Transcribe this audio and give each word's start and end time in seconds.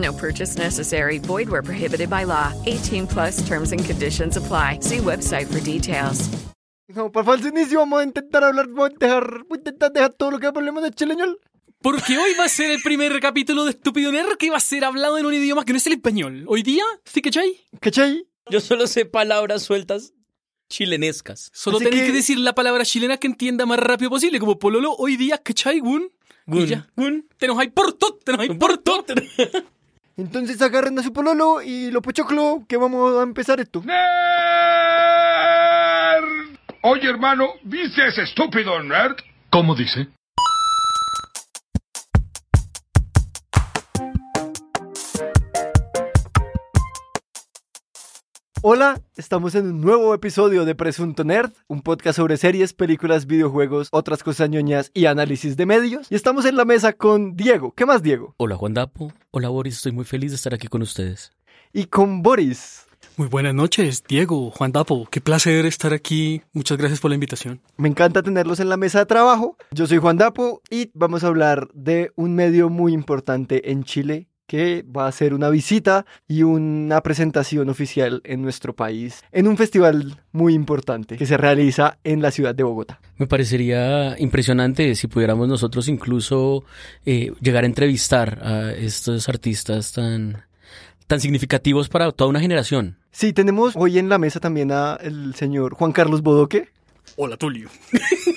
No 0.00 0.12
purchase 0.16 0.56
necessary. 0.58 1.18
Void 1.18 1.48
where 1.50 1.62
prohibited 1.62 2.08
by 2.08 2.24
law. 2.24 2.52
18 2.66 3.06
plus 3.06 3.42
terms 3.46 3.72
and 3.72 3.84
conditions 3.84 4.36
apply. 4.36 4.78
See 4.80 4.98
website 4.98 5.46
for 5.46 5.60
details. 5.60 6.28
No, 6.88 7.12
para 7.12 7.24
falso 7.24 7.48
inicio 7.48 7.78
vamos 7.80 8.00
a 8.00 8.04
intentar 8.04 8.42
hablar, 8.42 8.66
vamos 8.68 8.90
a 8.90 8.98
dejar, 8.98 9.44
voy 9.48 9.58
a 9.58 9.60
intentar 9.60 9.92
dejar 9.92 10.12
todo 10.14 10.30
lo 10.32 10.38
que 10.40 10.46
hablemos 10.46 10.82
de 10.82 10.90
chileñol. 10.90 11.38
Porque 11.82 12.18
hoy 12.18 12.32
va 12.38 12.44
a 12.44 12.48
ser 12.48 12.70
el 12.70 12.82
primer 12.82 13.18
capítulo 13.20 13.64
de 13.64 13.70
Estúpido 13.70 14.10
Nerd 14.10 14.36
que 14.38 14.50
va 14.50 14.56
a 14.56 14.60
ser 14.60 14.84
hablado 14.84 15.16
en 15.18 15.24
un 15.26 15.34
idioma 15.34 15.64
que 15.64 15.72
no 15.72 15.76
es 15.78 15.86
el 15.86 15.92
español. 15.94 16.44
Hoy 16.48 16.62
día, 16.62 16.82
¿sí 17.04 17.22
cachai? 17.22 17.60
¿Cachai? 17.80 18.26
Yo 18.50 18.60
solo 18.60 18.86
sé 18.86 19.04
palabras 19.04 19.62
sueltas 19.62 20.12
chilenescas. 20.68 21.50
Solo 21.54 21.76
Así 21.76 21.84
tenés 21.84 22.00
que- 22.00 22.06
que... 22.08 22.12
decir 22.12 22.38
la 22.38 22.54
palabra 22.54 22.84
chilena 22.84 23.16
que 23.18 23.26
entienda 23.28 23.66
más 23.66 23.78
rápido 23.78 24.10
posible, 24.10 24.40
como 24.40 24.58
pololo, 24.58 24.94
hoy 24.94 25.16
día, 25.16 25.38
¿cachai, 25.38 25.78
gun? 25.80 26.10
Gun. 26.46 26.84
Gun, 26.96 27.28
te 27.38 27.46
nos 27.46 27.58
hay 27.58 27.68
por 27.68 27.92
todo, 27.92 28.16
te 28.24 28.32
nos 28.32 28.40
hay 28.40 28.48
por 28.54 28.76
todo. 28.78 29.04
Entonces 30.20 30.60
agarren 30.60 30.98
a 30.98 31.02
su 31.02 31.14
pololo 31.14 31.62
y 31.62 31.90
lo 31.90 32.02
pochoclo 32.02 32.64
que 32.68 32.76
vamos 32.76 33.18
a 33.18 33.22
empezar 33.22 33.58
esto. 33.58 33.82
¡Nerd! 33.82 34.00
Oye, 36.82 37.08
hermano, 37.08 37.54
¿viste 37.62 38.06
ese 38.06 38.22
estúpido 38.22 38.82
nerd? 38.82 39.16
¿Cómo 39.48 39.74
dice? 39.74 40.08
Hola, 48.62 49.00
estamos 49.16 49.54
en 49.54 49.64
un 49.64 49.80
nuevo 49.80 50.12
episodio 50.12 50.66
de 50.66 50.74
Presunto 50.74 51.24
Nerd, 51.24 51.50
un 51.66 51.80
podcast 51.80 52.18
sobre 52.18 52.36
series, 52.36 52.74
películas, 52.74 53.24
videojuegos, 53.24 53.88
otras 53.90 54.22
cosas 54.22 54.50
ñoñas 54.50 54.90
y 54.92 55.06
análisis 55.06 55.56
de 55.56 55.64
medios. 55.64 56.08
Y 56.10 56.14
estamos 56.14 56.44
en 56.44 56.56
la 56.56 56.66
mesa 56.66 56.92
con 56.92 57.36
Diego. 57.36 57.72
¿Qué 57.74 57.86
más, 57.86 58.02
Diego? 58.02 58.34
Hola 58.36 58.56
Juan 58.56 58.74
Dapo, 58.74 59.14
hola 59.30 59.48
Boris, 59.48 59.76
estoy 59.76 59.92
muy 59.92 60.04
feliz 60.04 60.32
de 60.32 60.36
estar 60.36 60.52
aquí 60.52 60.68
con 60.68 60.82
ustedes. 60.82 61.32
Y 61.72 61.84
con 61.84 62.22
Boris. 62.22 62.84
Muy 63.16 63.28
buenas 63.28 63.54
noches, 63.54 64.04
Diego, 64.06 64.50
Juan 64.50 64.72
Dapo. 64.72 65.08
Qué 65.10 65.22
placer 65.22 65.64
estar 65.64 65.94
aquí. 65.94 66.42
Muchas 66.52 66.76
gracias 66.76 67.00
por 67.00 67.10
la 67.10 67.14
invitación. 67.14 67.62
Me 67.78 67.88
encanta 67.88 68.22
tenerlos 68.22 68.60
en 68.60 68.68
la 68.68 68.76
mesa 68.76 68.98
de 68.98 69.06
trabajo. 69.06 69.56
Yo 69.70 69.86
soy 69.86 69.96
Juan 69.96 70.18
Dapo 70.18 70.60
y 70.68 70.90
vamos 70.92 71.24
a 71.24 71.28
hablar 71.28 71.68
de 71.72 72.12
un 72.14 72.34
medio 72.34 72.68
muy 72.68 72.92
importante 72.92 73.70
en 73.70 73.84
Chile 73.84 74.29
que 74.50 74.82
va 74.82 75.04
a 75.04 75.08
hacer 75.08 75.32
una 75.32 75.48
visita 75.48 76.04
y 76.26 76.42
una 76.42 77.00
presentación 77.02 77.68
oficial 77.68 78.20
en 78.24 78.42
nuestro 78.42 78.74
país 78.74 79.22
en 79.30 79.46
un 79.46 79.56
festival 79.56 80.24
muy 80.32 80.54
importante 80.54 81.16
que 81.16 81.24
se 81.24 81.36
realiza 81.36 81.98
en 82.02 82.20
la 82.20 82.32
ciudad 82.32 82.52
de 82.52 82.64
Bogotá. 82.64 82.98
Me 83.16 83.28
parecería 83.28 84.18
impresionante 84.18 84.96
si 84.96 85.06
pudiéramos 85.06 85.46
nosotros 85.46 85.86
incluso 85.86 86.64
eh, 87.06 87.30
llegar 87.40 87.62
a 87.62 87.68
entrevistar 87.68 88.40
a 88.42 88.72
estos 88.72 89.28
artistas 89.28 89.92
tan, 89.92 90.42
tan 91.06 91.20
significativos 91.20 91.88
para 91.88 92.10
toda 92.10 92.28
una 92.28 92.40
generación. 92.40 92.96
Sí, 93.12 93.32
tenemos 93.32 93.74
hoy 93.76 94.00
en 94.00 94.08
la 94.08 94.18
mesa 94.18 94.40
también 94.40 94.72
a 94.72 94.98
el 95.00 95.36
señor 95.36 95.74
Juan 95.74 95.92
Carlos 95.92 96.22
Bodoque. 96.22 96.70
Hola, 97.14 97.36
Tulio. 97.36 97.68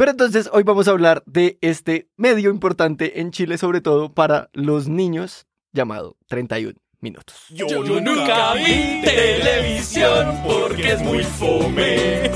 Pero 0.00 0.12
entonces 0.12 0.48
hoy 0.54 0.62
vamos 0.62 0.88
a 0.88 0.92
hablar 0.92 1.22
de 1.26 1.58
este 1.60 2.08
medio 2.16 2.48
importante 2.48 3.20
en 3.20 3.32
Chile, 3.32 3.58
sobre 3.58 3.82
todo 3.82 4.14
para 4.14 4.48
los 4.54 4.88
niños, 4.88 5.46
llamado 5.74 6.16
31 6.28 6.72
minutos. 7.00 7.36
Yo, 7.50 7.66
nunca 7.84 8.54
vi 8.54 9.02
televisión 9.04 10.40
porque 10.42 10.92
es 10.92 11.02
muy 11.02 11.22
fome. 11.22 12.30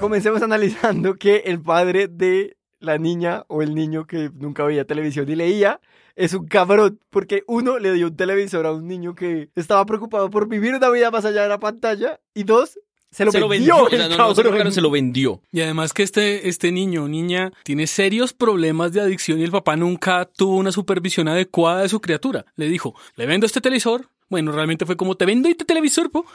Comencemos 0.00 0.40
analizando 0.40 1.16
que 1.16 1.42
el 1.44 1.60
padre 1.60 2.08
de 2.08 2.56
la 2.78 2.96
niña 2.96 3.44
o 3.48 3.60
el 3.60 3.74
niño 3.74 4.06
que 4.06 4.30
nunca 4.32 4.64
veía 4.64 4.86
televisión 4.86 5.28
y 5.28 5.34
leía 5.34 5.82
es 6.14 6.32
un 6.32 6.46
cabrón, 6.46 6.98
porque 7.10 7.42
uno 7.46 7.78
le 7.78 7.92
dio 7.92 8.06
un 8.06 8.16
televisor 8.16 8.64
a 8.64 8.72
un 8.72 8.88
niño 8.88 9.14
que 9.14 9.50
estaba 9.54 9.84
preocupado 9.84 10.30
por 10.30 10.48
vivir 10.48 10.74
una 10.74 10.88
vida 10.88 11.10
más 11.10 11.26
allá 11.26 11.42
de 11.42 11.50
la 11.50 11.60
pantalla 11.60 12.20
y 12.32 12.44
dos, 12.44 12.80
se 13.16 13.24
lo 13.24 13.32
se 13.32 13.40
lo 13.40 13.48
vendió. 13.48 13.76
vendió, 13.76 13.86
o 13.86 13.90
sea, 13.90 14.04
el 14.04 14.10
no, 14.10 14.28
no, 14.28 14.34
se 14.34 14.42
lo 14.42 14.70
se 14.70 14.80
lo 14.82 14.90
vendió. 14.90 15.40
Y 15.50 15.62
además 15.62 15.94
que 15.94 16.02
este, 16.02 16.50
este 16.50 16.70
niño 16.70 17.04
o 17.04 17.08
niña 17.08 17.50
tiene 17.62 17.86
serios 17.86 18.34
problemas 18.34 18.92
de 18.92 19.00
adicción 19.00 19.40
y 19.40 19.44
el 19.44 19.50
papá 19.50 19.74
nunca 19.74 20.26
tuvo 20.26 20.56
una 20.56 20.70
supervisión 20.70 21.26
adecuada 21.26 21.80
de 21.80 21.88
su 21.88 22.02
criatura. 22.02 22.44
Le 22.56 22.68
dijo, 22.68 22.94
le 23.14 23.24
vendo 23.24 23.46
este 23.46 23.62
televisor. 23.62 24.10
Bueno, 24.28 24.52
realmente 24.52 24.84
fue 24.84 24.98
como, 24.98 25.16
te 25.16 25.24
vendo 25.24 25.48
este 25.48 25.64
televisor, 25.64 26.10
po. 26.10 26.26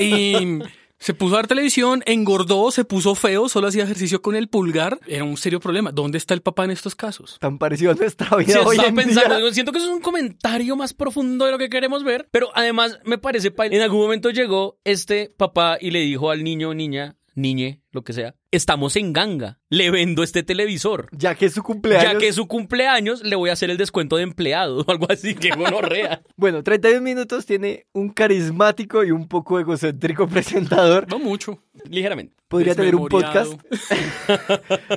Y 0.00 0.58
se 0.98 1.12
puso 1.14 1.34
a 1.34 1.38
ver 1.38 1.46
televisión, 1.46 2.02
engordó, 2.06 2.70
se 2.70 2.84
puso 2.84 3.14
feo, 3.14 3.48
solo 3.48 3.68
hacía 3.68 3.84
ejercicio 3.84 4.22
con 4.22 4.34
el 4.36 4.48
pulgar. 4.48 4.98
Era 5.06 5.24
un 5.24 5.36
serio 5.36 5.60
problema. 5.60 5.92
¿Dónde 5.92 6.16
está 6.18 6.32
el 6.32 6.40
papá 6.42 6.64
en 6.64 6.70
estos 6.70 6.94
casos? 6.94 7.36
Tan 7.40 7.58
parecido 7.58 7.90
a 7.90 7.94
nuestra 7.94 8.28
Sí, 8.28 8.44
vida 8.46 8.62
hoy 8.62 8.76
estaba 8.76 8.88
en 8.88 8.94
pensando, 8.94 9.36
día. 9.38 9.52
siento 9.52 9.72
que 9.72 9.78
eso 9.78 9.88
es 9.88 9.92
un 9.92 10.00
comentario 10.00 10.76
más 10.76 10.94
profundo 10.94 11.44
de 11.44 11.52
lo 11.52 11.58
que 11.58 11.68
queremos 11.68 12.04
ver, 12.04 12.28
pero 12.30 12.48
además 12.54 12.98
me 13.04 13.18
parece, 13.18 13.50
pa- 13.50 13.66
en 13.66 13.80
algún 13.82 14.00
momento 14.00 14.30
llegó 14.30 14.78
este 14.84 15.32
papá 15.36 15.76
y 15.80 15.90
le 15.90 16.00
dijo 16.00 16.30
al 16.30 16.42
niño, 16.44 16.72
niña, 16.72 17.16
niñe, 17.34 17.82
lo 17.90 18.02
que 18.02 18.12
sea, 18.14 18.34
estamos 18.50 18.96
en 18.96 19.12
ganga, 19.12 19.58
le 19.68 19.90
vendo 19.90 20.22
este 20.22 20.42
televisor. 20.42 21.08
Ya 21.12 21.34
que 21.34 21.46
es 21.46 21.54
su 21.54 21.62
cumpleaños. 21.62 22.12
Ya 22.12 22.18
que 22.18 22.28
es 22.28 22.34
su 22.34 22.46
cumpleaños, 22.46 23.22
le 23.22 23.36
voy 23.36 23.50
a 23.50 23.52
hacer 23.52 23.70
el 23.70 23.76
descuento 23.76 24.16
de 24.16 24.22
empleado 24.22 24.80
o 24.80 24.84
algo 24.90 25.06
así, 25.10 25.34
que 25.34 25.50
gonorrea. 25.50 26.22
Bueno, 26.36 26.62
31 26.62 27.00
minutos 27.00 27.46
tiene 27.46 27.86
un 27.92 28.10
carismático 28.10 29.04
y 29.04 29.10
un 29.10 29.26
poco 29.26 29.58
egocéntrico 29.58 30.28
presentador. 30.28 31.08
No 31.08 31.18
mucho. 31.18 31.62
Ligeramente. 31.88 32.34
Podría 32.48 32.74
tener 32.74 32.94
un 32.94 33.08
podcast 33.08 33.54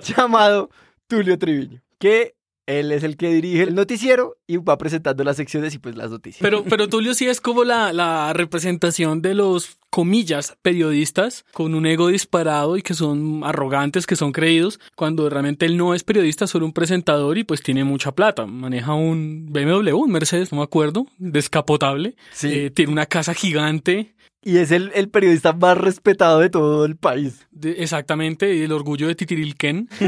llamado 0.04 0.70
Tulio 1.08 1.38
Triviño, 1.38 1.82
que 1.98 2.36
él 2.70 2.92
es 2.92 3.04
el 3.04 3.18
que 3.18 3.34
dirige 3.34 3.64
el 3.64 3.76
noticiero 3.76 4.38
y 4.48 4.58
va 4.58 4.78
presentando 4.78 5.24
las 5.24 5.38
secciones 5.38 5.74
y 5.74 5.80
pues 5.80 5.96
las 5.96 6.12
noticias. 6.12 6.42
Pero, 6.42 6.64
pero 6.64 6.88
Tulio 6.90 7.14
sí 7.14 7.28
es 7.28 7.42
como 7.42 7.64
la, 7.64 7.92
la 7.94 8.32
representación 8.34 9.22
de 9.22 9.34
los, 9.34 9.80
comillas, 9.90 10.56
periodistas 10.62 11.46
con 11.52 11.74
un 11.74 11.86
ego 11.86 12.10
disparado 12.10 12.78
y 12.78 12.82
que 12.82 12.94
son 12.94 13.42
arrogantes, 13.44 14.06
que 14.06 14.16
son 14.16 14.32
creídos, 14.32 14.80
cuando 14.96 15.30
realmente 15.30 15.66
él 15.66 15.78
no 15.78 15.94
es 15.94 16.04
periodista, 16.04 16.48
solo 16.48 16.66
un 16.66 16.74
presentador 16.74 17.38
y 17.38 17.44
pues 17.44 17.62
tiene 17.62 17.84
mucha 17.84 18.14
plata. 18.14 18.46
Maneja 18.46 18.94
un 18.94 19.48
BMW, 19.50 19.96
un 19.96 20.12
Mercedes, 20.12 20.52
no 20.52 20.60
me 20.60 20.64
acuerdo, 20.64 21.08
descapotable. 21.18 22.16
Sí. 22.32 22.48
Eh, 22.52 22.70
tiene 22.70 22.92
una 22.92 23.06
casa 23.06 23.34
gigante. 23.34 24.14
Y 24.42 24.58
es 24.58 24.72
el, 24.72 24.92
el 24.96 25.10
periodista 25.10 25.52
más 25.52 25.78
respetado 25.78 26.40
de 26.40 26.50
todo 26.50 26.86
el 26.86 26.96
país. 26.96 27.48
de- 27.52 27.84
exactamente, 27.84 28.56
y 28.56 28.62
el 28.62 28.72
orgullo 28.72 29.08
de 29.08 29.16
Titirilquén. 29.16 29.90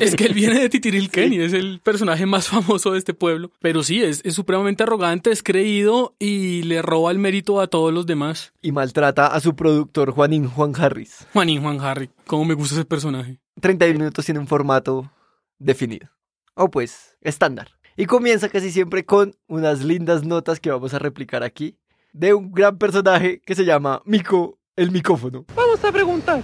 es 0.00 0.14
que 0.14 0.24
él 0.26 0.34
viene 0.34 0.60
de 0.60 0.68
Titirilquén 0.68 1.32
y 1.32 1.40
es 1.40 1.52
el 1.52 1.80
personaje 1.80 2.24
más 2.26 2.48
famoso 2.48 2.92
de 2.92 2.98
este 2.98 3.14
pueblo. 3.14 3.50
Pero 3.60 3.82
sí, 3.82 4.02
es, 4.02 4.20
es 4.24 4.34
supremamente 4.34 4.82
arrogante, 4.84 5.30
es 5.30 5.42
creído 5.42 6.14
y 6.18 6.62
le 6.62 6.82
roba 6.82 7.10
el 7.10 7.18
mérito 7.18 7.60
a 7.60 7.66
todos 7.66 7.92
los 7.92 8.06
demás. 8.06 8.52
Y 8.62 8.72
maltrata 8.72 9.26
a 9.26 9.40
su 9.40 9.56
productor 9.56 10.12
Juanín 10.12 10.48
Juan 10.48 10.72
Harris. 10.76 11.26
Juanín 11.32 11.62
Juan 11.62 11.80
Harry, 11.80 12.10
cómo 12.26 12.44
me 12.44 12.54
gusta 12.54 12.76
ese 12.76 12.84
personaje. 12.84 13.38
31 13.60 13.98
minutos 13.98 14.24
tiene 14.24 14.38
un 14.40 14.46
formato 14.46 15.10
definido. 15.58 16.08
O 16.54 16.70
pues, 16.70 17.16
estándar. 17.22 17.70
Y 17.96 18.04
comienza 18.06 18.48
casi 18.50 18.70
siempre 18.70 19.04
con 19.04 19.34
unas 19.46 19.82
lindas 19.82 20.24
notas 20.24 20.60
que 20.60 20.70
vamos 20.70 20.92
a 20.94 20.98
replicar 20.98 21.42
aquí. 21.42 21.76
De 22.16 22.32
un 22.32 22.50
gran 22.50 22.78
personaje 22.78 23.42
que 23.44 23.54
se 23.54 23.66
llama 23.66 24.00
Mico 24.06 24.58
el 24.74 24.90
micófono. 24.90 25.44
Vamos 25.54 25.84
a 25.84 25.92
preguntar. 25.92 26.42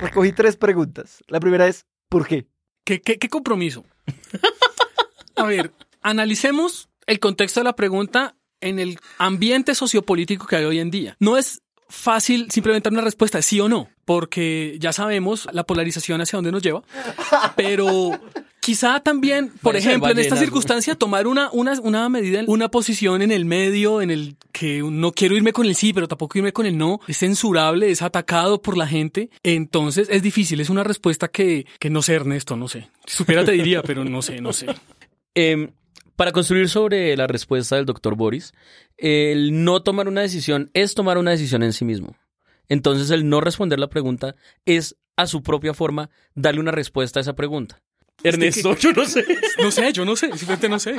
Recogí 0.00 0.32
tres 0.32 0.56
preguntas. 0.56 1.22
La 1.28 1.38
primera 1.38 1.68
es, 1.68 1.86
¿por 2.08 2.26
qué? 2.26 2.48
¿Qué, 2.82 3.00
qué, 3.00 3.16
qué 3.16 3.28
compromiso? 3.28 3.84
A 5.36 5.44
ver, 5.44 5.72
analicemos 6.02 6.88
el 7.06 7.20
contexto 7.20 7.60
de 7.60 7.64
la 7.64 7.76
pregunta 7.76 8.34
en 8.60 8.80
el 8.80 8.98
ambiente 9.18 9.76
sociopolítico 9.76 10.48
que 10.48 10.56
hay 10.56 10.64
hoy 10.64 10.80
en 10.80 10.90
día. 10.90 11.16
No 11.20 11.38
es 11.38 11.62
fácil 11.88 12.50
simplemente 12.50 12.88
dar 12.88 12.94
una 12.94 13.02
respuesta 13.02 13.40
sí 13.40 13.60
o 13.60 13.68
no, 13.68 13.88
porque 14.04 14.78
ya 14.80 14.92
sabemos 14.92 15.46
la 15.52 15.62
polarización 15.62 16.20
hacia 16.20 16.38
dónde 16.38 16.50
nos 16.50 16.62
lleva, 16.62 16.82
pero 17.54 18.10
quizá 18.64 18.98
también, 19.00 19.50
por 19.60 19.72
Parece 19.72 19.90
ejemplo, 19.90 20.10
en 20.10 20.18
esta 20.18 20.36
circunstancia, 20.36 20.94
tomar 20.94 21.26
una, 21.26 21.50
una, 21.52 21.78
una 21.82 22.08
medida, 22.08 22.44
una 22.46 22.70
posición 22.70 23.20
en 23.20 23.30
el 23.30 23.44
medio, 23.44 24.00
en 24.00 24.10
el 24.10 24.36
que 24.52 24.82
no 24.82 25.12
quiero 25.12 25.36
irme 25.36 25.52
con 25.52 25.66
el 25.66 25.74
sí, 25.74 25.92
pero 25.92 26.08
tampoco 26.08 26.38
irme 26.38 26.54
con 26.54 26.64
el 26.64 26.78
no, 26.78 26.98
es 27.06 27.18
censurable, 27.18 27.90
es 27.90 28.00
atacado 28.00 28.62
por 28.62 28.78
la 28.78 28.86
gente, 28.86 29.28
entonces 29.42 30.08
es 30.10 30.22
difícil, 30.22 30.60
es 30.60 30.70
una 30.70 30.82
respuesta 30.82 31.28
que, 31.28 31.66
que 31.78 31.90
no 31.90 32.00
sé, 32.00 32.14
Ernesto, 32.14 32.56
no 32.56 32.66
sé. 32.68 32.88
Si 33.04 33.18
supiera 33.18 33.44
te 33.44 33.52
diría, 33.52 33.82
pero 33.82 34.02
no 34.02 34.22
sé, 34.22 34.40
no 34.40 34.54
sé. 34.54 34.66
Em, 35.36 35.72
para 36.16 36.32
construir 36.32 36.70
sobre 36.70 37.14
la 37.16 37.26
respuesta 37.26 37.76
del 37.76 37.84
doctor 37.84 38.14
Boris, 38.14 38.54
el 38.96 39.64
no 39.64 39.82
tomar 39.82 40.08
una 40.08 40.22
decisión 40.22 40.70
es 40.72 40.94
tomar 40.94 41.18
una 41.18 41.32
decisión 41.32 41.62
en 41.64 41.74
sí 41.74 41.84
mismo. 41.84 42.16
Entonces, 42.68 43.10
el 43.10 43.28
no 43.28 43.40
responder 43.40 43.78
la 43.80 43.88
pregunta 43.88 44.36
es, 44.64 44.96
a 45.16 45.26
su 45.26 45.42
propia 45.42 45.74
forma, 45.74 46.08
darle 46.34 46.60
una 46.60 46.70
respuesta 46.70 47.18
a 47.18 47.22
esa 47.22 47.34
pregunta. 47.34 47.82
Ernesto, 48.22 48.76
yo 48.76 48.92
no 48.92 49.04
sé. 49.04 49.24
No 49.62 49.70
sé, 49.70 49.92
yo 49.92 50.04
no 50.04 50.16
sé, 50.16 50.28
simplemente 50.28 50.68
no 50.68 50.78
sé. 50.78 50.94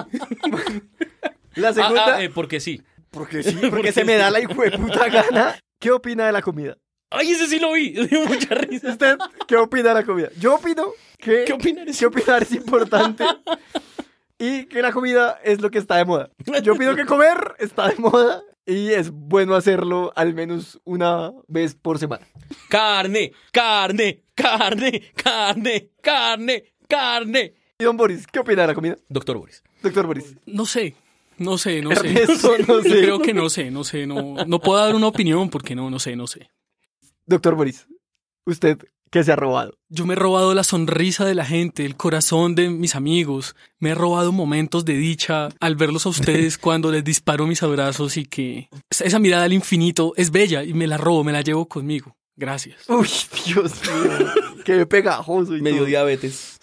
La 1.56 1.69
Ah, 1.69 1.73
segunda, 1.73 2.15
ah, 2.17 2.23
eh, 2.23 2.29
porque 2.29 2.59
sí. 2.59 2.81
porque 3.12 3.41
sí, 3.44 3.56
porque 3.69 3.91
se 3.91 4.03
me 4.03 4.15
da 4.15 4.29
la 4.29 4.41
hijo 4.41 4.62
de 4.62 4.71
puta 4.77 5.07
gana. 5.09 5.57
¿Qué 5.79 5.91
opina 5.91 6.25
de 6.25 6.31
la 6.31 6.41
comida? 6.41 6.77
Ay, 7.12 7.31
ese 7.31 7.47
sí 7.47 7.59
lo 7.59 7.73
vi. 7.73 7.91
Me 7.97 8.07
dio 8.07 8.25
mucha 8.25 8.56
risa. 8.56 8.89
¿Usted 8.91 9.17
qué 9.47 9.56
opina 9.56 9.89
de 9.89 9.95
la 9.95 10.03
comida? 10.03 10.29
Yo 10.39 10.56
opino 10.56 10.91
que 11.17 11.45
¿Qué 11.45 11.53
opinar 11.53 11.88
es- 11.88 11.97
que 12.00 12.06
opinar 12.06 12.44
es 12.44 12.51
importante 12.51 13.23
y 14.38 14.65
que 14.65 14.81
la 14.81 14.91
comida 14.91 15.39
es 15.44 15.62
lo 15.62 15.71
que 15.71 15.77
está 15.79 15.95
de 15.97 16.06
moda. 16.06 16.29
Yo 16.62 16.73
opino 16.73 16.95
que 16.95 17.06
comer 17.06 17.56
está 17.59 17.88
de 17.88 17.95
moda 17.95 18.41
y 18.65 18.89
es 18.91 19.12
bueno 19.12 19.56
hacerlo 19.56 20.12
al 20.15 20.33
menos 20.33 20.79
una 20.83 21.31
vez 21.47 21.75
por 21.75 22.00
semana. 22.00 22.27
Carne, 22.69 23.31
carne, 23.53 24.23
carne, 24.33 25.13
carne, 25.15 25.89
carne, 26.01 26.73
carne. 26.87 27.53
Y 27.79 27.83
don 27.83 27.97
Boris, 27.97 28.25
¿qué 28.27 28.39
opina 28.39 28.61
de 28.61 28.67
la 28.69 28.73
comida? 28.73 28.97
Doctor 29.09 29.37
Boris. 29.37 29.63
Doctor 29.81 30.07
Boris. 30.07 30.35
No 30.45 30.65
sé, 30.65 30.95
no 31.37 31.57
sé, 31.57 31.81
no 31.81 31.93
sé. 31.95 32.07
Ernesto, 32.07 32.51
no 32.67 32.81
sé. 32.81 32.89
Yo 32.89 32.95
creo 32.95 33.19
que 33.19 33.33
no 33.33 33.49
sé, 33.49 33.71
no 33.71 33.83
sé, 33.83 34.07
no, 34.07 34.35
no 34.45 34.59
puedo 34.59 34.83
dar 34.83 34.95
una 34.95 35.07
opinión 35.07 35.49
porque 35.49 35.75
no, 35.75 35.89
no 35.89 35.99
sé, 35.99 36.15
no 36.15 36.27
sé. 36.27 36.49
Doctor 37.25 37.55
Boris, 37.55 37.87
¿usted 38.45 38.77
qué 39.11 39.23
se 39.23 39.31
ha 39.31 39.35
robado? 39.35 39.77
Yo 39.89 40.05
me 40.05 40.13
he 40.13 40.17
robado 40.17 40.53
la 40.53 40.63
sonrisa 40.63 41.25
de 41.25 41.35
la 41.35 41.45
gente, 41.45 41.85
el 41.85 41.97
corazón 41.97 42.55
de 42.55 42.69
mis 42.69 42.95
amigos. 42.95 43.55
Me 43.79 43.89
he 43.91 43.95
robado 43.95 44.31
momentos 44.31 44.85
de 44.85 44.93
dicha 44.93 45.49
al 45.59 45.75
verlos 45.75 46.05
a 46.05 46.09
ustedes 46.09 46.57
cuando 46.59 46.91
les 46.91 47.03
disparo 47.03 47.47
mis 47.47 47.63
abrazos 47.63 48.17
y 48.17 48.25
que 48.25 48.69
esa 48.89 49.19
mirada 49.19 49.45
al 49.45 49.53
infinito 49.53 50.13
es 50.15 50.31
bella 50.31 50.63
y 50.63 50.73
me 50.73 50.88
la 50.88 50.97
robo, 50.97 51.23
me 51.23 51.31
la 51.31 51.41
llevo 51.41 51.67
conmigo. 51.67 52.15
Gracias. 52.35 52.89
Uy, 52.89 53.09
Dios 53.45 53.71
mío, 53.83 54.33
qué 54.65 54.85
pegajoso 54.85 55.55
y 55.55 55.61
Medio 55.61 55.77
todo. 55.79 55.85
diabetes. 55.87 56.59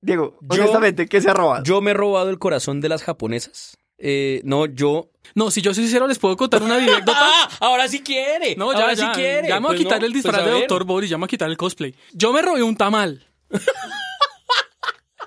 Diego, 0.00 0.38
Yo- 0.40 0.62
honestamente, 0.62 1.06
¿qué 1.06 1.20
se 1.20 1.30
ha 1.30 1.34
robado? 1.34 1.62
Yo 1.62 1.80
me 1.80 1.92
he 1.92 1.94
robado 1.94 2.30
el 2.30 2.38
corazón 2.38 2.80
de 2.80 2.88
las 2.88 3.02
japonesas. 3.02 3.76
Eh, 3.98 4.40
no, 4.44 4.64
yo. 4.66 5.10
No, 5.34 5.50
si 5.50 5.60
yo 5.60 5.74
soy 5.74 5.84
sincero, 5.84 6.06
les 6.06 6.18
puedo 6.18 6.34
contar 6.36 6.62
una 6.62 6.76
anécdota. 6.76 7.12
¡Ah! 7.14 7.48
Ahora 7.60 7.86
sí 7.86 8.00
quiere. 8.00 8.56
No, 8.56 8.72
ya, 8.72 8.78
Ahora 8.80 8.94
ya, 8.94 9.06
sí 9.06 9.12
quiere. 9.20 9.46
ya 9.48 9.60
me 9.60 9.66
voy 9.66 9.66
a 9.66 9.76
Pues 9.76 9.80
quitar 9.80 10.00
no, 10.00 10.06
el 10.06 10.12
pues 10.12 10.22
disfraz 10.24 10.44
de. 10.46 10.50
Doctor 10.52 10.84
Boris, 10.84 11.10
ya 11.10 11.18
me 11.18 11.20
voy 11.20 11.26
a 11.26 11.28
quitar 11.28 11.50
el 11.50 11.56
cosplay. 11.58 11.94
Yo 12.14 12.32
me 12.32 12.40
robé 12.40 12.62
un 12.62 12.76
tamal. 12.76 13.28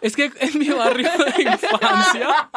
es 0.01 0.15
que 0.15 0.31
en 0.39 0.59
mi 0.59 0.69
barrio 0.69 1.09
de 1.37 1.43
infancia 1.43 2.49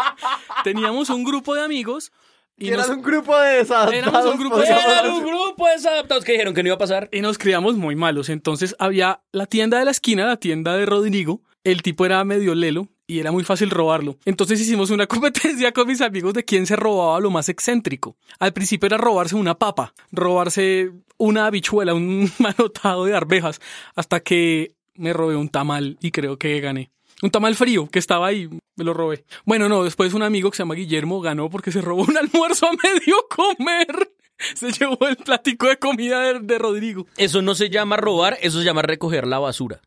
teníamos 0.64 1.10
un 1.10 1.22
grupo 1.22 1.54
de 1.54 1.62
amigos 1.62 2.10
y 2.58 2.68
eran 2.68 2.80
nos, 2.88 2.96
un 2.96 3.02
grupo 3.02 3.38
de 3.38 3.56
desadaptados. 3.58 4.32
Un 4.34 4.40
grupo 4.40 4.56
de 4.56 4.62
podríamos 4.62 4.84
Era 4.84 4.92
desadaptados. 5.02 5.18
un 5.18 5.26
grupo 5.26 5.66
de 5.66 5.72
desadaptados 5.72 6.24
que 6.24 6.32
dijeron 6.32 6.54
que 6.54 6.62
no 6.62 6.68
iba 6.68 6.74
a 6.76 6.78
pasar. 6.78 7.08
y 7.12 7.20
nos 7.20 7.38
criamos 7.38 7.76
muy 7.76 7.96
malos. 7.96 8.28
Entonces 8.28 8.74
había 8.78 9.22
la 9.32 9.46
tienda 9.46 9.78
de 9.78 9.84
la 9.84 9.90
esquina, 9.90 10.26
la 10.26 10.36
tienda 10.38 10.76
de 10.76 10.86
Rodrigo. 10.86 11.42
El 11.64 11.82
tipo 11.82 12.06
era 12.06 12.22
medio 12.24 12.54
lelo 12.54 12.88
y 13.08 13.18
era 13.18 13.32
muy 13.32 13.44
fácil 13.44 13.70
robarlo. 13.70 14.18
Entonces 14.24 14.60
hicimos 14.60 14.90
una 14.90 15.06
competencia 15.08 15.72
con 15.72 15.86
mis 15.86 16.00
amigos 16.00 16.32
de 16.34 16.44
quién 16.44 16.66
se 16.66 16.76
robaba 16.76 17.20
lo 17.20 17.30
más 17.30 17.48
excéntrico. 17.48 18.16
Al 18.38 18.52
principio 18.52 18.86
era 18.86 18.96
robarse 18.96 19.34
una 19.34 19.58
papa, 19.58 19.92
robarse 20.12 20.92
una 21.18 21.46
habichuela, 21.46 21.94
un 21.94 22.30
manotado 22.38 23.04
de 23.04 23.14
arvejas, 23.14 23.60
hasta 23.94 24.20
que 24.20 24.74
me 24.94 25.12
robé 25.12 25.36
un 25.36 25.48
tamal 25.48 25.98
y 26.00 26.10
creo 26.10 26.38
que 26.38 26.58
gané. 26.60 26.90
Un 27.22 27.30
tamal 27.30 27.54
frío 27.54 27.88
que 27.88 27.98
estaba 27.98 28.26
ahí, 28.26 28.48
me 28.76 28.84
lo 28.84 28.92
robé. 28.92 29.24
Bueno, 29.44 29.68
no, 29.68 29.84
después 29.84 30.12
un 30.14 30.22
amigo 30.22 30.50
que 30.50 30.56
se 30.56 30.62
llama 30.62 30.74
Guillermo 30.74 31.20
ganó 31.20 31.48
porque 31.48 31.72
se 31.72 31.80
robó 31.80 32.02
un 32.04 32.16
almuerzo 32.18 32.66
a 32.66 32.72
medio 32.72 33.16
comer. 33.28 34.12
Se 34.54 34.70
llevó 34.70 34.98
el 35.08 35.16
platico 35.16 35.66
de 35.66 35.78
comida 35.78 36.20
de, 36.20 36.40
de 36.40 36.58
Rodrigo. 36.58 37.06
Eso 37.16 37.40
no 37.40 37.54
se 37.54 37.70
llama 37.70 37.96
robar, 37.96 38.36
eso 38.42 38.58
se 38.58 38.64
llama 38.64 38.82
recoger 38.82 39.26
la 39.26 39.38
basura. 39.38 39.80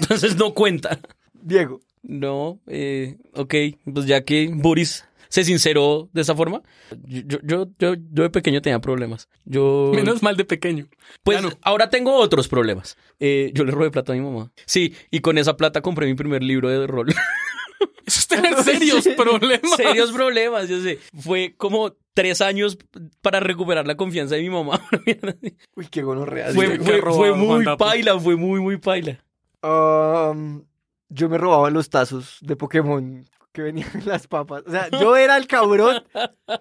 Entonces 0.00 0.36
no 0.36 0.52
cuenta. 0.52 0.98
Diego, 1.40 1.80
No, 2.02 2.58
eh, 2.66 3.16
ok, 3.34 3.54
pues 3.92 4.06
ya 4.06 4.24
que 4.24 4.50
Boris 4.52 5.07
se 5.28 5.44
sinceró 5.44 6.08
de 6.12 6.22
esa 6.22 6.34
forma, 6.34 6.62
yo, 7.04 7.38
yo, 7.42 7.66
yo, 7.78 7.94
yo 7.94 8.22
de 8.22 8.30
pequeño 8.30 8.62
tenía 8.62 8.80
problemas. 8.80 9.28
Yo, 9.44 9.92
Menos 9.94 10.22
mal 10.22 10.36
de 10.36 10.44
pequeño. 10.44 10.86
pues 11.22 11.42
no. 11.42 11.50
ahora 11.62 11.90
tengo 11.90 12.14
otros 12.14 12.48
problemas. 12.48 12.96
Eh, 13.20 13.50
yo 13.54 13.64
le 13.64 13.72
robé 13.72 13.90
plata 13.90 14.12
a 14.12 14.16
mi 14.16 14.22
mamá. 14.22 14.52
Sí, 14.66 14.94
y 15.10 15.20
con 15.20 15.38
esa 15.38 15.56
plata 15.56 15.82
compré 15.82 16.06
mi 16.06 16.14
primer 16.14 16.42
libro 16.42 16.68
de 16.68 16.86
rol. 16.86 17.08
Eso 18.06 18.20
es 18.20 18.28
tener 18.28 18.56
serios 18.62 19.06
problemas. 19.16 19.76
Serios 19.76 20.12
problemas, 20.12 20.68
yo 20.68 20.80
sé. 20.80 20.98
Fue 21.18 21.54
como 21.56 21.94
tres 22.14 22.40
años 22.40 22.78
para 23.20 23.38
recuperar 23.38 23.86
la 23.86 23.96
confianza 23.96 24.34
de 24.34 24.42
mi 24.42 24.50
mamá. 24.50 24.80
uy, 25.76 25.86
qué 25.90 26.02
gonorrea. 26.02 26.52
fue, 26.52 26.78
fue, 26.78 27.34
muy 27.34 27.64
paila, 27.76 28.18
fue 28.18 28.36
muy, 28.36 28.60
muy 28.60 28.78
paila. 28.78 29.22
Um, 29.62 30.64
yo 31.10 31.28
me 31.28 31.36
robaba 31.36 31.68
los 31.70 31.90
tazos 31.90 32.38
de 32.40 32.56
Pokémon 32.56 33.24
que 33.58 33.62
venían 33.64 33.90
en 33.92 34.06
las 34.06 34.28
papas. 34.28 34.62
O 34.66 34.70
sea, 34.70 34.88
yo 34.88 35.16
era 35.16 35.36
el 35.36 35.48
cabrón 35.48 36.04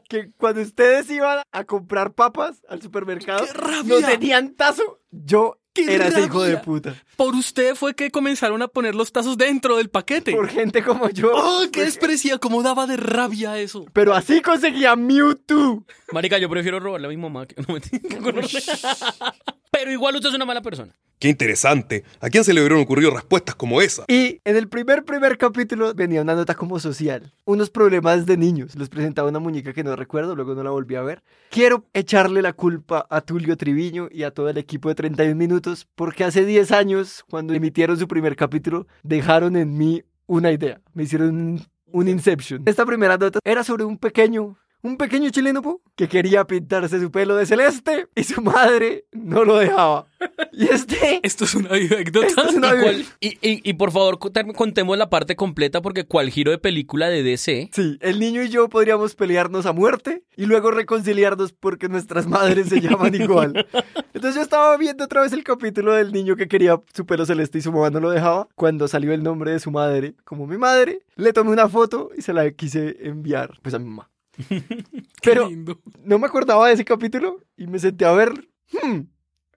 que 0.09 0.31
cuando 0.35 0.61
ustedes 0.61 1.07
iban 1.11 1.43
a 1.51 1.63
comprar 1.63 2.13
papas 2.13 2.63
al 2.67 2.81
supermercado, 2.81 3.45
no 3.85 3.99
tenían 3.99 4.55
tazo. 4.55 4.99
Yo 5.11 5.59
¡Qué 5.73 5.93
era 5.93 6.07
ese 6.07 6.21
hijo 6.21 6.41
de 6.41 6.57
puta. 6.57 6.95
Por 7.17 7.35
usted 7.35 7.75
fue 7.75 7.93
que 7.93 8.09
comenzaron 8.09 8.63
a 8.63 8.67
poner 8.67 8.95
los 8.95 9.11
tazos 9.11 9.37
dentro 9.37 9.77
del 9.77 9.91
paquete. 9.91 10.31
Por 10.31 10.47
gente 10.49 10.81
como 10.83 11.07
yo. 11.11 11.31
¡Oh, 11.35 11.61
qué 11.65 11.81
Pues, 11.81 11.85
desprecia! 11.93 12.39
¿Cómo 12.39 12.63
daba 12.63 12.87
de 12.87 12.97
rabia 12.97 13.59
eso? 13.59 13.85
Pero 13.93 14.15
así 14.15 14.41
conseguía 14.41 14.95
Mewtwo. 14.95 15.85
Marica, 16.11 16.39
yo 16.39 16.49
prefiero 16.49 16.79
robarle 16.79 17.05
a 17.05 17.09
mi 17.11 17.17
mamá 17.17 17.45
que 17.45 17.61
no 17.61 17.75
me 17.75 17.79
que 17.81 18.17
conocer. 18.17 18.63
Pero 19.71 19.91
igual 19.91 20.15
usted 20.15 20.29
es 20.29 20.35
una 20.35 20.45
mala 20.45 20.63
persona. 20.63 20.95
Qué 21.19 21.29
interesante. 21.29 22.03
¿A 22.21 22.29
quién 22.29 22.43
se 22.43 22.53
le 22.53 22.61
hubieran 22.61 22.79
ocurrido 22.79 23.09
respuestas 23.09 23.55
como 23.55 23.81
esa? 23.81 24.03
Y 24.07 24.39
en 24.43 24.55
el 24.55 24.67
primer, 24.67 25.03
primer 25.03 25.39
capítulo 25.39 25.95
venía 25.95 26.21
una 26.21 26.35
nota 26.35 26.53
como 26.53 26.79
social. 26.79 27.33
Unos 27.43 27.71
problemas 27.71 28.27
de 28.27 28.37
niños. 28.37 28.75
Les 28.75 28.87
presentaba 28.87 29.27
una 29.27 29.39
muñeca 29.39 29.73
que 29.73 29.83
no 29.83 29.95
recuerdo, 29.95 30.35
luego 30.35 30.53
no 30.53 30.63
la 30.63 30.69
volví 30.69 30.93
a 30.93 31.01
ver. 31.01 31.23
Quiero 31.49 31.85
echarle 31.93 32.43
la 32.43 32.53
culpa 32.53 33.07
a 33.09 33.21
Tulio 33.21 33.57
Triviño 33.57 34.09
y 34.11 34.23
a 34.23 34.31
todo 34.31 34.47
el 34.49 34.59
equipo 34.59 34.89
de 34.89 34.95
31 34.95 35.35
minutos 35.35 35.87
porque 35.95 36.23
hace 36.23 36.45
10 36.45 36.71
años, 36.71 37.25
cuando 37.27 37.55
emitieron 37.55 37.97
su 37.97 38.07
primer 38.07 38.35
capítulo, 38.35 38.85
dejaron 39.01 39.55
en 39.55 39.75
mí 39.75 40.03
una 40.27 40.51
idea. 40.51 40.81
Me 40.93 41.03
hicieron 41.03 41.65
un 41.91 42.07
Inception. 42.07 42.61
Esta 42.67 42.85
primera 42.85 43.17
nota 43.17 43.39
era 43.43 43.63
sobre 43.63 43.85
un 43.85 43.97
pequeño... 43.97 44.55
Un 44.87 44.95
pequeño 44.95 45.29
chileno 45.31 45.61
po, 45.61 45.81
que 45.97 46.07
quería 46.07 46.45
pintarse 46.45 46.97
su 47.01 47.11
pelo 47.11 47.35
de 47.35 47.45
celeste 47.45 48.07
y 48.15 48.23
su 48.23 48.41
madre 48.41 49.03
no 49.11 49.43
lo 49.43 49.57
dejaba. 49.57 50.07
Y 50.53 50.67
este... 50.69 51.19
Esto 51.23 51.43
es 51.43 51.55
una 51.55 51.71
anécdota. 51.71 52.25
Esto 52.25 52.47
es 52.47 52.55
una- 52.55 52.73
Y, 52.73 52.79
cuál- 52.81 53.05
y, 53.19 53.27
y- 53.41 53.69
y 53.69 53.73
por 53.73 53.91
favor, 53.91 54.17
contemos 54.55 54.97
la 54.97 55.09
parte 55.09 55.35
completa 55.35 55.81
porque 55.81 56.05
cual 56.05 56.29
giro 56.29 56.51
de 56.51 56.57
película 56.57 57.09
de 57.09 57.21
DC. 57.21 57.69
Sí, 57.73 57.97
el 57.99 58.17
niño 58.19 58.41
y 58.43 58.49
yo 58.49 58.69
podríamos 58.69 59.13
pelearnos 59.15 59.65
a 59.65 59.73
muerte 59.73 60.23
y 60.37 60.45
luego 60.45 60.71
reconciliarnos 60.71 61.51
porque 61.51 61.89
nuestras 61.89 62.25
madres 62.25 62.69
se 62.69 62.79
llaman 62.79 63.13
igual. 63.21 63.67
Entonces 64.13 64.35
yo 64.35 64.41
estaba 64.41 64.77
viendo 64.77 65.03
otra 65.03 65.21
vez 65.21 65.33
el 65.33 65.43
capítulo 65.43 65.93
del 65.95 66.13
niño 66.13 66.37
que 66.37 66.47
quería 66.47 66.79
su 66.93 67.05
pelo 67.05 67.25
celeste 67.25 67.57
y 67.57 67.61
su 67.61 67.73
mamá 67.73 67.89
no 67.89 67.99
lo 67.99 68.09
dejaba. 68.09 68.47
Cuando 68.55 68.87
salió 68.87 69.11
el 69.11 69.21
nombre 69.21 69.51
de 69.51 69.59
su 69.59 69.69
madre 69.69 70.15
como 70.23 70.47
mi 70.47 70.57
madre, 70.57 71.01
le 71.17 71.33
tomé 71.33 71.51
una 71.51 71.67
foto 71.67 72.09
y 72.17 72.21
se 72.21 72.31
la 72.31 72.49
quise 72.51 72.95
enviar 73.01 73.59
pues 73.61 73.75
a 73.75 73.79
mi 73.79 73.85
mamá. 73.89 74.09
Pero 75.23 75.49
lindo. 75.49 75.79
no 76.03 76.19
me 76.19 76.27
acordaba 76.27 76.67
de 76.67 76.73
ese 76.73 76.85
capítulo 76.85 77.39
y 77.55 77.67
me 77.67 77.79
senté 77.79 78.05
a 78.05 78.11
ver, 78.13 78.49
"Hmm, 78.71 79.01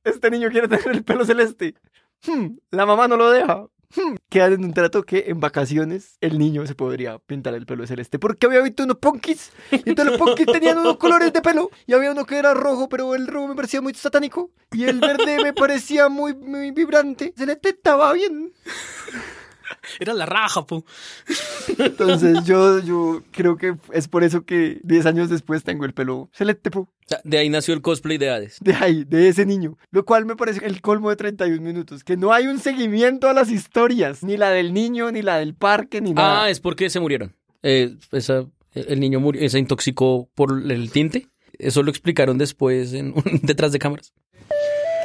este 0.05 0.31
niño 0.31 0.51
quiere 0.51 0.69
tener 0.69 0.89
el 0.89 1.05
pelo 1.05 1.25
celeste. 1.25 1.75
Hmm, 2.27 2.57
la 2.71 2.87
mamá 2.87 3.09
no 3.09 3.17
lo 3.17 3.31
deja. 3.31 3.67
Hmm, 3.95 4.15
Quedan 4.29 4.53
en 4.53 4.65
un 4.67 4.73
trato 4.73 5.03
que 5.03 5.25
en 5.27 5.41
vacaciones 5.41 6.17
el 6.21 6.39
niño 6.39 6.65
se 6.65 6.77
podría 6.77 7.19
pintar 7.19 7.55
el 7.55 7.67
pelo 7.67 7.85
celeste. 7.87 8.19
Porque 8.21 8.47
había 8.47 8.61
visto 8.63 8.85
unos 8.85 8.99
punkis. 8.99 9.51
Y 9.73 9.89
entonces 9.89 10.13
los 10.13 10.19
punkis 10.19 10.47
tenían 10.47 10.79
unos 10.79 10.97
colores 10.97 11.33
de 11.33 11.43
pelo. 11.43 11.71
Y 11.87 11.93
había 11.95 12.13
uno 12.13 12.25
que 12.25 12.39
era 12.39 12.55
rojo, 12.55 12.89
pero 12.89 13.15
el 13.17 13.27
rojo 13.27 13.49
me 13.49 13.57
parecía 13.57 13.81
muy 13.81 13.93
satánico. 13.95 14.53
Y 14.71 14.85
el 14.85 15.01
verde 15.01 15.43
me 15.43 15.53
parecía 15.53 16.09
muy, 16.09 16.35
muy 16.35 16.71
vibrante. 16.71 17.35
Celeste 17.37 17.71
estaba 17.71 18.13
bien. 18.13 18.53
Era 20.01 20.15
la 20.15 20.27
raja, 20.27 20.67
po. 20.67 20.85
Entonces 21.79 22.45
yo, 22.45 22.79
yo 22.81 23.23
creo 23.33 23.57
que 23.57 23.75
es 23.93 24.09
por 24.09 24.25
eso 24.25 24.45
que 24.45 24.81
10 24.85 25.07
años 25.07 25.31
después 25.31 25.63
tengo 25.65 25.85
el 25.85 25.93
pelo 25.95 26.29
celeste, 26.33 26.71
po. 26.71 26.89
De 27.25 27.39
ahí 27.39 27.49
nació 27.49 27.75
el 27.75 27.83
cosplay 27.83 28.19
de 28.19 28.31
Hades. 28.31 28.59
De 28.61 28.75
ahí, 28.75 29.05
de 29.05 29.29
ese 29.29 29.45
niño. 29.45 29.77
Lo 29.91 30.05
cual 30.05 30.27
me 30.27 30.37
parece 30.37 30.65
el 30.65 30.81
colmo 30.81 31.11
de 31.11 31.17
31 31.17 31.61
minutos. 31.61 32.05
Que 32.05 32.17
no 32.17 32.33
hay 32.33 32.47
un 32.47 32.59
seguimiento 32.61 33.29
a 33.29 33.33
las 33.33 33.51
historias. 33.51 34.23
Ni 34.23 34.37
la 34.37 34.51
del 34.51 34.73
niño, 34.73 35.11
ni 35.11 35.23
la 35.23 35.39
del 35.39 35.55
parque, 35.55 36.01
ni 36.01 36.13
nada. 36.13 36.45
Ah, 36.45 36.51
es 36.51 36.61
porque 36.61 36.89
se 36.89 37.01
murieron. 37.01 37.35
Eh, 37.63 37.97
esa- 38.13 38.47
el 38.75 39.01
niño 39.01 39.19
murió, 39.19 39.49
se 39.51 39.59
intoxicó 39.59 40.29
por 40.37 40.53
el 40.71 40.91
tinte. 40.93 41.27
Eso 41.59 41.83
lo 41.83 41.91
explicaron 41.91 42.39
después 42.39 42.93
en, 42.93 43.13
detrás 43.43 43.73
de 43.73 43.79
cámaras. 43.81 44.13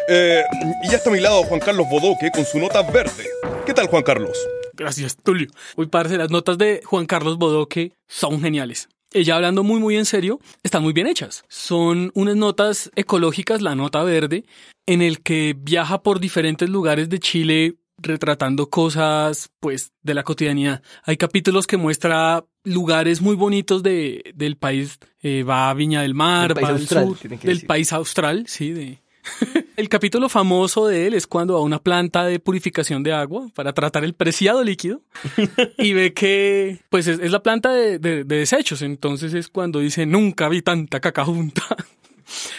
Eh, 0.07 0.43
y 0.83 0.89
ya 0.89 0.97
está 0.97 1.09
a 1.09 1.13
mi 1.13 1.19
lado 1.19 1.43
Juan 1.43 1.59
Carlos 1.59 1.87
Bodoque 1.89 2.29
con 2.31 2.45
su 2.45 2.59
nota 2.59 2.81
verde. 2.83 3.25
¿Qué 3.65 3.73
tal, 3.73 3.87
Juan 3.87 4.03
Carlos? 4.03 4.37
Gracias, 4.73 5.17
Tulio. 5.17 5.47
Uy, 5.77 5.87
parce, 5.87 6.17
las 6.17 6.29
notas 6.29 6.57
de 6.57 6.81
Juan 6.85 7.05
Carlos 7.05 7.37
Bodoque 7.37 7.93
son 8.07 8.41
geniales. 8.41 8.89
Ella 9.13 9.37
hablando 9.37 9.63
muy, 9.63 9.79
muy 9.79 9.95
en 9.95 10.05
serio, 10.05 10.39
están 10.61 10.83
muy 10.83 10.91
bien 10.93 11.07
hechas. 11.07 11.45
Son 11.47 12.11
unas 12.15 12.35
notas 12.35 12.91
ecológicas, 12.95 13.61
la 13.61 13.73
nota 13.73 14.03
verde, 14.03 14.43
en 14.85 15.01
el 15.01 15.21
que 15.21 15.55
viaja 15.57 16.03
por 16.03 16.19
diferentes 16.19 16.69
lugares 16.69 17.09
de 17.09 17.19
Chile 17.19 17.75
retratando 17.97 18.69
cosas, 18.69 19.49
pues, 19.61 19.93
de 20.03 20.13
la 20.13 20.23
cotidianidad. 20.23 20.83
Hay 21.03 21.15
capítulos 21.15 21.65
que 21.65 21.77
muestra 21.77 22.43
lugares 22.65 23.21
muy 23.21 23.37
bonitos 23.37 23.81
de, 23.83 24.33
del 24.35 24.57
país. 24.57 24.99
eh, 25.21 25.43
va 25.43 25.69
a 25.69 25.73
Viña 25.73 26.01
del 26.01 26.13
Mar, 26.13 26.49
Del 26.53 26.55
país 26.55 26.65
va 26.65 26.69
al 26.69 26.75
austral, 26.81 27.07
sur, 27.07 27.17
tiene 27.17 27.37
que 27.39 27.47
del 27.47 27.57
decir. 27.57 27.67
país 27.67 27.93
austral, 27.93 28.45
sí, 28.47 28.71
de... 28.71 28.99
El 29.75 29.89
capítulo 29.89 30.29
famoso 30.29 30.87
de 30.87 31.07
él 31.07 31.13
es 31.13 31.27
cuando 31.27 31.53
va 31.55 31.59
a 31.59 31.63
una 31.63 31.79
planta 31.79 32.25
de 32.25 32.39
purificación 32.39 33.03
de 33.03 33.11
agua 33.13 33.47
para 33.55 33.73
tratar 33.73 34.03
el 34.03 34.13
preciado 34.13 34.63
líquido 34.63 35.01
y 35.77 35.93
ve 35.93 36.13
que 36.13 36.79
pues 36.89 37.07
es, 37.07 37.19
es 37.19 37.31
la 37.31 37.41
planta 37.43 37.71
de, 37.73 37.99
de- 37.99 38.23
de 38.23 38.35
desechos. 38.37 38.81
Entonces 38.81 39.33
es 39.33 39.47
cuando 39.49 39.79
dice 39.79 40.05
nunca 40.05 40.47
vi 40.49 40.61
tanta 40.61 40.99
caca 40.99 41.25
junta. 41.25 41.61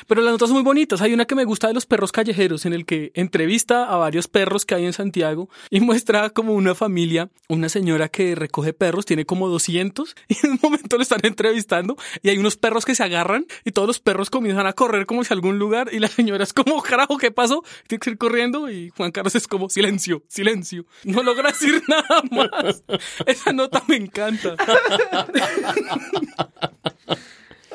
Pero 0.06 0.22
las 0.22 0.32
notas 0.32 0.48
son 0.48 0.56
muy 0.56 0.64
bonitas. 0.64 1.00
Hay 1.00 1.12
una 1.12 1.24
que 1.24 1.34
me 1.34 1.44
gusta 1.44 1.68
de 1.68 1.74
los 1.74 1.86
perros 1.86 2.12
callejeros, 2.12 2.66
en 2.66 2.72
el 2.72 2.86
que 2.86 3.12
entrevista 3.14 3.84
a 3.84 3.96
varios 3.96 4.28
perros 4.28 4.64
que 4.64 4.74
hay 4.74 4.86
en 4.86 4.92
Santiago 4.92 5.48
y 5.70 5.80
muestra 5.86 6.30
como 6.30 6.54
una 6.54 6.74
familia, 6.74 7.30
una 7.48 7.68
señora 7.68 8.08
que 8.08 8.34
recoge 8.34 8.72
perros, 8.72 9.06
tiene 9.06 9.24
como 9.24 9.48
200, 9.48 10.14
y 10.28 10.46
en 10.46 10.52
un 10.52 10.58
momento 10.62 10.96
lo 10.96 11.02
están 11.02 11.20
entrevistando 11.22 11.96
y 12.22 12.30
hay 12.30 12.38
unos 12.38 12.56
perros 12.56 12.84
que 12.84 12.94
se 12.94 13.02
agarran 13.02 13.46
y 13.64 13.72
todos 13.72 13.88
los 13.88 14.00
perros 14.00 14.30
comienzan 14.30 14.66
a 14.66 14.72
correr 14.72 15.06
como 15.06 15.22
hacia 15.22 15.34
algún 15.34 15.58
lugar 15.58 15.88
y 15.92 15.98
la 15.98 16.08
señora 16.16 16.44
es 16.44 16.52
como, 16.52 16.82
carajo, 16.82 17.18
¿qué 17.18 17.30
pasó? 17.30 17.62
Tiene 17.86 18.00
que 18.00 18.10
ir 18.10 18.18
corriendo 18.18 18.70
y 18.70 18.90
Juan 18.90 19.12
Carlos 19.12 19.34
es 19.34 19.46
como, 19.46 19.68
silencio, 19.68 20.22
silencio. 20.28 20.86
No 21.04 21.22
logra 21.22 21.50
decir 21.50 21.82
nada 21.88 22.22
más. 22.30 22.82
Esa 23.26 23.52
nota 23.52 23.82
me 23.86 23.96
encanta. 23.96 24.56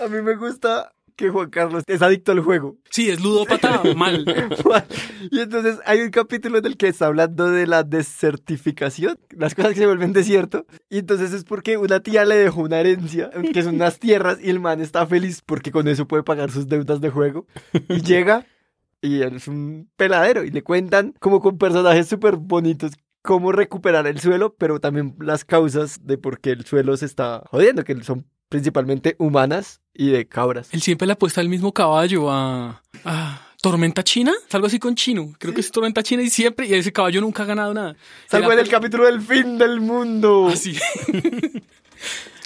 A 0.02 0.08
mí 0.08 0.22
me 0.22 0.36
gusta 0.36 0.94
que 1.22 1.30
Juan 1.30 1.50
Carlos 1.50 1.84
es 1.86 2.02
adicto 2.02 2.32
al 2.32 2.40
juego. 2.40 2.78
Sí, 2.90 3.10
es 3.10 3.22
ludópata 3.22 3.82
mal. 3.96 4.26
Y 5.30 5.40
entonces 5.40 5.80
hay 5.86 6.02
un 6.02 6.10
capítulo 6.10 6.58
en 6.58 6.66
el 6.66 6.78
que 6.78 6.88
está 6.88 7.06
hablando 7.06 7.50
de 7.52 7.68
la 7.68 7.84
desertificación, 7.84 9.20
las 9.30 9.54
cosas 9.54 9.74
que 9.74 9.80
se 9.80 9.86
vuelven 9.86 10.14
desierto. 10.14 10.66
Y 10.90 11.00
entonces 11.00 11.32
es 11.34 11.44
porque 11.44 11.78
una 11.78 12.00
tía 12.00 12.26
le 12.26 12.36
dejó 12.36 12.62
una 12.62 12.80
herencia, 12.80 13.30
que 13.54 13.62
son 13.62 13.76
unas 13.76 14.00
tierras, 14.00 14.40
y 14.42 14.50
el 14.50 14.60
man 14.60 14.82
está 14.82 15.06
feliz 15.06 15.42
porque 15.46 15.72
con 15.72 15.88
eso 15.88 16.08
puede 16.08 16.24
pagar 16.24 16.50
sus 16.50 16.68
deudas 16.68 17.00
de 17.02 17.10
juego. 17.10 17.46
Y 17.88 18.02
llega 18.02 18.46
y 19.02 19.22
él 19.22 19.36
es 19.36 19.48
un 19.48 19.90
peladero 19.96 20.44
y 20.44 20.50
le 20.50 20.64
cuentan 20.64 21.14
como 21.20 21.40
con 21.40 21.58
personajes 21.58 22.08
súper 22.08 22.36
bonitos 22.36 22.94
cómo 23.22 23.52
recuperar 23.52 24.08
el 24.08 24.20
suelo, 24.20 24.56
pero 24.56 24.80
también 24.80 25.16
las 25.20 25.46
causas 25.46 26.06
de 26.06 26.18
por 26.18 26.40
qué 26.40 26.52
el 26.52 26.66
suelo 26.66 26.98
se 26.98 27.06
está 27.06 27.44
jodiendo, 27.52 27.84
que 27.84 28.04
son 28.04 28.26
principalmente 28.52 29.16
humanas 29.18 29.80
y 29.94 30.10
de 30.10 30.28
cabras. 30.28 30.68
Él 30.74 30.82
siempre 30.82 31.08
le 31.08 31.14
apuesta 31.14 31.40
al 31.40 31.48
mismo 31.48 31.74
caballo 31.74 32.30
a, 32.30 32.84
a 33.06 33.48
Tormenta 33.62 34.04
China, 34.04 34.34
algo 34.52 34.68
así 34.68 34.78
con 34.78 34.94
chino. 34.96 35.34
Creo 35.40 35.54
que 35.54 35.62
es 35.62 35.72
Tormenta 35.72 36.04
China 36.04 36.22
y 36.22 36.30
siempre, 36.30 36.68
y 36.68 36.74
ese 36.74 36.92
caballo 36.92 37.22
nunca 37.22 37.44
ha 37.44 37.46
ganado 37.46 37.74
nada. 37.74 37.96
Salvo 38.30 38.52
en 38.52 38.60
el 38.60 38.68
capítulo 38.68 39.06
del 39.06 39.22
fin 39.22 39.58
del 39.58 39.80
mundo. 39.80 40.50
per- 40.52 40.82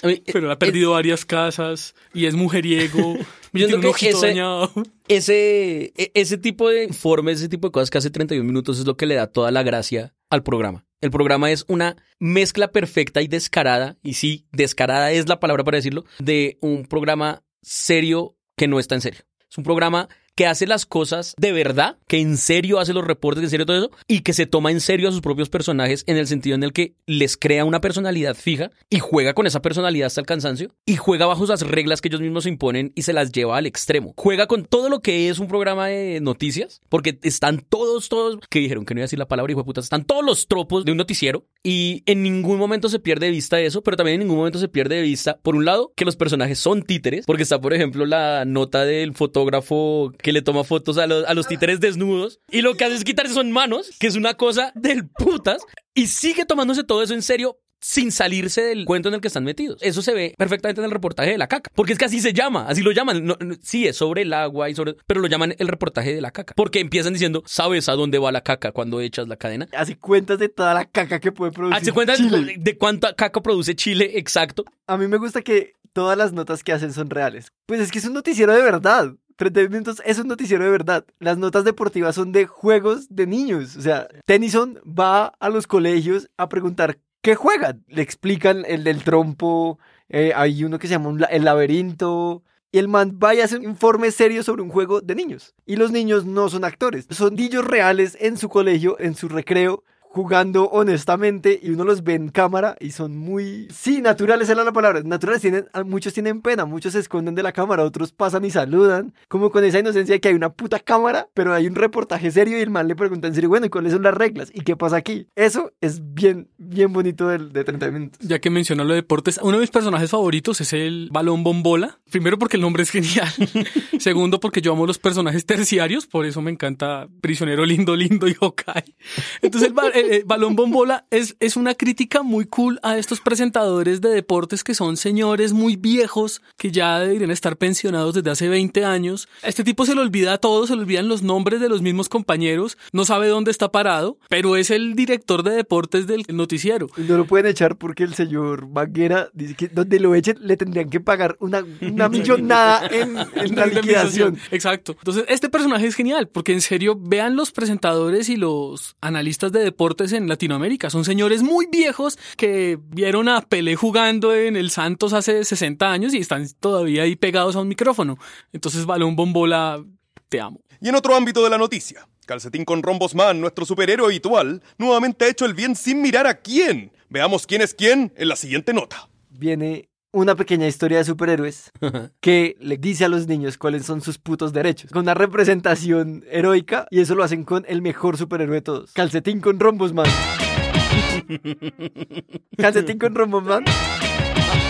Ah, 0.02 0.06
mí, 0.08 0.22
Pero 0.26 0.38
él 0.46 0.50
ha 0.50 0.54
eh, 0.54 0.56
perdido 0.58 0.92
varias 0.92 1.24
casas 1.24 1.94
y 2.14 2.26
es 2.26 2.34
mujeriego. 2.34 3.16
y 3.52 3.60
Yo 3.60 3.66
tiene 3.66 3.80
creo 3.80 3.90
un 3.92 3.96
que 3.96 4.08
ese- 4.10 4.26
dañado. 4.28 4.70
ese, 5.08 5.92
e- 5.96 6.12
ese 6.14 6.38
tipo 6.38 6.68
de 6.68 6.84
informes, 6.84 7.38
ese 7.38 7.48
tipo 7.48 7.66
de 7.68 7.72
cosas 7.72 7.90
que 7.90 7.98
hace 7.98 8.10
31 8.10 8.44
minutos 8.46 8.78
es 8.78 8.86
lo 8.86 8.96
que 8.96 9.06
le 9.06 9.16
da 9.16 9.26
toda 9.26 9.50
la 9.50 9.64
gracia 9.64 10.14
al 10.30 10.42
programa. 10.44 10.84
El 11.00 11.10
programa 11.10 11.50
es 11.50 11.64
una 11.68 11.96
mezcla 12.18 12.72
perfecta 12.72 13.20
y 13.20 13.28
descarada, 13.28 13.98
y 14.02 14.14
sí, 14.14 14.46
descarada 14.52 15.12
es 15.12 15.28
la 15.28 15.40
palabra 15.40 15.64
para 15.64 15.76
decirlo, 15.76 16.04
de 16.18 16.58
un 16.60 16.86
programa 16.86 17.42
serio 17.62 18.36
que 18.56 18.66
no 18.68 18.78
está 18.78 18.94
en 18.94 19.02
serio. 19.02 19.20
Es 19.50 19.58
un 19.58 19.64
programa 19.64 20.08
que 20.36 20.46
hace 20.46 20.66
las 20.66 20.86
cosas 20.86 21.34
de 21.38 21.52
verdad, 21.52 21.96
que 22.06 22.20
en 22.20 22.36
serio 22.36 22.78
hace 22.78 22.92
los 22.92 23.04
reportes, 23.04 23.40
que 23.40 23.46
en 23.46 23.50
serio 23.50 23.66
todo 23.66 23.78
eso, 23.78 23.90
y 24.06 24.20
que 24.20 24.34
se 24.34 24.46
toma 24.46 24.70
en 24.70 24.80
serio 24.80 25.08
a 25.08 25.12
sus 25.12 25.22
propios 25.22 25.48
personajes 25.48 26.04
en 26.06 26.18
el 26.18 26.26
sentido 26.26 26.54
en 26.54 26.62
el 26.62 26.72
que 26.72 26.94
les 27.06 27.36
crea 27.36 27.64
una 27.64 27.80
personalidad 27.80 28.34
fija 28.34 28.70
y 28.90 28.98
juega 28.98 29.32
con 29.32 29.46
esa 29.46 29.62
personalidad 29.62 30.06
hasta 30.06 30.20
el 30.20 30.26
cansancio 30.26 30.74
y 30.84 30.96
juega 30.96 31.26
bajo 31.26 31.46
las 31.46 31.62
reglas 31.62 32.00
que 32.00 32.08
ellos 32.08 32.20
mismos 32.20 32.46
imponen 32.46 32.92
y 32.94 33.02
se 33.02 33.12
las 33.12 33.32
lleva 33.32 33.56
al 33.56 33.66
extremo. 33.66 34.14
Juega 34.16 34.46
con 34.46 34.64
todo 34.64 34.88
lo 34.88 35.00
que 35.00 35.28
es 35.28 35.38
un 35.38 35.48
programa 35.48 35.86
de 35.86 36.20
noticias, 36.20 36.80
porque 36.88 37.18
están 37.22 37.60
todos, 37.60 38.08
todos, 38.08 38.38
que 38.50 38.58
dijeron 38.58 38.84
que 38.84 38.94
no 38.94 39.00
iba 39.00 39.04
a 39.04 39.06
decir 39.06 39.18
la 39.18 39.28
palabra 39.28 39.52
hijo 39.52 39.60
de 39.60 39.66
putas, 39.66 39.84
están 39.84 40.04
todos 40.04 40.24
los 40.24 40.48
tropos 40.48 40.84
de 40.84 40.92
un 40.92 40.98
noticiero 40.98 41.46
y 41.68 42.04
en 42.06 42.22
ningún 42.22 42.60
momento 42.60 42.88
se 42.88 43.00
pierde 43.00 43.26
de 43.26 43.32
vista 43.32 43.60
eso, 43.60 43.82
pero 43.82 43.96
también 43.96 44.14
en 44.14 44.20
ningún 44.20 44.36
momento 44.36 44.60
se 44.60 44.68
pierde 44.68 44.94
de 44.94 45.02
vista, 45.02 45.40
por 45.42 45.56
un 45.56 45.64
lado, 45.64 45.92
que 45.96 46.04
los 46.04 46.14
personajes 46.14 46.60
son 46.60 46.84
títeres, 46.84 47.26
porque 47.26 47.42
está, 47.42 47.60
por 47.60 47.74
ejemplo, 47.74 48.06
la 48.06 48.44
nota 48.44 48.84
del 48.84 49.14
fotógrafo 49.14 50.12
que 50.22 50.32
le 50.32 50.42
toma 50.42 50.62
fotos 50.62 50.96
a 50.96 51.08
los, 51.08 51.26
a 51.26 51.34
los 51.34 51.48
títeres 51.48 51.80
desnudos 51.80 52.38
y 52.52 52.62
lo 52.62 52.76
que 52.76 52.84
hace 52.84 52.94
es 52.94 53.02
quitarse 53.02 53.34
son 53.34 53.50
manos, 53.50 53.90
que 53.98 54.06
es 54.06 54.14
una 54.14 54.34
cosa 54.34 54.70
del 54.76 55.08
putas, 55.08 55.60
y 55.92 56.06
sigue 56.06 56.44
tomándose 56.44 56.84
todo 56.84 57.02
eso 57.02 57.14
en 57.14 57.22
serio 57.22 57.58
sin 57.80 58.10
salirse 58.10 58.62
del 58.62 58.84
cuento 58.84 59.08
en 59.08 59.14
el 59.14 59.20
que 59.20 59.28
están 59.28 59.44
metidos. 59.44 59.78
Eso 59.82 60.02
se 60.02 60.12
ve 60.14 60.34
perfectamente 60.36 60.80
en 60.80 60.86
el 60.86 60.90
reportaje 60.90 61.30
de 61.30 61.38
la 61.38 61.46
caca, 61.46 61.70
porque 61.74 61.92
es 61.92 61.98
que 61.98 62.04
así 62.06 62.20
se 62.20 62.32
llama, 62.32 62.66
así 62.68 62.82
lo 62.82 62.90
llaman. 62.92 63.24
No- 63.24 63.36
no- 63.40 63.54
sí, 63.62 63.86
es 63.86 63.96
sobre 63.96 64.22
el 64.22 64.32
agua 64.32 64.68
y 64.70 64.74
sobre, 64.74 64.96
pero 65.06 65.20
lo 65.20 65.28
llaman 65.28 65.54
el 65.58 65.68
reportaje 65.68 66.14
de 66.14 66.20
la 66.20 66.30
caca, 66.30 66.54
porque 66.56 66.80
empiezan 66.80 67.12
diciendo, 67.12 67.42
¿sabes 67.46 67.88
a 67.88 67.92
dónde 67.92 68.18
va 68.18 68.32
la 68.32 68.40
caca 68.42 68.72
cuando 68.72 69.00
echas 69.00 69.28
la 69.28 69.36
cadena? 69.36 69.68
Así 69.72 69.94
cuentas 69.94 70.38
de 70.38 70.48
toda 70.48 70.74
la 70.74 70.84
caca 70.84 71.20
que 71.20 71.32
puede 71.32 71.52
producir 71.52 71.76
Hace 71.76 71.92
cuenta 71.92 72.14
Chile. 72.16 72.56
de 72.58 72.76
cuánta 72.78 73.14
caca 73.14 73.40
produce 73.42 73.74
Chile, 73.76 74.12
exacto. 74.18 74.64
A 74.86 74.96
mí 74.96 75.06
me 75.06 75.18
gusta 75.18 75.42
que 75.42 75.74
todas 75.92 76.16
las 76.18 76.32
notas 76.32 76.62
que 76.64 76.72
hacen 76.72 76.92
son 76.92 77.08
reales. 77.10 77.52
Pues 77.66 77.80
es 77.80 77.90
que 77.92 77.98
es 77.98 78.04
un 78.06 78.14
noticiero 78.14 78.52
de 78.54 78.62
verdad. 78.62 79.14
30 79.36 79.68
minutos 79.68 80.02
es 80.06 80.18
un 80.18 80.28
noticiero 80.28 80.64
de 80.64 80.70
verdad. 80.70 81.04
Las 81.18 81.36
notas 81.36 81.64
deportivas 81.64 82.14
son 82.14 82.32
de 82.32 82.46
juegos 82.46 83.06
de 83.10 83.26
niños. 83.26 83.76
O 83.76 83.82
sea, 83.82 84.08
Tennyson 84.24 84.80
va 84.86 85.26
a 85.38 85.48
los 85.50 85.66
colegios 85.66 86.28
a 86.38 86.48
preguntar 86.48 86.98
qué 87.26 87.34
juegan. 87.34 87.84
Le 87.88 88.02
explican 88.02 88.64
el 88.68 88.84
del 88.84 89.02
trompo. 89.02 89.80
eh, 90.08 90.32
hay 90.36 90.62
uno 90.62 90.78
que 90.78 90.86
se 90.86 90.92
llama 90.92 91.26
el 91.28 91.44
laberinto. 91.44 92.44
Y 92.70 92.78
el 92.78 92.86
man 92.86 93.18
va 93.22 93.34
y 93.34 93.40
hace 93.40 93.56
un 93.56 93.64
informe 93.64 94.12
serio 94.12 94.44
sobre 94.44 94.62
un 94.62 94.70
juego 94.70 95.00
de 95.00 95.16
niños. 95.16 95.52
Y 95.64 95.74
los 95.74 95.90
niños 95.90 96.24
no 96.24 96.48
son 96.48 96.64
actores. 96.64 97.08
Son 97.10 97.34
niños 97.34 97.64
reales 97.64 98.16
en 98.20 98.36
su 98.36 98.48
colegio, 98.48 98.96
en 99.00 99.16
su 99.16 99.28
recreo, 99.28 99.82
jugando 100.16 100.64
honestamente 100.70 101.60
y 101.62 101.68
uno 101.70 101.84
los 101.84 102.02
ve 102.02 102.14
en 102.14 102.30
cámara 102.30 102.74
y 102.80 102.92
son 102.92 103.18
muy... 103.18 103.68
Sí, 103.70 104.00
naturales 104.00 104.48
era 104.48 104.64
la 104.64 104.72
palabra. 104.72 105.02
Naturales 105.04 105.42
tienen, 105.42 105.66
muchos 105.84 106.14
tienen 106.14 106.40
pena, 106.40 106.64
muchos 106.64 106.94
se 106.94 107.00
esconden 107.00 107.34
de 107.34 107.42
la 107.42 107.52
cámara, 107.52 107.84
otros 107.84 108.12
pasan 108.12 108.46
y 108.46 108.50
saludan. 108.50 109.12
Como 109.28 109.50
con 109.50 109.62
esa 109.62 109.78
inocencia 109.78 110.14
de 110.14 110.20
que 110.22 110.28
hay 110.28 110.34
una 110.34 110.54
puta 110.54 110.80
cámara, 110.80 111.28
pero 111.34 111.52
hay 111.52 111.66
un 111.66 111.74
reportaje 111.74 112.30
serio 112.30 112.58
y 112.58 112.62
el 112.62 112.70
man 112.70 112.88
le 112.88 112.96
pregunta 112.96 113.28
en 113.28 113.34
serio, 113.34 113.50
bueno, 113.50 113.66
¿y 113.66 113.68
cuáles 113.68 113.92
son 113.92 114.02
las 114.02 114.14
reglas? 114.14 114.50
¿Y 114.54 114.62
qué 114.62 114.74
pasa 114.74 114.96
aquí? 114.96 115.26
Eso 115.36 115.72
es 115.82 116.00
bien, 116.14 116.48
bien 116.56 116.94
bonito 116.94 117.28
del, 117.28 117.52
de 117.52 117.62
30 117.64 117.90
minutos. 117.90 118.26
Ya 118.26 118.38
que 118.38 118.48
menciona 118.48 118.84
lo 118.84 118.90
de 118.90 118.96
deportes, 118.96 119.38
uno 119.42 119.58
de 119.58 119.60
mis 119.60 119.70
personajes 119.70 120.10
favoritos 120.10 120.62
es 120.62 120.72
el 120.72 121.10
balón 121.12 121.44
bombola. 121.44 121.98
Primero 122.10 122.38
porque 122.38 122.56
el 122.56 122.62
nombre 122.62 122.84
es 122.84 122.90
genial. 122.90 123.28
Segundo 123.98 124.40
porque 124.40 124.62
yo 124.62 124.72
amo 124.72 124.86
los 124.86 124.98
personajes 124.98 125.44
terciarios, 125.44 126.06
por 126.06 126.24
eso 126.24 126.40
me 126.40 126.50
encanta 126.50 127.06
Prisionero 127.20 127.66
Lindo 127.66 127.94
Lindo 127.96 128.26
y 128.28 128.34
Hawkeye. 128.34 128.94
Entonces 129.42 129.70
el, 129.94 130.04
el- 130.04 130.05
el 130.10 130.24
balón 130.24 130.56
bombola 130.56 131.06
es, 131.10 131.36
es 131.40 131.56
una 131.56 131.74
crítica 131.74 132.22
muy 132.22 132.46
cool 132.46 132.78
a 132.82 132.98
estos 132.98 133.20
presentadores 133.20 134.00
de 134.00 134.10
deportes 134.10 134.64
que 134.64 134.74
son 134.74 134.96
señores 134.96 135.52
muy 135.52 135.76
viejos 135.76 136.42
que 136.56 136.70
ya 136.70 136.98
deberían 137.00 137.30
estar 137.30 137.56
pensionados 137.56 138.14
desde 138.14 138.30
hace 138.30 138.48
20 138.48 138.84
años. 138.84 139.28
A 139.42 139.48
este 139.48 139.64
tipo 139.64 139.86
se 139.86 139.94
le 139.94 140.00
olvida 140.00 140.34
a 140.34 140.38
todos, 140.38 140.68
se 140.68 140.76
le 140.76 140.82
olvidan 140.82 141.08
los 141.08 141.22
nombres 141.22 141.60
de 141.60 141.68
los 141.68 141.82
mismos 141.82 142.08
compañeros, 142.08 142.78
no 142.92 143.04
sabe 143.04 143.28
dónde 143.28 143.50
está 143.50 143.72
parado, 143.72 144.18
pero 144.28 144.56
es 144.56 144.70
el 144.70 144.94
director 144.94 145.42
de 145.42 145.52
deportes 145.52 146.06
del 146.06 146.24
noticiero. 146.28 146.88
No 146.96 147.16
lo 147.16 147.26
pueden 147.26 147.46
echar 147.46 147.76
porque 147.76 148.04
el 148.04 148.14
señor 148.14 148.66
Banguera 148.68 149.30
dice 149.32 149.54
que 149.54 149.68
donde 149.68 150.00
lo 150.00 150.14
echen 150.14 150.36
le 150.40 150.56
tendrían 150.56 150.90
que 150.90 151.00
pagar 151.00 151.36
una 151.40 151.62
millonada 152.08 152.86
en, 152.88 153.16
en 153.34 153.56
la 153.56 153.66
liquidación. 153.66 154.38
Exacto. 154.50 154.92
Entonces, 154.98 155.24
este 155.28 155.48
personaje 155.48 155.86
es 155.86 155.94
genial, 155.94 156.28
porque 156.28 156.52
en 156.52 156.60
serio, 156.60 156.98
vean 156.98 157.36
los 157.36 157.52
presentadores 157.52 158.28
y 158.28 158.36
los 158.36 158.96
analistas 159.00 159.52
de 159.52 159.60
deportes 159.60 159.95
en 160.00 160.28
Latinoamérica. 160.28 160.90
Son 160.90 161.04
señores 161.04 161.42
muy 161.42 161.66
viejos 161.66 162.18
que 162.36 162.78
vieron 162.88 163.28
a 163.28 163.42
Pelé 163.42 163.76
jugando 163.76 164.34
en 164.34 164.56
el 164.56 164.70
Santos 164.70 165.12
hace 165.12 165.44
60 165.44 165.90
años 165.90 166.14
y 166.14 166.18
están 166.18 166.46
todavía 166.60 167.02
ahí 167.02 167.16
pegados 167.16 167.56
a 167.56 167.60
un 167.60 167.68
micrófono. 167.68 168.18
Entonces, 168.52 168.84
Balón 168.86 169.16
Bombola, 169.16 169.82
te 170.28 170.40
amo. 170.40 170.60
Y 170.80 170.88
en 170.88 170.94
otro 170.94 171.16
ámbito 171.16 171.42
de 171.42 171.50
la 171.50 171.58
noticia, 171.58 172.06
Calcetín 172.26 172.64
con 172.64 172.82
Rombos 172.82 173.14
Man, 173.14 173.40
nuestro 173.40 173.64
superhéroe 173.64 174.06
habitual, 174.06 174.62
nuevamente 174.78 175.24
ha 175.24 175.28
hecho 175.28 175.46
el 175.46 175.54
bien 175.54 175.74
sin 175.74 176.02
mirar 176.02 176.26
a 176.26 176.40
quién. 176.40 176.92
Veamos 177.08 177.46
quién 177.46 177.62
es 177.62 177.72
quién 177.72 178.12
en 178.16 178.28
la 178.28 178.36
siguiente 178.36 178.74
nota. 178.74 179.08
Viene 179.30 179.88
una 180.16 180.34
pequeña 180.34 180.66
historia 180.66 180.98
de 180.98 181.04
superhéroes 181.04 181.70
que 182.20 182.56
le 182.58 182.78
dice 182.78 183.04
a 183.04 183.08
los 183.08 183.26
niños 183.26 183.58
cuáles 183.58 183.84
son 183.84 184.00
sus 184.00 184.16
putos 184.18 184.52
derechos. 184.54 184.90
Con 184.90 185.02
una 185.02 185.14
representación 185.14 186.24
heroica 186.30 186.86
y 186.90 187.00
eso 187.00 187.14
lo 187.14 187.22
hacen 187.22 187.44
con 187.44 187.64
el 187.68 187.82
mejor 187.82 188.16
superhéroe 188.16 188.54
de 188.56 188.62
todos. 188.62 188.92
Calcetín 188.92 189.40
con 189.40 189.60
rombos, 189.60 189.92
man. 189.92 190.06
Calcetín 192.56 192.98
con 192.98 193.14
rombos, 193.14 193.44
man. 193.44 193.64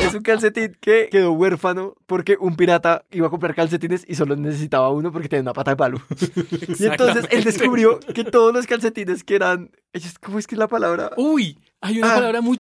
Es 0.03 0.15
un 0.15 0.23
calcetín 0.23 0.77
que 0.81 1.09
quedó 1.11 1.33
huérfano 1.33 1.95
porque 2.07 2.37
un 2.41 2.57
pirata 2.57 3.05
iba 3.13 3.29
a 3.29 3.31
comprar 3.31 3.55
calcetines 3.55 4.05
y 4.07 4.15
solo 4.15 4.37
necesitaba 4.37 4.91
uno 4.91 5.13
porque 5.13 5.29
tenía 5.29 5.43
una 5.43 5.53
pata 5.53 5.73
de 5.73 5.77
palo. 5.77 6.01
Y 6.79 6.87
entonces 6.87 7.27
él 7.31 7.45
descubrió 7.45 8.01
que 8.01 8.25
todos 8.25 8.53
los 8.53 8.67
calcetines 8.67 9.23
que 9.25 9.37
eran... 9.37 9.71
¿Cómo 10.23 10.39
es 10.39 10.47
que 10.47 10.55
es 10.55 10.59
la 10.59 10.69
palabra? 10.69 11.11
Uy, 11.17 11.59
hay 11.81 11.99
una 11.99 12.13
Ah. 12.13 12.15
palabra 12.17 12.41
muy 12.41 12.57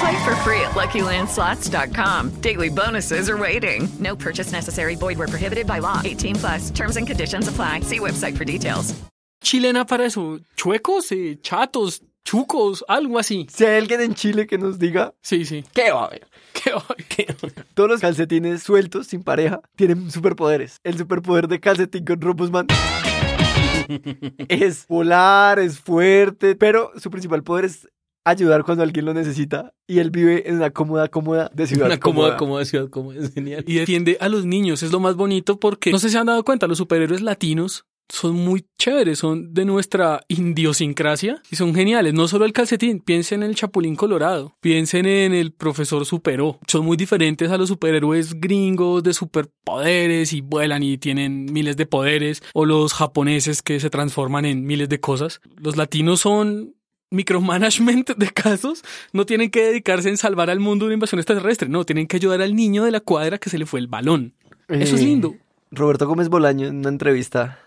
Play 0.00 0.24
for 0.24 0.34
free 0.44 0.60
at 0.60 0.72
LuckyLandSlots.com. 0.74 2.30
Daily 2.40 2.68
bonuses 2.68 3.28
are 3.30 3.36
waiting. 3.38 3.88
No 3.98 4.14
purchase 4.16 4.52
necessary. 4.52 4.94
Void 4.96 5.18
where 5.18 5.28
prohibited 5.28 5.66
by 5.66 5.78
law. 5.80 6.00
18 6.04 6.36
plus. 6.36 6.70
Terms 6.70 6.96
and 6.96 7.06
conditions 7.06 7.48
apply. 7.48 7.80
See 7.80 7.98
website 8.00 8.36
for 8.36 8.44
details. 8.44 8.94
chilena 9.42 9.86
para 9.86 10.04
eso. 10.06 10.40
Chuecos, 10.56 11.12
eh, 11.12 11.38
chatos, 11.40 12.02
chucos, 12.24 12.82
algo 12.88 13.18
así. 13.18 13.46
Si 13.48 13.64
hay 13.64 13.76
alguien 13.78 14.00
en 14.00 14.14
Chile 14.14 14.46
que 14.46 14.58
nos 14.58 14.78
diga 14.78 15.14
Sí, 15.22 15.44
sí. 15.44 15.64
qué 15.72 15.92
va 15.92 16.02
a 16.02 16.06
haber. 16.06 16.26
Qué 16.52 16.72
qué- 17.08 17.34
Todos 17.74 17.88
los 17.90 18.00
calcetines 18.00 18.62
sueltos, 18.64 19.06
sin 19.06 19.22
pareja, 19.22 19.60
tienen 19.76 20.10
superpoderes. 20.10 20.80
El 20.82 20.98
superpoder 20.98 21.46
de 21.48 21.60
calcetín 21.60 22.04
con 22.04 22.20
rombos, 22.20 22.50
man. 22.50 22.66
es 24.48 24.86
volar, 24.88 25.58
es 25.60 25.78
fuerte, 25.78 26.56
pero 26.56 26.90
su 26.98 27.10
principal 27.10 27.44
poder 27.44 27.66
es 27.66 27.88
ayudar 28.26 28.64
cuando 28.64 28.82
alguien 28.82 29.04
lo 29.04 29.14
necesita. 29.14 29.72
Y 29.86 30.00
él 30.00 30.10
vive 30.10 30.48
en 30.48 30.56
una 30.56 30.70
cómoda, 30.70 31.08
cómoda 31.08 31.50
de 31.54 31.66
ciudad. 31.66 31.86
Una 31.86 31.98
cómoda, 31.98 32.36
cómoda 32.36 32.64
ciudad, 32.64 32.90
cómoda, 32.90 33.20
es 33.20 33.32
genial. 33.32 33.64
Y 33.66 33.76
defiende 33.76 34.18
a 34.20 34.28
los 34.28 34.44
niños. 34.44 34.82
Es 34.82 34.92
lo 34.92 35.00
más 35.00 35.14
bonito 35.14 35.58
porque 35.58 35.92
no 35.92 35.98
sé 35.98 36.08
si 36.08 36.12
se 36.12 36.18
han 36.18 36.26
dado 36.26 36.44
cuenta, 36.44 36.66
los 36.66 36.78
superhéroes 36.78 37.22
latinos 37.22 37.86
son 38.08 38.34
muy 38.34 38.64
chéveres, 38.78 39.18
son 39.18 39.52
de 39.52 39.64
nuestra 39.64 40.20
idiosincrasia 40.28 41.42
y 41.50 41.56
son 41.56 41.74
geniales. 41.74 42.14
No 42.14 42.28
solo 42.28 42.44
el 42.44 42.52
calcetín, 42.52 43.00
piensen 43.00 43.42
en 43.42 43.50
el 43.50 43.56
Chapulín 43.56 43.96
Colorado, 43.96 44.56
piensen 44.60 45.06
en 45.06 45.34
el 45.34 45.52
profesor 45.52 46.04
Superó. 46.04 46.58
Son 46.66 46.84
muy 46.84 46.96
diferentes 46.96 47.50
a 47.50 47.58
los 47.58 47.68
superhéroes 47.68 48.40
gringos 48.40 49.02
de 49.02 49.12
superpoderes 49.12 50.32
y 50.32 50.40
vuelan 50.40 50.82
y 50.82 50.98
tienen 50.98 51.46
miles 51.52 51.76
de 51.76 51.86
poderes, 51.86 52.42
o 52.54 52.64
los 52.64 52.92
japoneses 52.92 53.62
que 53.62 53.80
se 53.80 53.90
transforman 53.90 54.44
en 54.44 54.64
miles 54.64 54.88
de 54.88 55.00
cosas. 55.00 55.40
Los 55.56 55.76
latinos 55.76 56.20
son 56.20 56.76
micromanagement 57.10 58.10
de 58.16 58.30
casos, 58.32 58.82
no 59.12 59.26
tienen 59.26 59.50
que 59.50 59.64
dedicarse 59.64 60.08
en 60.08 60.16
salvar 60.16 60.50
al 60.50 60.60
mundo 60.60 60.84
de 60.84 60.88
una 60.88 60.94
invasión 60.94 61.18
extraterrestre, 61.18 61.68
no, 61.68 61.84
tienen 61.84 62.06
que 62.06 62.16
ayudar 62.16 62.40
al 62.42 62.54
niño 62.54 62.84
de 62.84 62.90
la 62.90 63.00
cuadra 63.00 63.38
que 63.38 63.50
se 63.50 63.58
le 63.58 63.66
fue 63.66 63.80
el 63.80 63.86
balón. 63.88 64.34
Eso 64.68 64.96
es 64.96 65.02
Eh, 65.02 65.04
lindo. 65.04 65.36
Roberto 65.70 66.06
Gómez 66.06 66.28
Bolaño 66.28 66.66
en 66.66 66.76
una 66.78 66.88
entrevista 66.88 67.60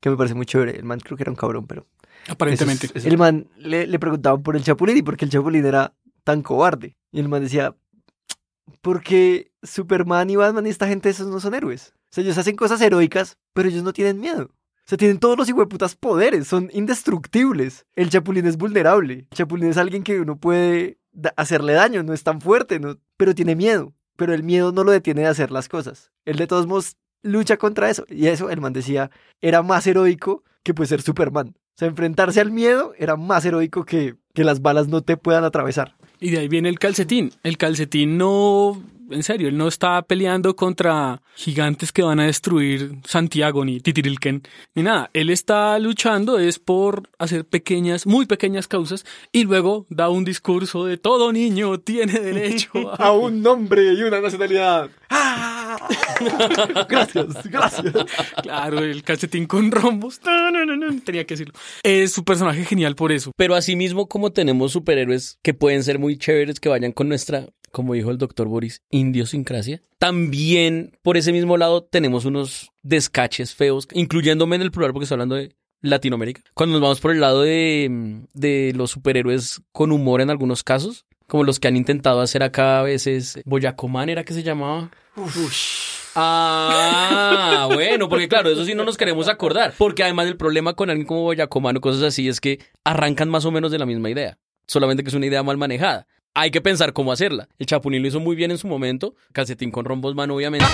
que 0.00 0.10
me 0.10 0.16
parece 0.16 0.34
muy 0.34 0.46
chévere. 0.46 0.76
El 0.76 0.84
man 0.84 1.00
creo 1.00 1.16
que 1.16 1.22
era 1.22 1.30
un 1.30 1.36
cabrón, 1.36 1.66
pero... 1.66 1.86
Aparentemente. 2.28 2.86
Eso 2.86 2.98
es- 2.98 3.04
el 3.06 3.18
man 3.18 3.48
le, 3.56 3.86
le 3.86 3.98
preguntaban 3.98 4.42
por 4.42 4.56
el 4.56 4.62
Chapulín 4.64 4.96
y 4.96 5.02
por 5.02 5.16
qué 5.16 5.24
el 5.24 5.30
Chapulín 5.30 5.64
era 5.64 5.94
tan 6.24 6.42
cobarde. 6.42 6.96
Y 7.12 7.20
el 7.20 7.28
man 7.28 7.42
decía, 7.42 7.74
porque 8.80 9.52
Superman 9.62 10.30
y 10.30 10.36
Batman 10.36 10.66
y 10.66 10.70
esta 10.70 10.88
gente 10.88 11.08
esos 11.08 11.28
no 11.28 11.40
son 11.40 11.54
héroes. 11.54 11.94
O 12.10 12.14
sea, 12.14 12.24
ellos 12.24 12.38
hacen 12.38 12.56
cosas 12.56 12.80
heroicas, 12.80 13.38
pero 13.54 13.68
ellos 13.68 13.82
no 13.82 13.92
tienen 13.92 14.20
miedo. 14.20 14.50
O 14.84 14.88
sea, 14.88 14.98
tienen 14.98 15.18
todos 15.18 15.38
los 15.38 15.48
hijueputas 15.48 15.96
poderes, 15.96 16.48
son 16.48 16.70
indestructibles. 16.72 17.86
El 17.94 18.10
Chapulín 18.10 18.46
es 18.46 18.56
vulnerable. 18.56 19.26
El 19.30 19.36
Chapulín 19.36 19.70
es 19.70 19.76
alguien 19.76 20.02
que 20.02 20.20
uno 20.20 20.36
puede 20.36 20.98
hacerle 21.36 21.74
daño, 21.74 22.02
no 22.02 22.12
es 22.12 22.22
tan 22.24 22.40
fuerte, 22.40 22.80
¿no? 22.80 22.98
pero 23.16 23.34
tiene 23.34 23.54
miedo. 23.54 23.94
Pero 24.16 24.34
el 24.34 24.42
miedo 24.42 24.72
no 24.72 24.84
lo 24.84 24.92
detiene 24.92 25.22
de 25.22 25.28
hacer 25.28 25.50
las 25.50 25.68
cosas. 25.68 26.10
Él 26.24 26.36
de 26.36 26.46
todos 26.46 26.66
modos 26.66 26.96
lucha 27.22 27.56
contra 27.56 27.88
eso. 27.88 28.04
Y 28.08 28.26
eso, 28.26 28.50
el 28.50 28.60
man 28.60 28.72
decía, 28.72 29.10
era 29.40 29.62
más 29.62 29.86
heroico 29.86 30.44
que 30.62 30.74
pues 30.74 30.88
ser 30.88 31.02
Superman. 31.02 31.54
O 31.56 31.78
sea, 31.78 31.88
enfrentarse 31.88 32.40
al 32.40 32.50
miedo 32.50 32.92
era 32.98 33.16
más 33.16 33.44
heroico 33.44 33.84
que 33.84 34.16
que 34.32 34.44
las 34.44 34.62
balas 34.62 34.88
no 34.88 35.02
te 35.02 35.16
puedan 35.16 35.44
atravesar. 35.44 35.96
Y 36.20 36.30
de 36.30 36.38
ahí 36.38 36.48
viene 36.48 36.68
el 36.68 36.78
calcetín. 36.78 37.32
El 37.42 37.58
calcetín 37.58 38.16
no, 38.16 38.82
en 39.12 39.22
serio, 39.22 39.48
él 39.48 39.56
no 39.56 39.68
está 39.68 40.02
peleando 40.02 40.56
contra 40.56 41.22
gigantes 41.34 41.92
que 41.92 42.02
van 42.02 42.20
a 42.20 42.26
destruir 42.26 42.96
Santiago 43.04 43.64
ni 43.64 43.80
Titirilken 43.80 44.42
ni 44.74 44.82
nada. 44.82 45.10
Él 45.12 45.30
está 45.30 45.78
luchando 45.78 46.38
es 46.38 46.58
por 46.58 47.08
hacer 47.18 47.44
pequeñas, 47.44 48.06
muy 48.06 48.26
pequeñas 48.26 48.68
causas 48.68 49.04
y 49.32 49.44
luego 49.44 49.86
da 49.88 50.08
un 50.08 50.24
discurso 50.24 50.84
de 50.84 50.96
todo 50.96 51.32
niño 51.32 51.80
tiene 51.80 52.20
derecho 52.20 52.70
a... 52.92 53.08
A 53.08 53.12
un 53.12 53.42
nombre 53.42 53.92
y 53.92 54.02
una 54.02 54.20
nacionalidad. 54.20 54.90
¡Ah! 55.10 55.76
gracias, 56.88 57.26
gracias. 57.44 57.94
Claro, 58.42 58.78
el 58.80 59.02
calcetín 59.02 59.46
con 59.46 59.70
rombos. 59.70 60.20
No, 60.24 60.50
no, 60.50 60.64
no, 60.64 60.76
no, 60.76 61.00
tenía 61.02 61.24
que 61.24 61.34
decirlo. 61.34 61.54
Es 61.82 62.12
su 62.12 62.24
personaje 62.24 62.64
genial 62.64 62.94
por 62.94 63.12
eso. 63.12 63.32
Pero 63.36 63.54
asimismo, 63.54 64.08
como 64.08 64.32
tenemos 64.32 64.72
superhéroes 64.72 65.38
que 65.42 65.54
pueden 65.54 65.82
ser 65.82 65.98
muy 65.98 66.16
chéveres, 66.16 66.60
que 66.60 66.68
vayan 66.68 66.92
con 66.92 67.08
nuestra, 67.08 67.46
como 67.72 67.94
dijo 67.94 68.10
el 68.10 68.18
doctor 68.18 68.46
Boris, 68.46 68.82
idiosincrasia, 68.90 69.82
también 69.98 70.96
por 71.02 71.16
ese 71.16 71.32
mismo 71.32 71.56
lado 71.56 71.82
tenemos 71.82 72.24
unos 72.24 72.70
descaches 72.82 73.54
feos, 73.54 73.88
incluyéndome 73.92 74.56
en 74.56 74.62
el 74.62 74.70
plural 74.70 74.92
porque 74.92 75.04
estoy 75.04 75.16
hablando 75.16 75.34
de 75.34 75.56
Latinoamérica. 75.80 76.42
Cuando 76.54 76.74
nos 76.74 76.82
vamos 76.82 77.00
por 77.00 77.10
el 77.10 77.20
lado 77.20 77.42
de, 77.42 78.22
de 78.34 78.72
los 78.76 78.92
superhéroes 78.92 79.62
con 79.72 79.90
humor 79.90 80.20
en 80.20 80.30
algunos 80.30 80.62
casos, 80.62 81.06
como 81.26 81.44
los 81.44 81.58
que 81.58 81.68
han 81.68 81.76
intentado 81.76 82.20
hacer 82.20 82.42
acá 82.42 82.80
a 82.80 82.82
veces, 82.82 83.40
Boyacomán 83.44 84.08
era 84.08 84.22
que 84.22 84.34
se 84.34 84.42
llamaba. 84.42 84.90
Ah, 86.14 87.68
bueno, 87.72 88.08
porque 88.08 88.28
claro, 88.28 88.50
eso 88.50 88.64
sí 88.64 88.74
no 88.74 88.84
nos 88.84 88.98
queremos 88.98 89.28
acordar. 89.28 89.72
Porque 89.78 90.02
además 90.02 90.26
el 90.26 90.36
problema 90.36 90.74
con 90.74 90.90
alguien 90.90 91.06
como 91.06 91.22
Boyacomán 91.22 91.78
o 91.78 91.80
cosas 91.80 92.02
así 92.02 92.28
es 92.28 92.40
que 92.40 92.58
arrancan 92.84 93.30
más 93.30 93.44
o 93.46 93.50
menos 93.50 93.72
de 93.72 93.78
la 93.78 93.86
misma 93.86 94.10
idea. 94.10 94.38
Solamente 94.66 95.02
que 95.02 95.08
es 95.08 95.14
una 95.14 95.26
idea 95.26 95.42
mal 95.42 95.56
manejada. 95.56 96.06
Hay 96.34 96.50
que 96.50 96.60
pensar 96.60 96.92
cómo 96.92 97.12
hacerla. 97.12 97.48
El 97.58 97.66
Chapulín 97.66 98.02
lo 98.02 98.08
hizo 98.08 98.20
muy 98.20 98.36
bien 98.36 98.50
en 98.50 98.58
su 98.58 98.66
momento. 98.66 99.14
Calcetín 99.32 99.70
con 99.70 99.84
rombos, 99.84 100.14
man, 100.14 100.30
obviamente. 100.30 100.66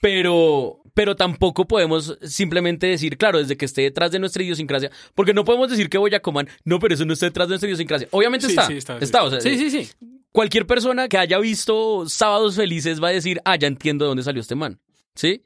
Pero, 0.00 0.82
pero 0.94 1.16
tampoco 1.16 1.66
podemos 1.66 2.16
simplemente 2.22 2.86
decir, 2.86 3.16
claro, 3.16 3.38
desde 3.38 3.56
que 3.56 3.64
esté 3.64 3.82
detrás 3.82 4.12
de 4.12 4.18
nuestra 4.18 4.42
idiosincrasia, 4.42 4.90
porque 5.14 5.34
no 5.34 5.44
podemos 5.44 5.68
decir 5.70 5.88
que 5.88 5.98
Boyacomán, 5.98 6.48
no, 6.64 6.78
pero 6.78 6.94
eso 6.94 7.04
no 7.04 7.12
está 7.12 7.26
detrás 7.26 7.48
de 7.48 7.52
nuestra 7.52 7.68
idiosincrasia. 7.68 8.08
Obviamente 8.12 8.46
Sí, 8.46 8.52
está, 8.52 8.66
sí, 8.66 8.74
está, 8.74 8.98
está, 8.98 9.20
sí. 9.20 9.26
o 9.26 9.30
sea, 9.30 9.40
Sí, 9.40 9.58
sí, 9.58 9.70
sí. 9.70 9.90
Cualquier 10.30 10.66
persona 10.66 11.08
que 11.08 11.16
haya 11.18 11.38
visto 11.38 12.06
Sábados 12.08 12.56
Felices 12.56 13.02
va 13.02 13.08
a 13.08 13.12
decir, 13.12 13.40
ah, 13.44 13.56
ya 13.56 13.66
entiendo 13.66 14.04
de 14.04 14.10
dónde 14.10 14.22
salió 14.22 14.40
este 14.40 14.54
man, 14.54 14.78
¿sí? 15.14 15.42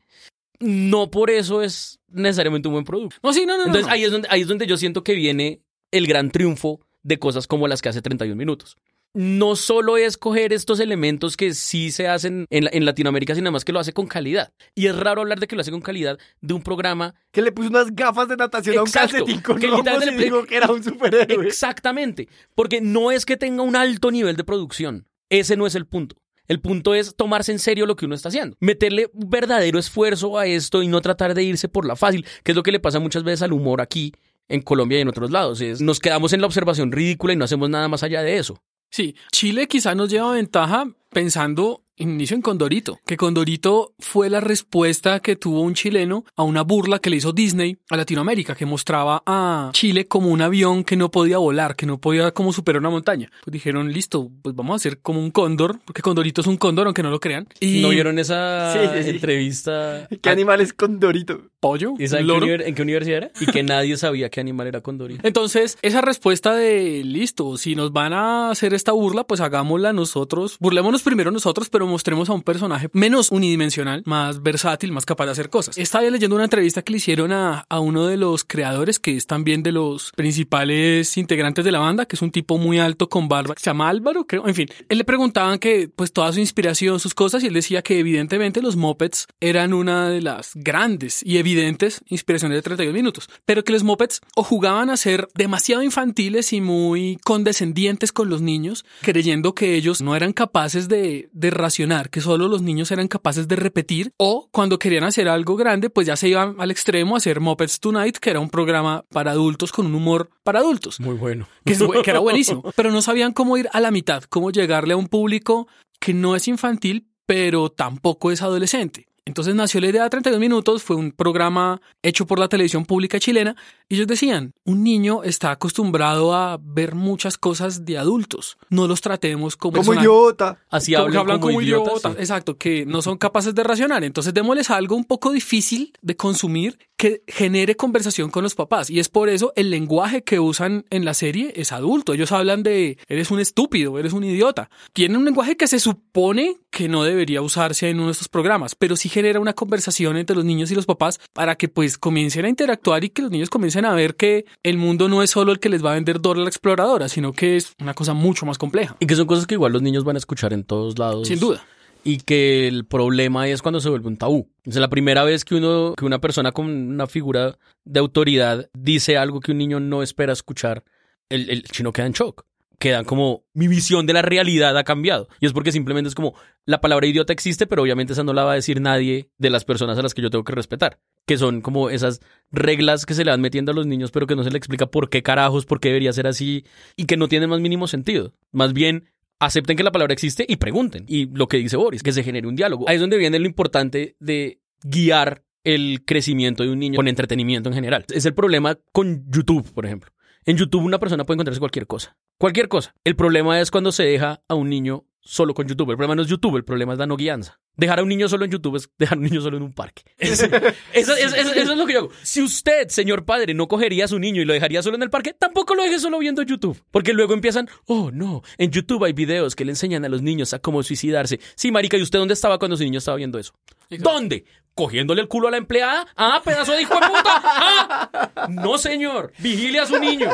No 0.59 1.11
por 1.11 1.31
eso 1.31 1.63
es 1.63 2.01
necesariamente 2.09 2.69
un 2.69 2.75
buen 2.75 2.85
producto. 2.85 3.17
No, 3.23 3.33
sí, 3.33 3.47
no, 3.47 3.57
no. 3.57 3.67
Entonces 3.67 3.87
no. 3.87 3.93
ahí 3.93 4.05
es 4.05 4.11
donde 4.11 4.29
ahí 4.31 4.43
es 4.43 4.49
donde 4.49 4.67
yo 4.67 4.77
siento 4.77 5.05
que 5.05 5.15
viene 5.15 5.63
el 5.91 6.07
gran 6.07 6.31
triunfo 6.31 6.81
de 7.03 7.19
cosas 7.19 7.47
como 7.47 7.67
las 7.67 7.81
que 7.81 7.89
hace 7.89 8.03
31 8.03 8.37
minutos. 8.37 8.77
No 9.13 9.57
solo 9.57 9.97
es 9.97 10.17
coger 10.17 10.53
estos 10.53 10.79
elementos 10.79 11.37
que 11.37 11.53
sí 11.53 11.91
se 11.91 12.07
hacen 12.07 12.47
en, 12.49 12.65
la- 12.65 12.71
en 12.73 12.85
Latinoamérica, 12.85 13.35
sino 13.35 13.49
además 13.49 13.65
que 13.65 13.73
lo 13.73 13.81
hace 13.81 13.93
con 13.93 14.07
calidad. 14.07 14.53
Y 14.75 14.87
es 14.87 14.97
raro 14.97 15.21
hablar 15.23 15.41
de 15.41 15.49
que 15.49 15.57
lo 15.57 15.63
hace 15.63 15.73
con 15.73 15.81
calidad 15.81 16.17
de 16.41 16.55
un 16.55 16.63
programa 16.63 17.15
Que 17.33 17.43
le 17.43 17.51
puso 17.51 17.69
unas 17.71 17.95
gafas 17.95 18.29
de 18.29 18.37
natación 18.37 18.79
a 18.79 18.83
un 18.83 18.87
Exacto. 18.89 19.19
calcetín 19.19 19.41
con 19.43 19.59
Que 19.59 19.67
rombos 19.67 19.85
literalmente 19.85 20.15
y 20.15 20.19
le- 20.19 20.25
dijo 20.25 20.45
que 20.47 20.57
era 20.57 20.71
un 20.71 20.83
superhéroe. 20.85 21.47
Exactamente. 21.47 22.29
Porque 22.55 22.81
no 22.81 23.11
es 23.11 23.27
que 23.27 23.37
tenga 23.37 23.63
un 23.65 23.75
alto 23.77 24.11
nivel 24.13 24.37
de 24.37 24.45
producción. 24.45 25.09
Ese 25.29 25.57
no 25.57 25.67
es 25.67 25.75
el 25.75 25.87
punto. 25.87 26.17
El 26.47 26.61
punto 26.61 26.95
es 26.95 27.15
tomarse 27.17 27.53
en 27.53 27.59
serio 27.61 27.87
lo 27.87 27.95
que 27.97 28.07
uno 28.07 28.15
está 28.15 28.29
haciendo. 28.29 28.57
Meterle 28.61 29.09
un 29.13 29.29
verdadero 29.31 29.79
esfuerzo 29.79 30.39
a 30.39 30.47
esto 30.47 30.83
y 30.83 30.89
no 30.89 31.01
tratar 31.01 31.35
de 31.35 31.43
irse 31.45 31.69
por 31.69 31.85
la 31.87 31.95
fácil, 31.97 32.25
que 32.43 32.53
es 32.53 32.57
lo 32.57 32.63
que 32.65 32.73
le 32.73 32.81
pasa 32.81 32.99
muchas 32.99 33.23
veces 33.23 33.43
al 33.43 33.53
humor 33.53 33.81
aquí 33.81 34.13
en 34.49 34.61
Colombia 34.63 34.99
y 34.99 35.03
en 35.03 35.09
otros 35.09 35.31
lados. 35.31 35.61
Es, 35.61 35.81
nos 35.81 36.01
quedamos 36.01 36.33
en 36.33 36.41
la 36.41 36.49
observación 36.49 36.91
ridícula 36.91 37.33
y 37.33 37.37
no 37.37 37.45
hacemos 37.45 37.71
nada 37.71 37.87
más 37.87 38.03
allá 38.03 38.23
de 38.23 38.37
eso. 38.39 38.61
Sí, 38.91 39.15
Chile 39.31 39.69
quizá 39.69 39.95
nos 39.95 40.11
lleva 40.11 40.33
ventaja 40.33 40.85
pensando 41.11 41.85
inicio 42.01 42.35
en 42.35 42.43
Condorito, 42.43 42.99
que 43.07 43.17
Condorito 43.17 43.93
fue 43.99 44.29
la 44.31 44.41
respuesta 44.41 45.21
que 45.21 45.37
tuvo 45.37 45.61
un 45.61 45.75
chileno 45.75 46.25
a 46.37 46.43
una 46.43 46.63
burla 46.63 46.99
que 46.99 47.11
le 47.11 47.17
hizo 47.17 47.33
Disney 47.33 47.77
a 47.91 47.97
Latinoamérica, 47.97 48.55
que 48.55 48.67
mostraba 48.67 49.23
a 49.27 49.71
Chile 49.73 50.07
como 50.09 50.29
un 50.29 50.43
avión 50.43 50.85
que 50.85 50.97
no 50.97 51.11
podía 51.11 51.39
volar, 51.39 51.77
que 51.77 51.87
no 51.87 51.99
podía 52.01 52.33
como 52.33 52.53
superar 52.53 52.81
una 52.81 52.91
montaña. 52.91 53.31
Pues 53.45 53.53
dijeron, 53.53 53.93
listo, 53.93 54.31
pues 54.43 54.55
vamos 54.55 54.73
a 54.73 54.77
hacer 54.77 54.99
como 55.01 55.21
un 55.21 55.31
cóndor, 55.31 55.79
porque 55.85 56.03
Condorito 56.03 56.41
es 56.41 56.47
un 56.47 56.57
cóndor, 56.57 56.87
aunque 56.87 57.03
no 57.03 57.11
lo 57.11 57.21
crean. 57.21 57.47
Y 57.61 57.81
¿No 57.83 57.91
vieron 57.91 58.19
esa 58.19 58.73
Sí, 58.73 58.79
sí, 58.99 59.05
sí. 59.05 59.11
entrevista? 59.11 60.09
¿Qué 60.23 60.31
animal 60.31 60.61
es 60.61 60.73
Condorito? 60.73 61.43
pollo, 61.61 61.93
¿Y 61.99 62.09
saben 62.09 62.25
un 62.25 62.29
qué 62.29 62.33
loro. 62.41 62.47
univer- 62.47 62.67
en 62.67 62.75
qué 62.75 62.81
universidad 62.83 63.17
era? 63.19 63.31
Y 63.39 63.45
que 63.45 63.63
nadie 63.63 63.97
sabía 63.99 64.31
qué 64.31 64.41
animal 64.41 64.67
era 64.67 64.81
condorito. 64.81 65.21
Entonces, 65.27 65.77
esa 65.83 66.01
respuesta 66.01 66.55
de 66.55 67.03
listo, 67.05 67.59
si 67.59 67.75
nos 67.75 67.93
van 67.93 68.15
a 68.15 68.51
hacer 68.51 68.73
esta 68.73 68.93
burla, 68.93 69.25
pues 69.25 69.41
hagámosla 69.43 69.93
nosotros. 69.93 70.57
Burlémonos 70.59 71.03
primero 71.03 71.31
nosotros, 71.31 71.69
pero 71.69 71.87
mostremos 71.91 72.31
a 72.31 72.33
un 72.33 72.43
personaje 72.43 72.89
menos 72.93 73.31
unidimensional, 73.31 74.03
más 74.07 74.43
versátil, 74.43 74.93
más 74.93 75.07
capaz 75.07 75.27
de 75.27 75.33
hacer 75.33 75.51
cosas. 75.51 75.77
Estaba 75.77 76.09
leyendo 76.09 76.37
una 76.37 76.45
entrevista 76.45 76.83
que 76.83 76.93
le 76.93 76.99
hicieron 76.99 77.33
a, 77.33 77.67
a 77.69 77.81
uno 77.81 78.07
de 78.07 78.17
los 78.17 78.45
creadores, 78.45 78.99
que 78.99 79.17
es 79.17 79.27
también 79.27 79.63
de 79.63 79.73
los 79.73 80.13
principales 80.13 81.17
integrantes 81.17 81.65
de 81.65 81.73
la 81.73 81.79
banda, 81.81 82.07
que 82.07 82.17
es 82.17 82.23
un 82.23 82.31
tipo 82.31 82.59
muy 82.59 82.79
alto 82.79 83.09
con 83.09 83.29
barba, 83.29 83.55
se 83.57 83.65
llama 83.65 83.89
Álvaro, 83.89 84.27
creo. 84.27 84.47
En 84.47 84.55
fin, 84.55 84.69
él 84.89 84.99
le 84.99 85.05
preguntaban 85.05 85.59
que, 85.59 85.89
pues, 85.95 86.13
toda 86.13 86.33
su 86.33 86.41
inspiración, 86.41 87.01
sus 87.01 87.15
cosas, 87.15 87.43
y 87.43 87.49
él 87.49 87.55
decía 87.55 87.83
que 87.83 87.99
evidentemente 87.99 88.63
los 88.63 88.77
Muppets 88.77 89.27
eran 89.41 89.73
una 89.73 90.09
de 90.09 90.21
las 90.21 90.53
grandes 90.55 91.23
y 91.25 91.39
evidentes 91.39 92.03
inspiraciones 92.09 92.57
de 92.57 92.63
32 92.63 92.95
minutos, 92.95 93.29
pero 93.45 93.65
que 93.65 93.73
los 93.73 93.83
Muppets 93.83 94.21
o 94.37 94.43
jugaban 94.43 94.91
a 94.91 94.97
ser 94.97 95.29
demasiado 95.35 95.83
infantiles 95.83 96.53
y 96.53 96.61
muy 96.61 97.19
condescendientes 97.25 98.13
con 98.13 98.29
los 98.29 98.41
niños, 98.41 98.85
creyendo 99.03 99.55
que 99.55 99.75
ellos 99.75 100.01
no 100.01 100.17
eran 100.17 100.33
capaces 100.33 100.89
de, 100.89 101.29
de 101.33 101.51
racionar, 101.81 102.11
que 102.11 102.21
solo 102.21 102.47
los 102.49 102.61
niños 102.63 102.91
eran 102.91 103.09
capaces 103.09 103.49
de 103.49 103.57
repetir, 103.57 104.13
o 104.19 104.49
cuando 104.53 104.79
querían 104.79 105.05
hacer 105.05 105.29
algo 105.29 105.57
grande, 105.57 105.89
pues 105.89 106.07
ya 106.07 106.17
se 106.17 106.29
iban 106.29 106.57
al 106.59 106.71
extremo 106.71 107.15
a 107.15 107.19
hacer 107.19 107.41
Muppets 107.41 107.81
Tonight, 107.81 108.19
que 108.19 108.31
era 108.31 108.41
un 108.41 108.51
programa 108.51 109.05
para 109.11 109.31
adultos 109.33 109.73
con 109.73 109.87
un 109.87 109.95
humor 109.95 110.29
para 110.45 110.59
adultos 110.59 111.01
Muy 111.01 111.15
bueno. 111.17 111.47
que, 111.65 111.73
es 111.73 111.81
bu- 111.81 112.03
que 112.03 112.11
era 112.11 112.19
buenísimo, 112.21 112.63
pero 112.77 112.91
no 112.91 113.01
sabían 113.03 113.33
cómo 113.33 113.57
ir 113.57 113.69
a 113.73 113.81
la 113.81 113.91
mitad, 113.91 114.23
cómo 114.25 114.51
llegarle 114.51 114.93
a 114.93 114.97
un 114.99 115.09
público 115.09 115.69
que 115.99 116.13
no 116.13 116.37
es 116.37 116.49
infantil, 116.49 117.07
pero 117.27 117.71
tampoco 117.71 118.31
es 118.31 118.43
adolescente. 118.43 119.07
Entonces 119.31 119.55
nació 119.55 119.81
la 119.81 119.87
idea 119.87 120.03
de 120.03 120.11
32 120.11 120.41
minutos, 120.41 120.83
fue 120.83 120.97
un 120.97 121.13
programa 121.13 121.81
hecho 122.03 122.27
por 122.27 122.41
la 122.41 122.49
televisión 122.49 122.85
pública 122.85 123.21
chilena 123.21 123.55
y 123.89 123.95
ellos 123.95 124.09
decían, 124.09 124.55
un 124.65 124.83
niño 124.83 125.23
está 125.23 125.53
acostumbrado 125.53 126.35
a 126.35 126.59
ver 126.61 126.97
muchas 126.97 127.39
cosas 127.39 127.85
de 127.85 127.97
adultos, 127.97 128.59
no 128.71 128.89
los 128.89 129.01
tratemos 129.01 129.57
como, 129.57 129.85
Como 129.85 129.95
idiota. 129.95 130.59
Así 130.69 130.95
como 130.95 131.05
hablan, 131.05 131.21
hablan 131.21 131.39
como, 131.39 131.63
idiotas, 131.63 131.93
idiotas, 131.93 132.13
sí. 132.15 132.19
exacto, 132.19 132.59
que 132.59 132.85
no 132.87 133.03
son 133.03 133.19
capaces 133.19 133.55
de 133.55 133.63
racionar. 133.63 134.03
Entonces 134.03 134.35
démosles 134.35 134.69
algo 134.69 134.97
un 134.97 135.05
poco 135.05 135.31
difícil 135.31 135.93
de 136.03 136.17
consumir 136.17 136.77
que 137.01 137.23
genere 137.27 137.77
conversación 137.77 138.31
con 138.31 138.43
los 138.43 138.55
papás. 138.55 138.91
Y 138.91 138.99
es 138.99 139.09
por 139.09 139.31
eso 139.31 139.55
el 139.57 139.71
lenguaje 139.71 140.23
que 140.23 140.39
usan 140.39 140.85
en 140.91 141.07
la 141.07 141.15
serie 141.15 141.53
es 141.57 141.73
adulto. 141.73 142.13
Ellos 142.13 142.31
hablan 142.31 142.63
de 142.63 142.99
eres 143.09 143.31
un 143.31 143.41
estúpido, 143.41 143.99
eres 143.99 144.13
un 144.13 144.23
idiota. 144.23 144.69
Tienen 144.93 145.17
un 145.17 145.25
lenguaje 145.25 145.57
que 145.57 145.67
se 145.67 145.81
supone 145.81 146.59
que 146.71 146.89
no 146.89 147.03
debería 147.03 147.41
usarse 147.41 147.89
en 147.89 147.97
uno 147.97 148.07
de 148.07 148.13
estos 148.13 148.29
programas, 148.29 148.75
pero 148.75 148.97
sí 148.97 149.09
genera 149.21 149.41
una 149.41 149.53
conversación 149.53 150.17
entre 150.17 150.35
los 150.35 150.45
niños 150.45 150.71
y 150.71 150.75
los 150.75 150.87
papás 150.87 151.21
para 151.33 151.57
que 151.57 151.69
pues 151.69 151.99
comiencen 151.99 152.45
a 152.47 152.49
interactuar 152.49 153.05
y 153.05 153.11
que 153.11 153.23
los 153.23 153.31
niños 153.31 153.51
comiencen 153.51 153.85
a 153.85 153.95
ver 153.95 154.17
que 154.17 154.47
el 154.63 154.79
mundo 154.79 155.09
no 155.09 155.23
es 155.23 155.31
solo 155.31 155.53
el 155.53 155.61
que 155.61 155.69
les 155.69 155.85
va 155.85 155.93
a 155.93 155.95
vender 155.95 156.21
Dora 156.21 156.41
la 156.41 156.49
exploradora, 156.49 157.09
sino 157.09 157.33
que 157.33 157.57
es 157.57 157.75
una 157.81 157.95
cosa 157.95 158.15
mucho 158.15 158.47
más 158.47 158.59
compleja. 158.59 158.97
Y 158.99 159.07
que 159.07 159.17
son 159.17 159.27
cosas 159.27 159.47
que 159.47 159.55
igual 159.55 159.73
los 159.73 159.83
niños 159.83 160.05
van 160.05 160.17
a 160.17 160.19
escuchar 160.19 160.53
en 160.53 160.65
todos 160.65 160.99
lados. 160.99 161.29
Sin 161.29 161.39
duda. 161.39 161.65
Y 162.03 162.19
que 162.19 162.67
el 162.67 162.87
problema 162.87 163.47
es 163.47 163.61
cuando 163.61 163.81
se 163.81 163.91
vuelve 163.91 164.09
un 164.09 164.17
tabú. 164.17 164.49
Sea, 164.67 164.81
la 164.81 164.89
primera 164.89 165.23
vez 165.23 165.45
que 165.45 165.55
uno, 165.55 165.95
que 165.97 166.07
una 166.07 166.19
persona 166.19 166.53
con 166.53 166.67
una 166.67 167.07
figura 167.07 167.59
de 167.85 168.01
autoridad 168.01 168.71
dice 168.73 169.19
algo 169.19 169.41
que 169.41 169.53
un 169.53 169.59
niño 169.59 169.81
no 169.81 170.03
espera 170.03 170.33
escuchar, 170.33 170.83
el, 171.29 171.51
el 171.51 171.63
chino 171.65 171.93
queda 171.93 172.07
en 172.07 172.13
shock. 172.13 172.47
Queda 172.81 173.05
como, 173.05 173.45
mi 173.53 173.69
visión 173.69 174.07
de 174.07 174.15
la 174.15 174.23
realidad 174.23 174.77
ha 174.77 174.85
cambiado. 174.85 175.29
Y 175.39 175.45
es 175.45 175.53
porque 175.53 175.71
simplemente 175.71 176.09
es 176.09 176.15
como, 176.15 176.35
la 176.65 176.81
palabra 176.81 177.07
idiota 177.07 177.33
existe, 177.33 177.67
pero 177.67 177.83
obviamente 177.83 178.15
esa 178.15 178.25
no 178.25 178.33
la 178.33 178.43
va 178.45 178.53
a 178.53 178.55
decir 178.55 178.81
nadie 178.81 179.29
de 179.37 179.51
las 179.51 179.67
personas 179.67 179.99
a 179.99 180.03
las 180.03 180.15
que 180.15 180.23
yo 180.23 180.31
tengo 180.31 180.45
que 180.45 180.55
respetar. 180.55 180.99
Que 181.27 181.37
son 181.37 181.61
como 181.61 181.91
esas 181.91 182.21
reglas 182.51 183.05
que 183.05 183.13
se 183.13 183.23
le 183.23 183.31
van 183.31 183.43
metiendo 183.43 183.71
a 183.71 183.75
los 183.75 183.87
niños, 183.87 184.11
pero 184.11 184.27
que 184.27 184.35
no 184.35 184.45
se 184.45 184.51
le 184.51 184.57
explica 184.57 184.87
por 184.87 185.11
qué 185.11 185.23
carajos, 185.23 185.67
por 185.67 185.79
qué 185.79 185.89
debería 185.89 186.13
ser 186.15 186.27
así, 186.27 186.65
y 186.97 187.05
que 187.05 187.19
no 187.19 187.29
tienen 187.29 187.51
más 187.51 187.61
mínimo 187.61 187.87
sentido. 187.87 188.33
Más 188.51 188.73
bien, 188.73 189.11
acepten 189.41 189.77
que 189.77 189.83
la 189.83 189.93
palabra 189.93 190.15
existe 190.15 190.47
y 190.49 190.57
pregunten. 190.57 191.05
Y 191.07 191.27
lo 191.27 191.49
que 191.49 191.59
dice 191.59 191.77
Boris, 191.77 192.03
que 192.03 192.13
se 192.13 192.23
genere 192.23 192.49
un 192.49 192.57
diálogo. 192.57 192.89
Ahí 192.89 192.95
es 192.95 193.01
donde 193.03 193.19
viene 193.19 193.39
lo 193.39 193.47
importante 193.47 194.17
de 194.21 194.59
guiar 194.83 195.45
el 195.65 196.05
crecimiento 196.07 196.63
de 196.63 196.71
un 196.71 196.79
niño 196.79 196.97
con 196.97 197.09
entretenimiento 197.09 197.69
en 197.69 197.75
general. 197.75 198.07
Es 198.09 198.25
el 198.25 198.35
problema 198.35 198.79
con 198.93 199.25
YouTube, 199.31 199.71
por 199.73 199.85
ejemplo. 199.85 200.11
En 200.47 200.57
YouTube 200.57 200.83
una 200.83 200.99
persona 200.99 201.25
puede 201.25 201.37
encontrarse 201.37 201.61
cualquier 201.61 201.87
cosa. 201.87 202.17
Cualquier 202.41 202.69
cosa. 202.69 202.95
El 203.05 203.17
problema 203.17 203.61
es 203.61 203.71
cuando 203.71 203.93
se 203.93 204.03
deja 204.05 204.41
a 204.49 204.55
un 204.55 204.71
niño 204.71 205.05
solo 205.21 205.53
con 205.53 205.69
YouTube. 205.69 205.91
El 205.91 205.99
problema 205.99 206.15
no 206.15 206.23
es 206.23 206.29
YouTube, 206.29 206.57
el 206.57 206.65
problema 206.65 206.95
es 206.95 206.99
la 206.99 207.07
no 207.07 207.19
guianza. 207.19 207.60
Dejar 207.77 208.01
a 208.01 208.03
un 208.03 208.09
niño 208.11 208.29
solo 208.29 208.45
en 208.45 208.51
YouTube 208.51 208.77
es 208.77 208.91
dejar 208.99 209.17
a 209.17 209.21
un 209.21 209.25
niño 209.25 209.41
solo 209.41 209.57
en 209.57 209.63
un 209.63 209.73
parque. 209.73 210.03
Eso, 210.19 210.45
eso- 210.47 211.15
eso- 211.17 211.35
eso- 211.35 211.53
eso 211.55 211.73
es 211.73 211.79
lo 211.79 211.87
que 211.87 211.93
yo 211.95 211.99
hago. 212.01 212.11
Si 212.23 212.43
usted, 212.43 212.89
señor 212.89 213.25
padre, 213.25 213.55
no 213.55 213.69
cogería 213.69 214.05
a 214.05 214.09
su 214.09 214.19
niño 214.19 214.43
y 214.43 214.45
lo 214.45 214.53
dejaría 214.53 214.83
solo 214.83 214.97
en 214.97 215.03
el 215.03 215.11
parque, 215.11 215.33
tampoco 215.39 215.75
lo 215.75 215.83
deje 215.83 215.99
solo 215.99 216.19
viendo 216.19 216.43
YouTube. 216.43 216.83
Porque 216.91 217.13
luego 217.15 217.33
empiezan, 217.33 217.69
oh 217.87 218.11
no, 218.11 218.43
en 218.59 218.71
YouTube 218.71 219.05
hay 219.05 219.13
videos 219.15 219.57
que 219.57 219.65
le 219.65 219.73
enseñan 219.73 220.05
a 220.05 220.09
los 220.11 220.21
niños 220.21 220.53
a 220.53 220.59
cómo 220.59 220.83
suicidarse. 220.83 221.41
Sí, 221.55 221.71
marica, 221.73 221.97
¿y 221.97 222.03
usted 222.03 222.19
dónde 222.19 222.35
estaba 222.35 222.59
cuando 222.59 222.77
su 222.77 222.85
niño 222.85 222.99
estaba 222.99 223.17
viendo 223.17 223.39
eso? 223.39 223.53
¿Dónde? 223.89 224.45
¿Cogiéndole 224.75 225.21
el 225.23 225.29
culo 225.29 225.49
a 225.49 225.51
la 225.51 225.57
empleada? 225.57 226.07
Ah, 226.17 226.41
pedazo 226.45 226.73
de 226.73 226.83
hijo 226.83 226.95
de 226.95 227.01
puta. 227.01 227.23
Ah, 227.45 228.47
no, 228.51 228.79
señor. 228.79 229.33
Vigile 229.39 229.81
a 229.81 229.87
su 229.87 229.99
niño. 229.99 230.29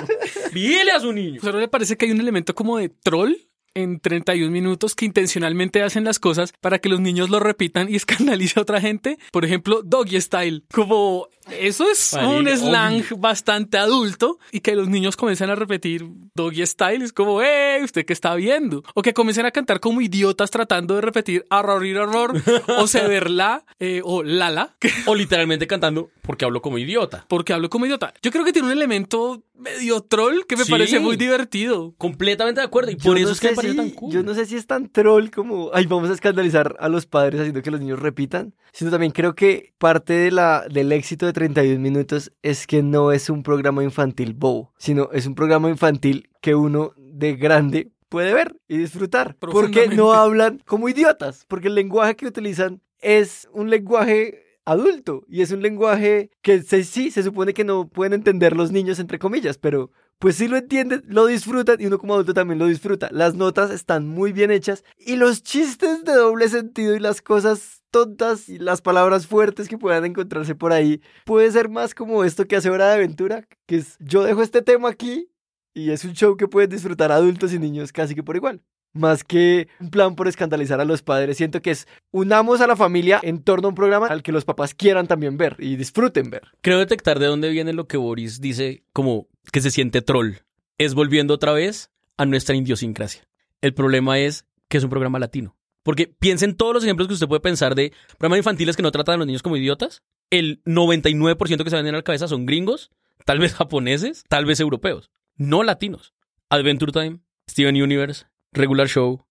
Vigile 0.53 0.93
a 0.93 1.01
su 1.01 1.13
niño. 1.13 1.41
¿Pero 1.43 1.59
le 1.59 1.69
parece 1.69 1.97
que 1.97 2.05
hay 2.07 2.13
un 2.13 2.21
elemento 2.21 2.55
como 2.55 2.77
de 2.79 2.89
troll 2.91 3.35
en 3.77 4.01
31 4.01 4.51
minutos 4.51 4.95
que 4.95 5.05
intencionalmente 5.05 5.83
hacen 5.83 6.05
las 6.05 6.19
cosas 6.19 6.53
para 6.61 6.79
que 6.79 6.89
los 6.89 7.01
niños 7.01 7.31
lo 7.31 7.39
repitan 7.41 7.89
y 7.89 7.97
escandalice 7.97 8.59
a 8.59 8.63
otra 8.63 8.81
gente? 8.81 9.19
Por 9.33 9.45
ejemplo, 9.45 9.83
doggy 9.85 10.21
style. 10.21 10.65
Como 10.73 11.29
eso 11.51 11.89
es 11.91 12.13
un 12.15 12.49
slang 12.49 13.03
obvio. 13.03 13.17
bastante 13.19 13.79
adulto 13.79 14.39
y 14.51 14.61
que 14.61 14.75
los 14.75 14.89
niños 14.89 15.17
comiencen 15.17 15.51
a 15.51 15.55
repetir 15.55 16.07
doggy 16.35 16.67
style. 16.67 17.03
Es 17.05 17.13
como, 17.13 17.43
¡eh! 17.43 17.81
¿Usted 17.85 18.05
qué 18.05 18.13
está 18.13 18.35
viendo? 18.35 18.83
O 18.95 19.03
que 19.03 19.15
comiencen 19.15 19.47
a 19.47 19.51
cantar 19.53 19.79
como 19.81 20.01
idiotas 20.01 20.51
tratando 20.51 20.95
de 20.97 21.03
repetir 21.03 21.45
arrorir 21.51 21.99
horror 21.99 22.35
o 22.79 22.87
cederla 22.87 23.65
eh, 23.79 24.01
o 24.05 24.23
lala. 24.23 24.77
O 25.07 25.15
literalmente 25.15 25.67
cantando 25.67 26.11
porque 26.23 26.45
hablo 26.45 26.61
como 26.63 26.79
idiota. 26.79 27.25
Porque 27.29 27.53
hablo 27.53 27.71
como 27.71 27.87
idiota. 27.87 28.13
Yo 28.23 28.31
creo 28.33 28.45
que 28.45 28.53
tiene 28.53 28.67
un 28.67 28.73
elemento 28.73 29.45
medio 29.55 30.01
troll 30.03 30.41
que 30.49 30.57
me 30.57 30.65
Sí. 30.65 30.71
parece 30.71 30.99
muy 31.01 31.17
divertido. 31.17 31.95
Completamente 31.97 32.61
de 32.61 32.67
acuerdo. 32.67 32.91
Y 32.91 32.97
Yo 32.97 33.03
por 33.05 33.17
eso 33.19 33.29
no 33.29 33.33
es 33.33 33.41
que 33.41 33.51
me 33.51 33.55
parece 33.55 33.66
si- 33.71 33.77
tan 33.77 33.91
cool. 33.91 34.13
Yo 34.13 34.23
no 34.23 34.35
sé 34.35 34.47
si 34.47 34.57
es 34.57 34.67
tan 34.67 34.89
troll 34.89 35.31
como, 35.31 35.71
ay, 35.73 35.87
vamos 35.87 36.11
a 36.11 36.13
escandalizar 36.15 36.77
a 36.81 36.89
los 36.89 37.07
padres 37.07 37.41
haciendo 37.41 37.63
que 37.63 37.71
los 37.71 37.81
niños 37.81 38.01
repitan, 38.01 38.55
sino 38.73 38.91
también 38.91 39.13
creo 39.13 39.35
que 39.35 39.73
parte 39.79 40.13
de 40.13 40.31
la, 40.31 40.67
del 40.71 40.93
éxito 40.93 41.27
de 41.27 41.33
31 41.33 41.81
minutos 41.81 42.33
es 42.43 42.67
que 42.67 42.83
no 42.83 43.13
es 43.13 43.31
un 43.31 43.43
programa 43.43 43.83
infantil 43.85 44.35
bobo, 44.35 44.73
sino 44.79 45.11
es 45.13 45.27
un 45.27 45.35
programa 45.35 45.69
infantil 45.69 46.29
que 46.41 46.55
uno 46.55 46.93
de 46.97 47.37
grande 47.37 47.91
puede 48.09 48.33
ver 48.35 48.57
y 48.69 48.79
disfrutar. 48.79 49.37
Porque 49.41 49.89
no 49.89 50.13
hablan 50.13 50.63
como 50.65 50.89
idiotas, 50.89 51.45
porque 51.49 51.69
el 51.69 51.75
lenguaje 51.75 52.15
que 52.17 52.27
utilizan 52.27 52.81
es 53.01 53.49
un 53.53 53.69
lenguaje 53.71 54.43
adulto 54.65 55.25
y 55.29 55.43
es 55.43 55.53
un 55.53 55.63
lenguaje 55.63 56.31
que 56.43 56.61
se, 56.63 56.83
sí 56.85 57.11
se 57.11 57.23
supone 57.23 57.55
que 57.55 57.63
no 57.65 57.89
pueden 57.89 58.13
entender 58.15 58.57
los 58.57 58.73
niños 58.73 58.99
entre 58.99 59.19
comillas, 59.19 59.59
pero 59.59 59.91
pues 60.19 60.37
sí 60.37 60.49
lo 60.49 60.57
entienden, 60.57 61.03
lo 61.07 61.27
disfrutan 61.27 61.81
y 61.81 61.87
uno 61.87 61.99
como 61.99 62.15
adulto 62.15 62.35
también 62.35 62.59
lo 62.59 62.67
disfruta. 62.67 63.09
Las 63.13 63.35
notas 63.35 63.71
están 63.71 64.09
muy 64.09 64.33
bien 64.33 64.51
hechas 64.51 64.85
y 64.99 65.17
los 65.17 65.43
chistes 65.43 66.05
de 66.05 66.15
doble 66.15 66.49
sentido 66.49 66.95
y 66.95 67.01
las 67.01 67.21
cosas 67.23 67.83
tontas 67.91 68.49
y 68.49 68.59
las 68.59 68.83
palabras 68.83 69.27
fuertes 69.27 69.69
que 69.69 69.79
puedan 69.79 70.05
encontrarse 70.05 70.55
por 70.55 70.73
ahí 70.73 71.01
puede 71.25 71.51
ser 71.51 71.69
más 71.69 71.95
como 71.95 72.25
esto 72.25 72.47
que 72.47 72.57
hace 72.57 72.71
Hora 72.71 72.89
de 72.89 72.95
Aventura, 72.95 73.47
que 73.67 73.77
es 73.77 73.97
yo 74.01 74.23
dejo 74.23 74.43
este 74.43 74.63
tema 74.63 74.89
aquí 74.89 75.31
y 75.75 75.91
es 75.91 76.05
un 76.05 76.15
show 76.15 76.37
que 76.37 76.49
pueden 76.49 76.71
disfrutar 76.71 77.13
adultos 77.13 77.53
y 77.53 77.59
niños 77.59 77.93
casi 77.93 78.15
que 78.15 78.23
por 78.23 78.37
igual. 78.37 78.63
Más 78.97 79.25
que 79.25 79.69
un 79.81 79.91
plan 79.91 80.17
por 80.17 80.29
escandalizar 80.29 80.81
a 80.81 80.85
los 80.85 81.03
padres, 81.03 81.37
siento 81.37 81.63
que 81.63 81.71
es 81.71 81.87
unamos 82.11 82.61
a 82.61 82.67
la 82.67 82.77
familia 82.77 83.21
en 83.23 83.43
torno 83.43 83.69
a 83.69 83.71
un 83.71 83.75
programa 83.75 84.07
al 84.07 84.23
que 84.23 84.33
los 84.33 84.45
papás 84.45 84.75
quieran 84.75 85.07
también 85.07 85.37
ver 85.37 85.57
y 85.59 85.77
disfruten 85.77 86.31
ver. 86.31 86.43
Creo 86.63 86.79
detectar 86.79 87.19
de 87.19 87.27
dónde 87.27 87.51
viene 87.51 87.73
lo 87.73 87.87
que 87.87 87.97
Boris 87.97 88.41
dice 88.41 88.85
como 88.93 89.29
que 89.53 89.61
se 89.61 89.71
siente 89.71 90.03
troll. 90.03 90.37
Es 90.79 90.95
volviendo 90.95 91.35
otra 91.35 91.53
vez 91.53 91.91
a 92.17 92.27
nuestra 92.27 92.57
idiosincrasia. 92.57 93.29
El 93.61 93.75
problema 93.75 94.19
es 94.19 94.47
que 94.69 94.79
es 94.79 94.85
un 94.85 94.91
programa 94.91 95.19
latino. 95.19 95.57
Porque 95.83 96.09
piensen 96.09 96.57
todos 96.57 96.75
los 96.75 96.85
ejemplos 96.85 97.07
que 97.07 97.15
usted 97.15 97.29
puede 97.29 97.41
pensar 97.41 97.75
de 97.75 97.93
programas 98.19 98.39
infantiles 98.39 98.77
que 98.77 98.83
no 98.83 98.91
tratan 98.91 99.15
a 99.15 99.19
los 99.19 99.27
niños 99.27 99.43
como 99.43 99.57
idiotas. 99.57 100.03
El 100.31 100.61
99% 100.65 101.63
que 101.63 101.71
se 101.71 101.77
ven 101.77 101.87
en 101.87 101.95
la 101.95 102.03
cabeza 102.03 102.27
son 102.27 102.45
gringos 102.45 102.91
tal 103.27 103.39
vez 103.39 103.55
japoneses, 103.57 104.25
tal 104.29 104.47
vez 104.47 104.61
europeos, 104.61 105.11
no 105.37 105.63
latinos. 105.63 106.15
Adventure 106.49 106.93
Time, 106.93 107.21
Steven 107.51 107.83
Universe, 107.83 108.27
Regular 108.53 108.89
Show, 108.89 109.23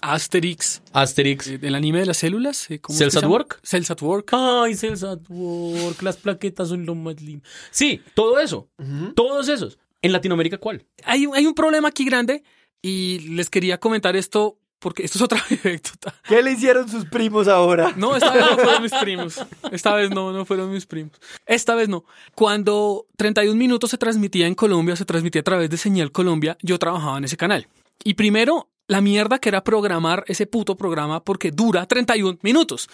Asterix, 0.00 0.82
Asterix, 0.92 1.46
eh, 1.48 1.58
el 1.62 1.74
anime 1.74 2.00
de 2.00 2.06
las 2.06 2.16
células. 2.16 2.70
eh, 2.70 2.80
¿cómo 2.80 2.94
es 2.94 2.98
Cells 2.98 3.16
at? 3.16 3.24
Work. 3.28 3.60
Cells 3.62 3.90
at 3.90 4.00
Work. 4.02 4.30
Ay, 4.32 4.74
Cells 4.74 5.02
at 5.04 5.20
Work, 5.28 6.02
las 6.02 6.16
plaquetas 6.16 6.68
son 6.68 6.86
lo 6.86 6.94
más 6.94 7.20
lindo. 7.20 7.44
Sí, 7.70 8.00
todo 8.14 8.38
eso, 8.40 8.68
todos 9.14 9.48
esos. 9.48 9.78
En 10.02 10.12
Latinoamérica, 10.12 10.58
¿cuál? 10.58 10.84
Hay, 11.04 11.26
un- 11.26 11.34
hay 11.34 11.46
un 11.46 11.54
problema 11.54 11.88
aquí 11.88 12.04
grande 12.04 12.42
y 12.82 13.20
les 13.30 13.48
quería 13.48 13.78
comentar 13.78 14.16
esto 14.16 14.58
porque 14.78 15.02
esto 15.04 15.16
es 15.18 15.22
otra 15.22 15.42
anécdota. 15.64 16.14
¿Qué 16.28 16.42
le 16.42 16.52
hicieron 16.52 16.86
sus 16.90 17.06
primos 17.06 17.48
ahora? 17.48 17.92
No, 17.96 18.14
esta 18.16 18.32
vez 18.34 18.44
no 18.50 18.56
fueron 18.58 18.82
mis 18.82 18.92
primos. 19.00 19.46
Esta 19.72 19.94
vez 19.94 20.10
no, 20.10 20.32
no 20.32 20.44
fueron 20.44 20.70
mis 20.70 20.84
primos. 20.84 21.12
Esta 21.46 21.74
vez 21.74 21.88
no. 21.88 22.04
Cuando 22.34 23.06
31 23.16 23.56
minutos 23.58 23.90
se 23.90 23.96
transmitía 23.98 24.46
en 24.46 24.54
Colombia, 24.54 24.94
se 24.96 25.06
transmitía 25.06 25.40
a 25.40 25.44
través 25.44 25.70
de 25.70 25.78
Señal 25.78 26.12
Colombia, 26.12 26.58
yo 26.60 26.78
trabajaba 26.78 27.16
en 27.16 27.24
ese 27.24 27.38
canal. 27.38 27.66
Y 28.02 28.14
primero, 28.14 28.70
la 28.86 29.00
mierda 29.00 29.38
que 29.38 29.48
era 29.48 29.64
programar 29.64 30.24
ese 30.26 30.46
puto 30.46 30.76
programa 30.76 31.24
porque 31.24 31.50
dura 31.50 31.86
31 31.86 32.38
minutos. 32.42 32.88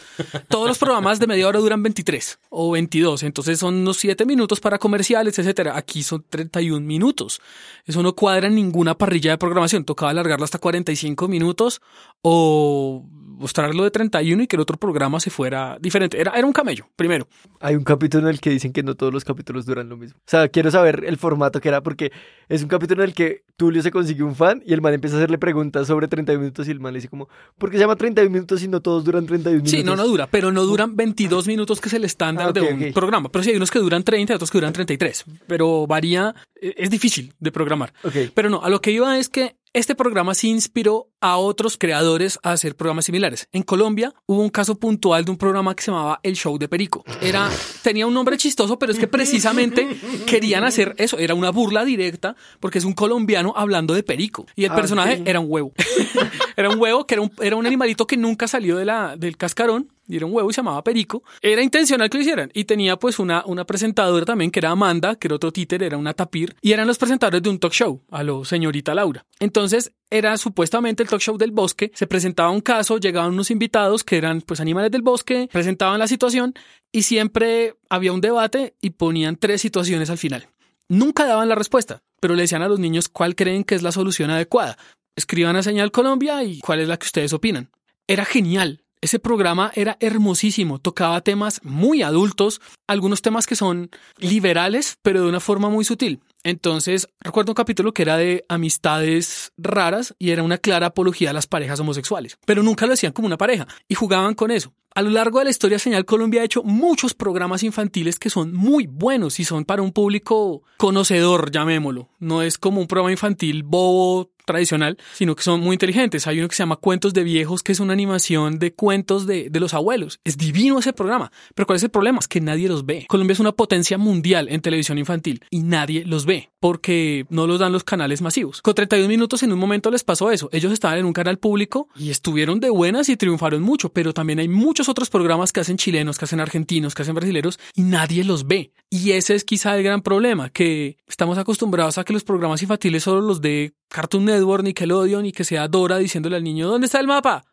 Todos 0.48 0.68
los 0.68 0.78
programas 0.78 1.18
de 1.18 1.26
media 1.26 1.48
hora 1.48 1.58
duran 1.58 1.82
23 1.82 2.38
o 2.50 2.70
22, 2.70 3.24
entonces 3.24 3.58
son 3.58 3.74
unos 3.74 3.96
7 3.96 4.24
minutos 4.24 4.60
para 4.60 4.78
comerciales, 4.78 5.38
etcétera. 5.38 5.76
Aquí 5.76 6.02
son 6.02 6.24
31 6.28 6.86
minutos. 6.86 7.40
Eso 7.86 8.02
no 8.02 8.14
cuadra 8.14 8.46
en 8.46 8.54
ninguna 8.54 8.96
parrilla 8.96 9.32
de 9.32 9.38
programación. 9.38 9.84
Tocaba 9.84 10.10
alargarlo 10.10 10.44
hasta 10.44 10.58
45 10.58 11.26
minutos 11.26 11.80
o 12.22 13.06
mostrarlo 13.40 13.84
de 13.84 13.90
31 13.90 14.42
y 14.42 14.46
que 14.46 14.56
el 14.56 14.60
otro 14.60 14.76
programa 14.76 15.18
se 15.18 15.30
fuera 15.30 15.78
diferente. 15.80 16.20
Era, 16.20 16.32
era 16.32 16.46
un 16.46 16.52
camello, 16.52 16.90
primero. 16.94 17.26
Hay 17.58 17.74
un 17.74 17.84
capítulo 17.84 18.24
en 18.24 18.34
el 18.34 18.38
que 18.40 18.50
dicen 18.50 18.70
que 18.70 18.82
no 18.82 18.96
todos 18.96 19.14
los 19.14 19.24
capítulos 19.24 19.64
duran 19.64 19.88
lo 19.88 19.96
mismo. 19.96 20.18
O 20.18 20.30
sea, 20.30 20.48
quiero 20.48 20.70
saber 20.70 21.04
el 21.06 21.16
formato 21.16 21.58
que 21.58 21.68
era 21.68 21.82
porque 21.82 22.12
es 22.50 22.62
un 22.62 22.68
capítulo 22.68 23.02
en 23.02 23.08
el 23.08 23.14
que 23.14 23.44
Tulio 23.56 23.80
se 23.82 23.90
consigue 23.90 24.22
un 24.22 24.36
fan 24.36 24.62
y 24.66 24.74
el 24.74 24.82
man 24.82 24.92
empieza 24.92 25.16
a 25.16 25.20
hacerle 25.20 25.38
preguntas 25.38 25.86
sobre 25.86 26.06
31 26.06 26.38
minutos 26.38 26.68
y 26.68 26.70
el 26.70 26.80
man 26.80 26.92
le 26.92 26.98
dice 26.98 27.08
como, 27.08 27.30
¿por 27.56 27.70
qué 27.70 27.78
se 27.78 27.80
llama 27.80 27.96
31 27.96 28.30
minutos 28.30 28.62
y 28.62 28.68
no 28.68 28.82
todos 28.82 29.04
duran 29.04 29.24
31 29.24 29.56
minutos? 29.62 29.70
Sí, 29.70 29.82
no, 29.82 29.96
no 29.96 30.06
dura, 30.06 30.26
pero 30.26 30.52
no 30.52 30.64
duran 30.64 30.94
22 30.94 31.46
minutos 31.46 31.80
que 31.80 31.88
es 31.88 31.94
el 31.94 32.04
estándar 32.04 32.48
Ah, 32.48 32.52
de 32.52 32.60
un 32.60 32.92
programa. 32.92 33.30
Pero 33.30 33.42
sí 33.42 33.50
hay 33.50 33.56
unos 33.56 33.70
que 33.70 33.78
duran 33.78 34.02
30 34.02 34.34
y 34.34 34.36
otros 34.36 34.50
que 34.50 34.58
duran 34.58 34.74
33. 34.74 35.24
Pero 35.46 35.86
varía, 35.86 36.34
eh, 36.60 36.74
es 36.76 36.90
difícil 36.90 37.32
de 37.40 37.50
programar. 37.52 37.94
Ok. 38.04 38.14
Pero 38.34 38.50
no, 38.50 38.62
a 38.62 38.68
lo 38.68 38.82
que 38.82 38.90
iba 38.90 39.18
es 39.18 39.30
que 39.30 39.56
este 39.72 39.94
programa 39.94 40.34
sí 40.34 40.48
inspiró 40.48 41.08
a 41.20 41.36
otros 41.36 41.76
creadores 41.76 42.38
a 42.42 42.52
hacer 42.52 42.76
programas 42.76 43.04
similares. 43.04 43.48
En 43.52 43.62
Colombia 43.62 44.12
hubo 44.26 44.40
un 44.40 44.48
caso 44.48 44.74
puntual 44.78 45.24
de 45.24 45.30
un 45.30 45.36
programa 45.36 45.74
que 45.76 45.82
se 45.84 45.90
llamaba 45.90 46.18
El 46.22 46.34
Show 46.34 46.58
de 46.58 46.68
Perico. 46.68 47.04
Era, 47.20 47.48
tenía 47.82 48.06
un 48.06 48.14
nombre 48.14 48.36
chistoso, 48.36 48.78
pero 48.78 48.90
es 48.90 48.98
que 48.98 49.06
precisamente 49.06 49.86
querían 50.26 50.64
hacer 50.64 50.94
eso. 50.98 51.18
Era 51.18 51.34
una 51.34 51.50
burla 51.50 51.84
directa 51.84 52.34
porque 52.58 52.78
es 52.78 52.84
un 52.84 52.94
colombiano 52.94 53.52
hablando 53.56 53.94
de 53.94 54.02
Perico. 54.02 54.46
Y 54.56 54.64
el 54.64 54.72
Ah, 54.72 54.76
personaje 54.76 55.22
era 55.24 55.40
un 55.40 55.46
huevo. 55.48 55.72
era 56.56 56.70
un 56.70 56.78
huevo 56.80 57.06
que 57.06 57.14
era 57.14 57.22
un, 57.22 57.32
era 57.40 57.56
un 57.56 57.66
animalito 57.66 58.06
que 58.06 58.16
nunca 58.16 58.48
salió 58.48 58.76
de 58.76 58.84
la, 58.84 59.16
del 59.16 59.36
cascarón. 59.36 59.92
Un 60.18 60.34
huevo 60.34 60.52
se 60.52 60.58
llamaba 60.58 60.84
Perico. 60.84 61.22
Era 61.40 61.62
intencional 61.62 62.10
que 62.10 62.18
lo 62.18 62.22
hicieran. 62.22 62.50
Y 62.54 62.64
tenía 62.64 62.98
pues 62.98 63.18
una, 63.18 63.44
una 63.46 63.64
presentadora 63.64 64.24
también 64.24 64.50
que 64.50 64.60
era 64.60 64.70
Amanda, 64.70 65.16
que 65.16 65.28
era 65.28 65.36
otro 65.36 65.52
títer, 65.52 65.82
era 65.82 65.96
una 65.96 66.14
tapir. 66.14 66.56
Y 66.60 66.72
eran 66.72 66.86
los 66.86 66.98
presentadores 66.98 67.42
de 67.42 67.50
un 67.50 67.58
talk 67.58 67.72
show, 67.72 68.02
a 68.10 68.22
lo 68.22 68.44
señorita 68.44 68.94
Laura. 68.94 69.24
Entonces 69.38 69.92
era 70.10 70.36
supuestamente 70.36 71.02
el 71.02 71.08
talk 71.08 71.20
show 71.20 71.38
del 71.38 71.52
bosque. 71.52 71.92
Se 71.94 72.06
presentaba 72.06 72.50
un 72.50 72.60
caso, 72.60 72.98
llegaban 72.98 73.32
unos 73.32 73.50
invitados 73.50 74.04
que 74.04 74.16
eran 74.16 74.40
pues 74.40 74.60
animales 74.60 74.90
del 74.90 75.02
bosque, 75.02 75.48
presentaban 75.52 75.98
la 75.98 76.08
situación 76.08 76.54
y 76.92 77.02
siempre 77.02 77.76
había 77.88 78.12
un 78.12 78.20
debate 78.20 78.74
y 78.80 78.90
ponían 78.90 79.36
tres 79.36 79.60
situaciones 79.60 80.10
al 80.10 80.18
final. 80.18 80.48
Nunca 80.88 81.24
daban 81.24 81.48
la 81.48 81.54
respuesta, 81.54 82.02
pero 82.20 82.34
le 82.34 82.42
decían 82.42 82.62
a 82.62 82.68
los 82.68 82.80
niños 82.80 83.08
cuál 83.08 83.36
creen 83.36 83.62
que 83.62 83.76
es 83.76 83.82
la 83.82 83.92
solución 83.92 84.30
adecuada. 84.30 84.76
Escriban 85.14 85.56
a 85.56 85.62
Señal 85.62 85.92
Colombia 85.92 86.42
y 86.42 86.60
cuál 86.60 86.80
es 86.80 86.88
la 86.88 86.98
que 86.98 87.06
ustedes 87.06 87.32
opinan. 87.32 87.70
Era 88.08 88.24
genial. 88.24 88.82
Ese 89.02 89.18
programa 89.18 89.72
era 89.74 89.96
hermosísimo, 90.00 90.78
tocaba 90.78 91.22
temas 91.22 91.60
muy 91.64 92.02
adultos, 92.02 92.60
algunos 92.86 93.22
temas 93.22 93.46
que 93.46 93.56
son 93.56 93.90
liberales, 94.18 94.98
pero 95.00 95.22
de 95.22 95.28
una 95.28 95.40
forma 95.40 95.70
muy 95.70 95.86
sutil. 95.86 96.20
Entonces, 96.42 97.08
recuerdo 97.20 97.52
un 97.52 97.54
capítulo 97.54 97.94
que 97.94 98.02
era 98.02 98.18
de 98.18 98.44
amistades 98.48 99.52
raras 99.56 100.14
y 100.18 100.30
era 100.30 100.42
una 100.42 100.58
clara 100.58 100.88
apología 100.88 101.30
a 101.30 101.32
las 101.32 101.46
parejas 101.46 101.80
homosexuales, 101.80 102.36
pero 102.44 102.62
nunca 102.62 102.86
lo 102.86 102.92
hacían 102.92 103.12
como 103.12 103.26
una 103.26 103.38
pareja 103.38 103.66
y 103.88 103.94
jugaban 103.94 104.34
con 104.34 104.50
eso. 104.50 104.74
A 104.94 105.02
lo 105.02 105.10
largo 105.10 105.38
de 105.38 105.44
la 105.44 105.50
historia, 105.50 105.78
Señal 105.78 106.04
Colombia 106.04 106.42
ha 106.42 106.44
hecho 106.44 106.62
muchos 106.64 107.14
programas 107.14 107.62
infantiles 107.62 108.18
que 108.18 108.28
son 108.28 108.52
muy 108.52 108.86
buenos 108.86 109.38
y 109.38 109.44
son 109.44 109.64
para 109.64 109.82
un 109.82 109.92
público 109.92 110.62
conocedor, 110.78 111.52
llamémoslo. 111.52 112.10
No 112.18 112.42
es 112.42 112.58
como 112.58 112.80
un 112.80 112.88
programa 112.88 113.12
infantil 113.12 113.62
bobo 113.62 114.32
tradicional, 114.44 114.98
sino 115.14 115.36
que 115.36 115.42
son 115.42 115.60
muy 115.60 115.74
inteligentes. 115.74 116.26
Hay 116.26 116.38
uno 116.38 116.48
que 116.48 116.54
se 116.54 116.62
llama 116.62 116.76
Cuentos 116.76 117.14
de 117.14 117.24
Viejos, 117.24 117.62
que 117.62 117.72
es 117.72 117.80
una 117.80 117.92
animación 117.92 118.58
de 118.58 118.72
cuentos 118.72 119.26
de, 119.26 119.50
de 119.50 119.60
los 119.60 119.74
abuelos. 119.74 120.20
Es 120.24 120.36
divino 120.36 120.78
ese 120.78 120.92
programa. 120.92 121.32
Pero 121.54 121.66
¿cuál 121.66 121.76
es 121.76 121.82
el 121.82 121.90
problema? 121.90 122.18
Es 122.18 122.28
que 122.28 122.40
nadie 122.40 122.68
los 122.68 122.86
ve. 122.86 123.06
Colombia 123.08 123.32
es 123.32 123.40
una 123.40 123.52
potencia 123.52 123.98
mundial 123.98 124.48
en 124.48 124.60
televisión 124.60 124.98
infantil 124.98 125.44
y 125.50 125.60
nadie 125.60 126.04
los 126.04 126.26
ve 126.26 126.50
porque 126.60 127.26
no 127.30 127.46
los 127.46 127.58
dan 127.58 127.72
los 127.72 127.84
canales 127.84 128.20
masivos. 128.20 128.60
Con 128.62 128.74
31 128.74 129.08
minutos 129.08 129.42
en 129.42 129.52
un 129.52 129.58
momento 129.58 129.90
les 129.90 130.04
pasó 130.04 130.30
eso. 130.30 130.50
Ellos 130.52 130.72
estaban 130.72 130.98
en 130.98 131.06
un 131.06 131.12
canal 131.12 131.38
público 131.38 131.88
y 131.96 132.10
estuvieron 132.10 132.60
de 132.60 132.70
buenas 132.70 133.08
y 133.08 133.16
triunfaron 133.16 133.62
mucho, 133.62 133.88
pero 133.92 134.12
también 134.12 134.38
hay 134.38 134.48
muchos 134.48 134.88
otros 134.88 135.08
programas 135.08 135.52
que 135.52 135.60
hacen 135.60 135.78
chilenos, 135.78 136.18
que 136.18 136.26
hacen 136.26 136.40
argentinos, 136.40 136.94
que 136.94 137.02
hacen 137.02 137.14
brasileros 137.14 137.58
y 137.74 137.82
nadie 137.82 138.24
los 138.24 138.46
ve. 138.46 138.72
Y 138.90 139.12
ese 139.12 139.34
es 139.34 139.44
quizá 139.44 139.76
el 139.76 139.82
gran 139.82 140.02
problema, 140.02 140.50
que 140.50 140.98
estamos 141.06 141.38
acostumbrados 141.38 141.96
a 141.96 142.04
que 142.04 142.12
los 142.12 142.24
programas 142.24 142.62
infantiles 142.62 143.04
solo 143.04 143.20
los 143.20 143.40
de 143.40 143.72
Cartoon 143.90 144.24
Network, 144.24 144.64
Nickelodeon 144.64 145.26
y 145.26 145.32
que 145.32 145.44
sea 145.44 145.68
Dora 145.68 145.98
diciéndole 145.98 146.36
al 146.36 146.44
niño, 146.44 146.68
¿dónde 146.68 146.86
está 146.86 147.00
el 147.00 147.06
mapa? 147.06 147.44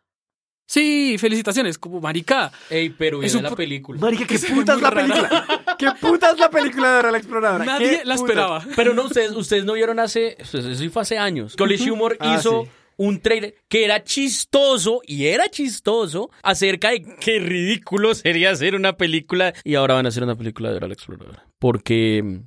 Sí, 0.66 1.16
felicitaciones, 1.18 1.78
como 1.78 1.98
marica. 2.00 2.52
Ey, 2.68 2.90
pero 2.90 3.22
Es 3.22 3.34
un 3.34 3.42
la 3.42 3.54
película. 3.56 3.98
Marica, 4.00 4.26
qué 4.26 4.38
puta 4.38 4.74
es 4.74 4.82
la 4.82 4.90
rara. 4.90 5.06
película. 5.06 5.76
Qué 5.78 5.86
puta 5.98 6.30
es 6.32 6.38
la 6.38 6.50
película 6.50 6.88
de 6.90 6.94
Dora 6.96 7.10
la 7.10 7.18
Exploradora. 7.18 7.64
Nadie 7.64 7.88
Qué 8.00 8.04
la 8.04 8.14
puta. 8.16 8.26
esperaba. 8.26 8.64
Pero 8.76 8.92
no, 8.94 9.04
ustedes, 9.04 9.30
ustedes 9.32 9.64
no 9.64 9.72
vieron 9.72 9.98
hace, 9.98 10.36
eso 10.38 10.74
sí 10.74 10.88
fue 10.90 11.02
hace 11.02 11.16
años. 11.16 11.56
College 11.56 11.90
Humor 11.90 12.18
Ah, 12.20 12.36
hizo 12.38 12.64
sí. 12.64 12.70
un 12.98 13.20
trailer 13.20 13.54
que 13.68 13.84
era 13.86 14.04
chistoso 14.04 15.00
y 15.06 15.24
era 15.28 15.48
chistoso 15.48 16.30
acerca 16.42 16.90
de 16.90 17.02
qué 17.18 17.38
ridículo 17.38 18.14
sería 18.14 18.50
hacer 18.50 18.74
una 18.74 18.98
película 18.98 19.54
y 19.64 19.74
ahora 19.74 19.94
van 19.94 20.04
a 20.04 20.10
hacer 20.10 20.22
una 20.22 20.36
película 20.36 20.68
de 20.68 20.74
Dora 20.74 20.88
la 20.88 20.94
Exploradora. 20.94 21.46
Porque, 21.58 22.42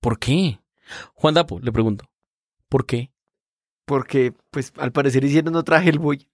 ¿por 0.00 0.18
qué? 0.18 0.60
Juan 1.12 1.34
Dapo, 1.34 1.60
le 1.60 1.72
pregunto, 1.72 2.06
¿por 2.74 2.86
qué? 2.86 3.12
Porque, 3.84 4.32
pues, 4.50 4.72
al 4.78 4.90
parecer 4.90 5.22
hicieron 5.22 5.54
otra 5.54 5.80
Hellboy. 5.80 6.26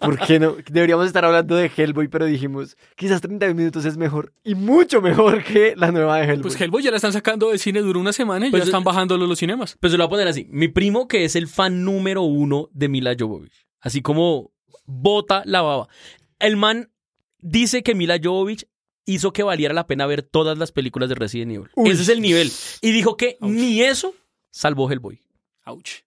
¿Por 0.00 0.16
qué 0.20 0.38
no? 0.38 0.54
Deberíamos 0.70 1.08
estar 1.08 1.24
hablando 1.24 1.56
de 1.56 1.72
Hellboy, 1.76 2.06
pero 2.06 2.24
dijimos, 2.26 2.76
quizás 2.94 3.20
31 3.20 3.56
minutos 3.56 3.84
es 3.84 3.96
mejor 3.96 4.32
y 4.44 4.54
mucho 4.54 5.02
mejor 5.02 5.42
que 5.42 5.74
la 5.74 5.90
nueva 5.90 6.18
de 6.18 6.26
Hellboy. 6.26 6.42
Pues 6.42 6.60
Hellboy 6.60 6.84
ya 6.84 6.92
la 6.92 6.98
están 6.98 7.12
sacando 7.12 7.48
del 7.48 7.58
cine, 7.58 7.80
duró 7.80 7.98
una 7.98 8.12
semana 8.12 8.46
y 8.46 8.52
Pues, 8.52 8.62
ya 8.62 8.66
están 8.66 8.84
bajándolo 8.84 9.26
los 9.26 9.40
cinemas. 9.40 9.76
Pues 9.80 9.90
se 9.90 9.98
lo 9.98 10.04
voy 10.04 10.06
a 10.06 10.10
poner 10.10 10.28
así. 10.28 10.46
Mi 10.50 10.68
primo, 10.68 11.08
que 11.08 11.24
es 11.24 11.34
el 11.34 11.48
fan 11.48 11.84
número 11.84 12.22
uno 12.22 12.68
de 12.72 12.88
Mila 12.88 13.16
Jovovich. 13.18 13.66
Así 13.80 14.02
como 14.02 14.52
bota 14.86 15.42
la 15.46 15.62
baba. 15.62 15.88
El 16.38 16.56
man 16.56 16.92
dice 17.40 17.82
que 17.82 17.96
Mila 17.96 18.20
Jovovich 18.22 18.68
hizo 19.04 19.32
que 19.32 19.42
valiera 19.42 19.74
la 19.74 19.88
pena 19.88 20.06
ver 20.06 20.22
todas 20.22 20.58
las 20.58 20.70
películas 20.70 21.08
de 21.08 21.16
Resident 21.16 21.50
Evil. 21.50 21.70
Uy. 21.74 21.90
Ese 21.90 22.02
es 22.02 22.08
el 22.08 22.20
nivel. 22.20 22.52
Y 22.82 22.92
dijo 22.92 23.16
que 23.16 23.36
ni 23.40 23.82
eso 23.82 24.14
salvó 24.52 24.88
Hellboy. 24.88 25.20
Ouch. 25.64 26.04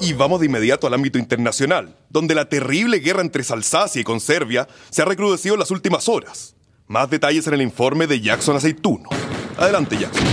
Y 0.00 0.12
vamos 0.14 0.40
de 0.40 0.46
inmediato 0.46 0.86
al 0.86 0.94
ámbito 0.94 1.18
internacional, 1.18 1.96
donde 2.08 2.34
la 2.34 2.48
terrible 2.48 3.00
guerra 3.00 3.20
entre 3.20 3.44
Alsacia 3.50 4.00
y 4.00 4.04
con 4.04 4.20
Serbia 4.20 4.66
se 4.90 5.02
ha 5.02 5.04
recrudecido 5.04 5.56
en 5.56 5.60
las 5.60 5.70
últimas 5.70 6.08
horas. 6.08 6.56
Más 6.86 7.10
detalles 7.10 7.46
en 7.46 7.54
el 7.54 7.62
informe 7.62 8.06
de 8.06 8.20
Jackson 8.20 8.56
Aceituno. 8.56 9.10
Adelante, 9.58 9.98
Jackson. 9.98 10.26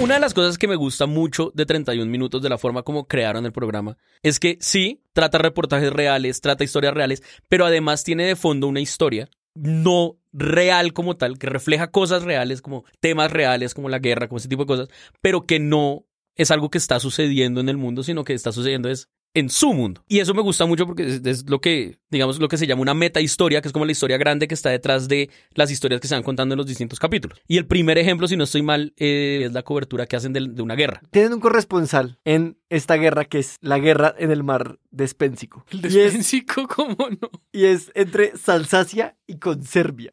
Una 0.00 0.14
de 0.14 0.20
las 0.20 0.34
cosas 0.34 0.58
que 0.58 0.66
me 0.66 0.74
gusta 0.74 1.06
mucho 1.06 1.52
de 1.54 1.66
31 1.66 2.10
minutos 2.10 2.42
de 2.42 2.48
la 2.48 2.58
forma 2.58 2.82
como 2.82 3.06
crearon 3.06 3.46
el 3.46 3.52
programa 3.52 3.96
es 4.22 4.40
que 4.40 4.58
sí, 4.60 5.04
trata 5.12 5.38
reportajes 5.38 5.92
reales, 5.92 6.40
trata 6.40 6.64
historias 6.64 6.94
reales, 6.94 7.22
pero 7.48 7.64
además 7.64 8.02
tiene 8.02 8.24
de 8.24 8.34
fondo 8.34 8.66
una 8.66 8.80
historia 8.80 9.28
no 9.54 10.18
real 10.32 10.92
como 10.92 11.16
tal, 11.16 11.38
que 11.38 11.46
refleja 11.46 11.90
cosas 11.90 12.24
reales, 12.24 12.60
como 12.60 12.84
temas 13.00 13.30
reales, 13.30 13.74
como 13.74 13.88
la 13.88 13.98
guerra, 14.00 14.28
como 14.28 14.38
ese 14.38 14.48
tipo 14.48 14.62
de 14.62 14.66
cosas, 14.66 14.88
pero 15.20 15.46
que 15.46 15.60
no 15.60 16.06
es 16.36 16.50
algo 16.50 16.70
que 16.70 16.78
está 16.78 16.98
sucediendo 16.98 17.60
en 17.60 17.68
el 17.68 17.76
mundo, 17.76 18.02
sino 18.02 18.24
que 18.24 18.34
está 18.34 18.52
sucediendo 18.52 18.88
es 18.88 19.08
en 19.34 19.50
su 19.50 19.72
mundo. 19.74 20.04
Y 20.08 20.20
eso 20.20 20.32
me 20.32 20.42
gusta 20.42 20.64
mucho 20.66 20.86
porque 20.86 21.06
es, 21.06 21.20
es 21.26 21.50
lo 21.50 21.60
que, 21.60 21.98
digamos, 22.10 22.38
lo 22.38 22.48
que 22.48 22.56
se 22.56 22.66
llama 22.66 22.82
una 22.82 22.94
meta 22.94 23.20
historia, 23.20 23.60
que 23.60 23.68
es 23.68 23.72
como 23.72 23.84
la 23.84 23.92
historia 23.92 24.16
grande 24.16 24.48
que 24.48 24.54
está 24.54 24.70
detrás 24.70 25.08
de 25.08 25.28
las 25.54 25.70
historias 25.70 26.00
que 26.00 26.08
se 26.08 26.14
van 26.14 26.22
contando 26.22 26.54
en 26.54 26.58
los 26.58 26.66
distintos 26.66 26.98
capítulos. 26.98 27.38
Y 27.48 27.56
el 27.58 27.66
primer 27.66 27.98
ejemplo, 27.98 28.28
si 28.28 28.36
no 28.36 28.44
estoy 28.44 28.62
mal, 28.62 28.94
eh, 28.96 29.42
es 29.44 29.52
la 29.52 29.62
cobertura 29.62 30.06
que 30.06 30.16
hacen 30.16 30.32
de, 30.32 30.46
de 30.48 30.62
una 30.62 30.74
guerra. 30.76 31.02
Tienen 31.10 31.32
un 31.34 31.40
corresponsal 31.40 32.18
en 32.24 32.56
esta 32.70 32.94
guerra 32.96 33.24
que 33.24 33.38
es 33.40 33.56
la 33.60 33.78
guerra 33.78 34.14
en 34.18 34.30
el 34.30 34.42
mar 34.44 34.78
despénsico. 34.90 35.64
El 35.70 35.84
es- 35.84 35.94
despénsico, 35.94 36.66
¿cómo 36.74 36.96
no? 37.10 37.30
Y 37.52 37.64
es 37.64 37.90
entre 37.94 38.36
Salsacia 38.36 39.16
y 39.26 39.38
con 39.38 39.64
Serbia. 39.64 40.12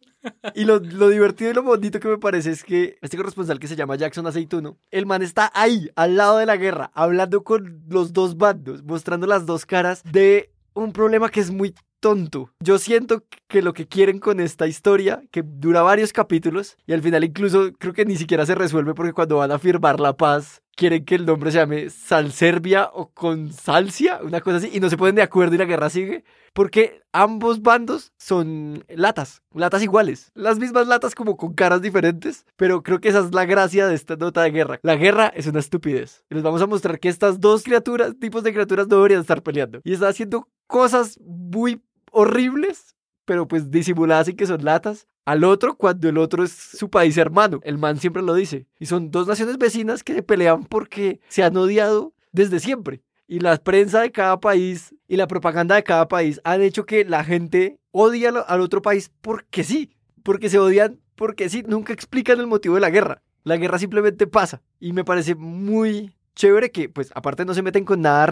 Y 0.54 0.66
lo, 0.66 0.80
lo 0.80 1.10
divertido 1.10 1.52
y 1.52 1.54
lo 1.54 1.64
bonito 1.64 2.00
que 2.00 2.08
me 2.08 2.18
parece 2.18 2.52
es 2.52 2.64
que 2.64 2.98
este 3.02 3.18
corresponsal 3.18 3.60
que 3.60 3.68
se 3.68 3.76
llama 3.76 3.96
Jackson 3.96 4.28
Aceituno, 4.28 4.78
el 4.92 5.06
man 5.06 5.22
está 5.22 5.52
ahí, 5.54 5.90
al 5.96 6.16
lado 6.16 6.38
de 6.38 6.46
la 6.46 6.58
guerra, 6.58 6.92
hablando 6.94 7.44
con 7.44 7.84
los 7.88 8.14
dos 8.14 8.38
bandos, 8.38 8.84
mostrando 8.84 9.28
las 9.28 9.46
dos 9.46 9.66
caras 9.66 10.04
de 10.04 10.52
un 10.74 10.94
problema 10.94 11.30
que 11.30 11.40
es 11.40 11.52
muy 11.52 11.74
tonto. 12.00 12.52
Yo 12.60 12.78
siento 12.80 13.24
que 13.48 13.62
lo 13.62 13.74
que 13.74 13.88
quieren 13.88 14.20
con 14.20 14.40
esta 14.40 14.68
historia, 14.68 15.22
que 15.32 15.44
dura 15.46 15.84
varios 15.84 16.12
capítulos, 16.12 16.76
y 16.86 16.94
al 16.94 17.02
final 17.02 17.24
incluso 17.24 17.72
creo 17.78 17.94
que 17.94 18.06
ni 18.06 18.18
siquiera 18.18 18.46
se 18.46 18.56
resuelve 18.56 18.94
porque 18.94 19.14
cuando 19.14 19.38
van 19.38 19.52
a 19.52 19.60
firmar 19.60 20.00
la 20.00 20.18
paz, 20.18 20.61
quieren 20.76 21.06
que 21.06 21.16
el 21.16 21.26
nombre 21.26 21.52
se 21.52 21.58
llame 21.58 21.90
Salserbia 21.90 22.90
o 22.94 23.12
Consalcia, 23.12 24.20
una 24.24 24.42
cosa 24.42 24.58
así, 24.58 24.70
y 24.74 24.80
no 24.80 24.90
se 24.90 24.98
ponen 24.98 25.16
de 25.16 25.22
acuerdo 25.22 25.56
y 25.56 25.58
la 25.58 25.66
guerra 25.66 25.90
sigue. 25.90 26.24
Porque 26.54 27.02
ambos 27.14 27.62
bandos 27.62 28.12
son 28.18 28.84
latas, 28.90 29.42
latas 29.54 29.82
iguales, 29.84 30.32
las 30.34 30.60
mismas 30.60 30.86
latas 30.86 31.16
como 31.16 31.38
con 31.38 31.54
caras 31.54 31.82
diferentes, 31.82 32.46
pero 32.58 32.84
creo 32.84 33.00
que 33.00 33.10
esa 33.10 33.20
es 33.20 33.34
la 33.34 33.46
gracia 33.46 33.88
de 33.88 33.96
esta 33.96 34.18
nota 34.18 34.42
de 34.42 34.52
guerra. 34.52 34.80
La 34.84 34.96
guerra 34.96 35.28
es 35.28 35.48
una 35.48 35.60
estupidez. 35.60 36.26
Y 36.30 36.36
les 36.36 36.44
vamos 36.44 36.62
a 36.62 36.68
mostrar 36.68 37.00
que 37.00 37.08
estas 37.10 37.40
dos 37.40 37.64
criaturas, 37.64 38.16
tipos 38.20 38.44
de 38.44 38.52
criaturas 38.52 38.88
no 38.88 38.98
deberían 38.98 39.22
estar 39.22 39.42
peleando. 39.42 39.80
Y 39.84 39.94
están 39.94 40.10
haciendo 40.10 40.50
cosas 40.68 41.18
muy 41.22 41.82
horribles, 42.12 42.96
pero 43.26 43.48
pues 43.48 43.72
disimuladas 43.72 44.28
y 44.28 44.34
que 44.34 44.48
son 44.48 44.64
latas. 44.64 45.08
Al 45.26 45.44
otro 45.44 45.76
cuando 45.76 46.10
el 46.10 46.18
otro 46.18 46.44
es 46.44 46.52
su 46.52 46.90
país 46.90 47.18
hermano. 47.18 47.60
El 47.64 47.78
man 47.78 48.00
siempre 48.00 48.24
lo 48.24 48.34
dice. 48.34 48.68
Y 48.80 48.88
son 48.88 49.12
dos 49.12 49.28
naciones 49.28 49.58
vecinas 49.58 50.04
que 50.04 50.14
se 50.14 50.24
pelean 50.24 50.66
porque 50.66 51.20
se 51.28 51.44
han 51.44 51.56
odiado 51.58 52.14
desde 52.32 52.60
siempre. 52.60 53.04
Y 53.28 53.40
la 53.40 53.56
prensa 53.58 54.02
de 54.02 54.12
cada 54.12 54.40
país 54.40 54.96
y 55.08 55.16
la 55.16 55.28
propaganda 55.28 55.76
de 55.76 55.84
cada 55.84 56.08
país 56.08 56.42
han 56.44 56.62
hecho 56.62 56.86
que 56.86 57.06
la 57.06 57.24
gente 57.24 57.80
odie 57.92 58.28
al, 58.28 58.62
otro 58.62 58.82
país 58.82 59.12
porque 59.22 59.64
sí. 59.64 59.96
Porque 60.24 60.50
se 60.50 60.60
odian 60.60 61.00
porque 61.16 61.50
sí. 61.50 61.64
Nunca 61.66 61.94
explican 61.94 62.40
el 62.40 62.48
motivo 62.48 62.76
de 62.76 62.82
la 62.82 62.90
guerra. 62.90 63.22
La 63.44 63.58
guerra 63.58 63.80
simplemente 63.80 64.28
pasa. 64.28 64.62
Y 64.80 64.94
me 64.94 65.06
parece 65.06 65.36
muy 65.36 66.14
chévere 66.36 66.72
que, 66.72 66.90
pues, 66.90 67.12
aparte 67.16 67.46
no 67.46 67.54
se 67.54 67.62
meten 67.62 67.86
con 67.86 68.02
nada 68.02 68.32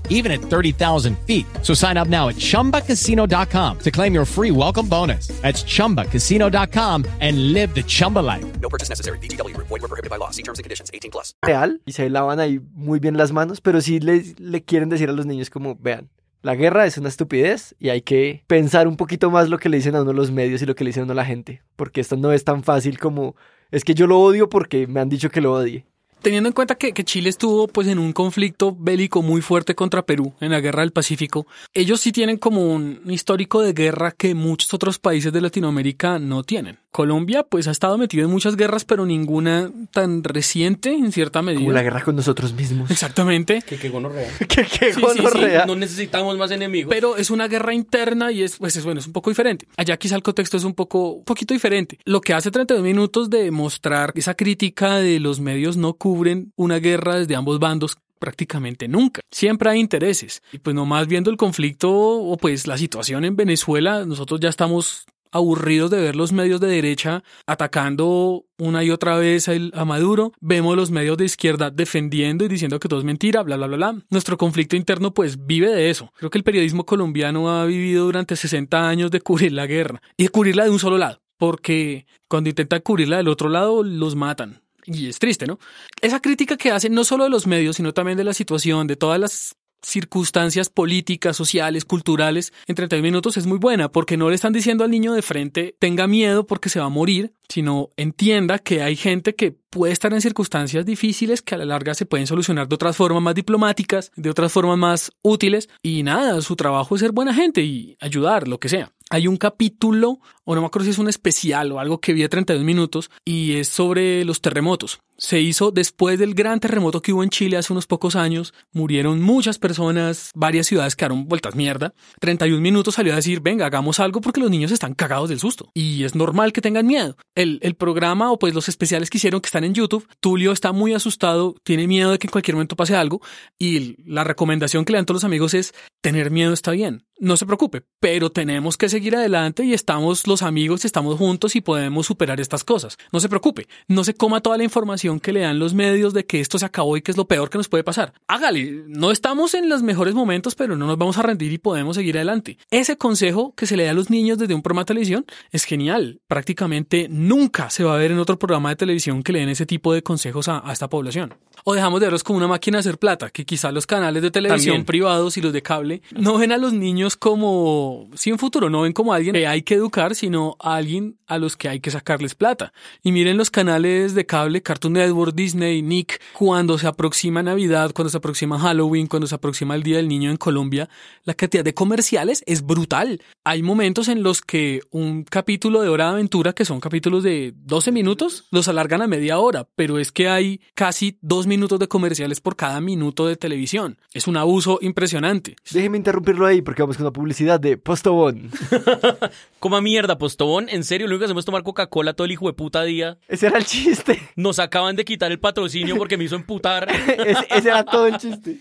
even 0.11 0.31
at 0.31 0.39
30,000 0.39 1.17
feet. 1.25 1.47
So 1.63 1.73
sign 1.73 1.97
up 1.97 2.07
now 2.07 2.29
at 2.29 2.35
ChumbaCasino.com 2.35 3.79
to 3.79 3.91
claim 3.91 4.13
your 4.13 4.25
free 4.25 4.51
welcome 4.51 4.87
bonus. 4.87 5.27
That's 5.41 5.63
ChumbaCasino.com 5.63 7.05
and 7.19 7.53
live 7.53 7.73
the 7.73 7.81
Chumba 7.81 8.19
life. 8.19 8.45
No 8.61 8.69
purchase 8.69 8.89
necessary. 8.89 9.17
BGW. 9.19 9.57
Void 9.57 9.81
were 9.81 9.87
prohibited 9.87 10.11
by 10.11 10.17
law. 10.17 10.29
See 10.29 10.43
terms 10.43 10.59
and 10.59 10.63
conditions. 10.63 10.91
18 10.93 11.09
plus. 11.09 11.33
real 11.41 11.81
y 11.85 11.93
se 11.93 12.09
lavan 12.09 12.39
ahí 12.39 12.59
muy 12.75 12.99
bien 12.99 13.17
las 13.17 13.31
manos, 13.31 13.61
pero 13.61 13.81
sí 13.81 13.99
le, 13.99 14.23
le 14.37 14.63
quieren 14.63 14.89
decir 14.89 15.09
a 15.09 15.13
los 15.13 15.25
niños 15.25 15.49
como, 15.49 15.75
vean, 15.75 16.09
la 16.41 16.55
guerra 16.55 16.85
es 16.85 16.97
una 16.97 17.09
estupidez 17.09 17.75
y 17.79 17.89
hay 17.89 18.01
que 18.01 18.43
pensar 18.47 18.87
un 18.87 18.97
poquito 18.97 19.29
más 19.29 19.49
lo 19.49 19.59
que 19.59 19.69
le 19.69 19.77
dicen 19.77 19.95
a 19.95 20.01
uno 20.01 20.13
los 20.13 20.31
medios 20.31 20.61
y 20.61 20.65
lo 20.65 20.75
que 20.75 20.83
le 20.83 20.89
dicen 20.89 21.01
a 21.01 21.05
uno 21.05 21.13
la 21.13 21.25
gente, 21.25 21.61
porque 21.75 22.01
esto 22.01 22.17
no 22.17 22.31
es 22.31 22.43
tan 22.43 22.63
fácil 22.63 22.97
como, 22.99 23.35
es 23.69 23.83
que 23.83 23.93
yo 23.93 24.07
lo 24.07 24.19
odio 24.19 24.49
porque 24.49 24.87
me 24.87 24.99
han 24.99 25.09
dicho 25.09 25.29
que 25.29 25.41
lo 25.41 25.53
odie. 25.53 25.85
Teniendo 26.21 26.47
en 26.49 26.53
cuenta 26.53 26.75
que, 26.75 26.93
que 26.93 27.03
Chile 27.03 27.29
estuvo 27.29 27.67
pues 27.67 27.87
en 27.87 27.97
un 27.99 28.13
conflicto 28.13 28.75
bélico 28.77 29.21
muy 29.21 29.41
fuerte 29.41 29.75
contra 29.75 30.03
Perú 30.03 30.33
en 30.39 30.51
la 30.51 30.59
guerra 30.59 30.81
del 30.81 30.91
Pacífico, 30.91 31.47
ellos 31.73 31.99
sí 31.99 32.11
tienen 32.11 32.37
como 32.37 32.73
un 32.73 33.01
histórico 33.07 33.61
de 33.61 33.73
guerra 33.73 34.11
que 34.11 34.35
muchos 34.35 34.73
otros 34.73 34.99
países 34.99 35.33
de 35.33 35.41
Latinoamérica 35.41 36.19
no 36.19 36.43
tienen. 36.43 36.77
Colombia 36.91 37.43
pues 37.43 37.67
ha 37.67 37.71
estado 37.71 37.97
metido 37.97 38.25
en 38.25 38.31
muchas 38.31 38.57
guerras, 38.57 38.83
pero 38.83 39.05
ninguna 39.05 39.71
tan 39.91 40.23
reciente 40.23 40.91
en 40.91 41.11
cierta 41.13 41.41
medida. 41.41 41.61
Como 41.61 41.71
la 41.71 41.83
guerra 41.83 42.03
con 42.03 42.17
nosotros 42.17 42.53
mismos. 42.53 42.91
Exactamente. 42.91 43.61
Que 43.65 43.77
qué 43.77 43.89
gonorrea. 43.89 44.29
que 44.39 44.65
qué 44.65 44.93
Sí, 44.93 44.95
sí, 44.95 45.01
gonorrea. 45.01 45.61
sí, 45.61 45.67
no 45.67 45.75
necesitamos 45.75 46.37
más 46.37 46.51
enemigos. 46.51 46.93
Pero 46.93 47.15
es 47.15 47.31
una 47.31 47.47
guerra 47.47 47.73
interna 47.73 48.31
y 48.31 48.43
es, 48.43 48.57
pues 48.57 48.75
es, 48.75 48.83
bueno, 48.83 48.99
es 48.99 49.07
un 49.07 49.13
poco 49.13 49.29
diferente. 49.29 49.67
Allá 49.77 49.95
quizá 49.97 50.17
el 50.17 50.23
contexto 50.23 50.57
es 50.57 50.65
un 50.65 50.73
poco, 50.73 51.11
un 51.13 51.23
poquito 51.23 51.53
diferente. 51.53 51.97
Lo 52.03 52.19
que 52.19 52.33
hace 52.33 52.51
32 52.51 52.83
minutos 52.83 53.29
de 53.29 53.49
mostrar 53.51 54.11
esa 54.15 54.33
crítica 54.33 54.97
de 54.97 55.21
los 55.21 55.39
medios 55.39 55.77
no 55.77 55.93
cubren 56.11 56.51
una 56.57 56.79
guerra 56.79 57.15
desde 57.15 57.35
ambos 57.35 57.57
bandos 57.57 57.95
prácticamente 58.19 58.89
nunca. 58.89 59.21
Siempre 59.31 59.69
hay 59.69 59.79
intereses. 59.79 60.41
Y 60.51 60.57
pues 60.57 60.75
nomás 60.75 61.07
viendo 61.07 61.31
el 61.31 61.37
conflicto 61.37 61.89
o 61.89 62.35
pues 62.35 62.67
la 62.67 62.77
situación 62.77 63.23
en 63.23 63.37
Venezuela, 63.37 64.05
nosotros 64.05 64.41
ya 64.41 64.49
estamos 64.49 65.05
aburridos 65.31 65.89
de 65.89 66.01
ver 66.01 66.17
los 66.17 66.33
medios 66.33 66.59
de 66.59 66.67
derecha 66.67 67.23
atacando 67.47 68.43
una 68.57 68.83
y 68.83 68.91
otra 68.91 69.15
vez 69.15 69.47
a, 69.47 69.85
Maduro, 69.85 70.33
vemos 70.41 70.75
los 70.75 70.91
medios 70.91 71.17
de 71.17 71.23
izquierda 71.23 71.71
defendiendo 71.71 72.43
y 72.43 72.49
diciendo 72.49 72.77
que 72.77 72.89
todo 72.89 72.99
es 72.99 73.05
mentira, 73.05 73.41
bla, 73.41 73.55
bla, 73.55 73.67
bla, 73.67 73.77
bla. 73.77 73.95
Nuestro 74.09 74.37
conflicto 74.37 74.75
interno 74.75 75.13
pues 75.13 75.45
vive 75.45 75.71
de 75.71 75.89
eso. 75.89 76.11
Creo 76.17 76.29
que 76.29 76.37
el 76.37 76.43
periodismo 76.43 76.85
colombiano 76.85 77.49
ha 77.49 77.65
vivido 77.65 78.03
durante 78.03 78.35
60 78.35 78.89
años 78.89 79.11
de 79.11 79.21
cubrir 79.21 79.53
la 79.53 79.65
guerra 79.65 80.01
y 80.17 80.23
de 80.23 80.29
cubrirla 80.29 80.65
de 80.65 80.71
un 80.71 80.79
solo 80.79 80.97
lado, 80.97 81.21
porque 81.37 82.05
cuando 82.27 82.49
intentan 82.49 82.81
cubrirla 82.81 83.15
del 83.15 83.29
otro 83.29 83.47
lado 83.47 83.83
los 83.83 84.17
matan. 84.17 84.61
Y 84.85 85.07
es 85.07 85.19
triste, 85.19 85.45
¿no? 85.45 85.59
Esa 86.01 86.21
crítica 86.21 86.57
que 86.57 86.71
hacen 86.71 86.93
no 86.93 87.03
solo 87.03 87.23
de 87.23 87.29
los 87.29 87.47
medios, 87.47 87.77
sino 87.77 87.93
también 87.93 88.17
de 88.17 88.23
la 88.23 88.33
situación, 88.33 88.87
de 88.87 88.95
todas 88.95 89.19
las 89.19 89.55
circunstancias 89.83 90.69
políticas, 90.69 91.35
sociales, 91.35 91.85
culturales 91.85 92.53
en 92.67 92.75
30 92.75 92.97
minutos 92.97 93.37
es 93.37 93.45
muy 93.45 93.57
buena 93.57 93.91
porque 93.91 94.17
no 94.17 94.29
le 94.29 94.35
están 94.35 94.53
diciendo 94.53 94.83
al 94.83 94.91
niño 94.91 95.13
de 95.13 95.21
frente 95.21 95.75
tenga 95.79 96.07
miedo 96.07 96.45
porque 96.45 96.69
se 96.69 96.79
va 96.79 96.85
a 96.85 96.89
morir, 96.89 97.33
sino 97.49 97.89
entienda 97.97 98.59
que 98.59 98.81
hay 98.83 98.95
gente 98.95 99.35
que 99.35 99.51
puede 99.51 99.93
estar 99.93 100.13
en 100.13 100.21
circunstancias 100.21 100.85
difíciles 100.85 101.41
que 101.41 101.55
a 101.55 101.57
la 101.57 101.65
larga 101.65 101.93
se 101.93 102.05
pueden 102.05 102.27
solucionar 102.27 102.67
de 102.67 102.75
otras 102.75 102.95
formas 102.95 103.23
más 103.23 103.35
diplomáticas, 103.35 104.11
de 104.15 104.29
otras 104.29 104.51
formas 104.51 104.77
más 104.77 105.11
útiles 105.21 105.69
y 105.81 106.03
nada, 106.03 106.41
su 106.41 106.55
trabajo 106.55 106.95
es 106.95 107.01
ser 107.01 107.11
buena 107.11 107.33
gente 107.33 107.61
y 107.61 107.97
ayudar, 107.99 108.47
lo 108.47 108.59
que 108.59 108.69
sea. 108.69 108.91
Hay 109.11 109.27
un 109.27 109.35
capítulo, 109.35 110.21
o 110.45 110.55
no 110.55 110.61
me 110.61 110.67
acuerdo 110.67 110.85
si 110.85 110.91
es 110.91 110.97
un 110.97 111.09
especial 111.09 111.73
o 111.73 111.81
algo 111.81 111.99
que 111.99 112.13
vi 112.13 112.21
de 112.21 112.29
32 112.29 112.63
minutos, 112.63 113.11
y 113.25 113.57
es 113.57 113.67
sobre 113.67 114.23
los 114.23 114.39
terremotos. 114.39 114.99
Se 115.17 115.39
hizo 115.39 115.69
después 115.69 116.17
del 116.17 116.33
gran 116.33 116.59
terremoto 116.61 117.01
que 117.01 117.11
hubo 117.13 117.21
en 117.21 117.29
Chile 117.29 117.57
hace 117.57 117.73
unos 117.73 117.85
pocos 117.85 118.15
años. 118.15 118.55
Murieron 118.71 119.21
muchas 119.21 119.59
personas, 119.59 120.31
varias 120.33 120.65
ciudades 120.65 120.95
quedaron 120.95 121.27
vueltas 121.27 121.55
mierda. 121.55 121.93
31 122.21 122.59
minutos 122.59 122.95
salió 122.95 123.13
a 123.13 123.17
decir, 123.17 123.39
venga, 123.41 123.67
hagamos 123.67 123.99
algo 123.99 124.19
porque 124.19 124.39
los 124.39 124.49
niños 124.49 124.71
están 124.71 124.95
cagados 124.95 125.29
del 125.29 125.39
susto. 125.39 125.69
Y 125.75 126.05
es 126.05 126.15
normal 126.15 126.53
que 126.53 126.61
tengan 126.61 126.87
miedo. 126.87 127.17
El, 127.35 127.59
el 127.61 127.75
programa 127.75 128.31
o 128.31 128.39
pues 128.39 128.55
los 128.55 128.67
especiales 128.67 129.11
que 129.11 129.19
hicieron 129.19 129.41
que 129.41 129.47
están 129.47 129.63
en 129.63 129.75
YouTube, 129.75 130.07
Tulio 130.21 130.53
está 130.53 130.71
muy 130.71 130.93
asustado, 130.95 131.53
tiene 131.63 131.85
miedo 131.85 132.11
de 132.11 132.17
que 132.17 132.25
en 132.25 132.31
cualquier 132.31 132.55
momento 132.55 132.75
pase 132.75 132.95
algo. 132.95 133.21
Y 133.59 134.01
la 134.09 134.23
recomendación 134.23 134.85
que 134.85 134.93
le 134.93 134.97
dan 134.97 135.05
todos 135.05 135.17
los 135.17 135.25
amigos 135.25 135.53
es, 135.53 135.73
tener 136.01 136.31
miedo 136.31 136.51
está 136.51 136.71
bien. 136.71 137.05
No 137.19 137.37
se 137.37 137.45
preocupe, 137.45 137.83
pero 137.99 138.31
tenemos 138.31 138.75
que 138.75 138.89
seguir 138.89 139.00
adelante 139.09 139.63
y 139.63 139.73
estamos 139.73 140.27
los 140.27 140.41
amigos, 140.41 140.85
estamos 140.85 141.17
juntos 141.17 141.55
y 141.55 141.61
podemos 141.61 142.05
superar 142.05 142.39
estas 142.39 142.63
cosas. 142.63 142.97
No 143.11 143.19
se 143.19 143.29
preocupe, 143.29 143.67
no 143.87 144.03
se 144.03 144.13
coma 144.13 144.41
toda 144.41 144.57
la 144.57 144.63
información 144.63 145.19
que 145.19 145.33
le 145.33 145.41
dan 145.41 145.59
los 145.59 145.73
medios 145.73 146.13
de 146.13 146.25
que 146.25 146.39
esto 146.39 146.59
se 146.59 146.65
acabó 146.65 146.95
y 146.97 147.01
que 147.01 147.11
es 147.11 147.17
lo 147.17 147.25
peor 147.27 147.49
que 147.49 147.57
nos 147.57 147.67
puede 147.67 147.83
pasar. 147.83 148.13
Hágale, 148.27 148.83
no 148.87 149.11
estamos 149.11 149.53
en 149.53 149.69
los 149.69 149.83
mejores 149.83 150.13
momentos, 150.13 150.55
pero 150.55 150.75
no 150.77 150.85
nos 150.87 150.97
vamos 150.97 151.17
a 151.17 151.23
rendir 151.23 151.51
y 151.51 151.57
podemos 151.57 151.95
seguir 151.95 152.17
adelante. 152.17 152.57
Ese 152.69 152.97
consejo 152.97 153.53
que 153.55 153.65
se 153.65 153.75
le 153.75 153.85
da 153.85 153.91
a 153.91 153.93
los 153.93 154.09
niños 154.09 154.37
desde 154.37 154.53
un 154.53 154.61
programa 154.61 154.81
de 154.81 154.87
televisión 154.87 155.25
es 155.51 155.63
genial. 155.65 156.19
Prácticamente 156.27 157.07
nunca 157.09 157.69
se 157.69 157.83
va 157.83 157.95
a 157.95 157.97
ver 157.97 158.11
en 158.11 158.19
otro 158.19 158.37
programa 158.37 158.69
de 158.69 158.75
televisión 158.75 159.23
que 159.23 159.33
le 159.33 159.39
den 159.39 159.49
ese 159.49 159.65
tipo 159.65 159.93
de 159.93 160.03
consejos 160.03 160.47
a, 160.47 160.67
a 160.67 160.73
esta 160.73 160.89
población. 160.89 161.33
O 161.63 161.73
dejamos 161.73 161.99
de 161.99 162.07
verlos 162.07 162.23
como 162.23 162.37
una 162.37 162.47
máquina 162.47 162.77
de 162.77 162.79
hacer 162.79 162.97
plata, 162.97 163.29
que 163.29 163.45
quizá 163.45 163.71
los 163.71 163.85
canales 163.85 164.23
de 164.23 164.31
televisión 164.31 164.73
También. 164.73 164.85
privados 164.85 165.37
y 165.37 165.41
los 165.41 165.53
de 165.53 165.61
cable 165.61 166.01
no 166.15 166.37
ven 166.37 166.51
a 166.51 166.57
los 166.57 166.73
niños 166.73 167.15
como, 167.17 168.09
sí 168.15 168.29
en 168.31 168.39
futuro, 168.39 168.69
no 168.69 168.81
ven 168.81 168.90
como 168.93 169.13
alguien 169.13 169.33
que 169.33 169.47
hay 169.47 169.61
que 169.61 169.75
educar, 169.75 170.15
sino 170.15 170.55
a 170.59 170.75
alguien 170.75 171.17
a 171.27 171.37
los 171.37 171.55
que 171.57 171.69
hay 171.69 171.79
que 171.79 171.91
sacarles 171.91 172.35
plata. 172.35 172.73
Y 173.03 173.11
miren 173.11 173.37
los 173.37 173.49
canales 173.49 174.13
de 174.13 174.25
cable, 174.25 174.61
Cartoon 174.61 174.93
Network, 174.93 175.33
Disney, 175.33 175.81
Nick, 175.81 176.21
cuando 176.33 176.77
se 176.77 176.87
aproxima 176.87 177.41
Navidad, 177.41 177.91
cuando 177.93 178.09
se 178.09 178.17
aproxima 178.17 178.59
Halloween, 178.59 179.07
cuando 179.07 179.27
se 179.27 179.35
aproxima 179.35 179.75
el 179.75 179.83
Día 179.83 179.97
del 179.97 180.07
Niño 180.07 180.29
en 180.29 180.37
Colombia, 180.37 180.89
la 181.23 181.33
cantidad 181.33 181.63
de 181.63 181.73
comerciales 181.73 182.43
es 182.45 182.65
brutal. 182.65 183.21
Hay 183.43 183.63
momentos 183.63 184.07
en 184.07 184.23
los 184.23 184.41
que 184.41 184.81
un 184.91 185.23
capítulo 185.23 185.81
de 185.81 185.89
Hora 185.89 186.05
de 186.05 186.11
Aventura, 186.11 186.53
que 186.53 186.65
son 186.65 186.79
capítulos 186.79 187.23
de 187.23 187.53
12 187.55 187.91
minutos, 187.91 188.45
los 188.51 188.67
alargan 188.67 189.01
a 189.01 189.07
media 189.07 189.39
hora, 189.39 189.67
pero 189.75 189.99
es 189.99 190.11
que 190.11 190.29
hay 190.29 190.61
casi 190.73 191.17
dos 191.21 191.47
minutos 191.47 191.79
de 191.79 191.87
comerciales 191.87 192.41
por 192.41 192.55
cada 192.55 192.81
minuto 192.81 193.27
de 193.27 193.35
televisión. 193.35 193.97
Es 194.13 194.27
un 194.27 194.37
abuso 194.37 194.79
impresionante. 194.81 195.55
Déjeme 195.71 195.97
interrumpirlo 195.97 196.45
ahí 196.45 196.61
porque 196.61 196.81
vamos 196.81 196.97
con 196.97 197.05
una 197.05 197.13
publicidad 197.13 197.59
de 197.59 197.77
Postobón. 197.77 198.51
Coma 199.59 199.81
mierda, 199.81 200.17
Postobón. 200.17 200.69
En 200.69 200.83
serio, 200.83 201.07
lo 201.07 201.11
único 201.11 201.19
que 201.19 201.25
hacemos 201.25 201.41
es 201.41 201.45
tomar 201.45 201.63
Coca-Cola 201.63 202.13
todo 202.13 202.25
el 202.25 202.31
hijo 202.31 202.47
de 202.47 202.53
puta 202.53 202.83
día. 202.83 203.17
Ese 203.27 203.47
era 203.47 203.57
el 203.57 203.65
chiste. 203.65 204.21
Nos 204.35 204.59
acaban 204.59 204.95
de 204.95 205.05
quitar 205.05 205.31
el 205.31 205.39
patrocinio 205.39 205.97
porque 205.97 206.17
me 206.17 206.23
hizo 206.23 206.35
emputar. 206.35 206.89
ese, 207.25 207.47
ese 207.49 207.69
era 207.69 207.83
todo 207.83 208.07
el 208.07 208.17
chiste. 208.17 208.59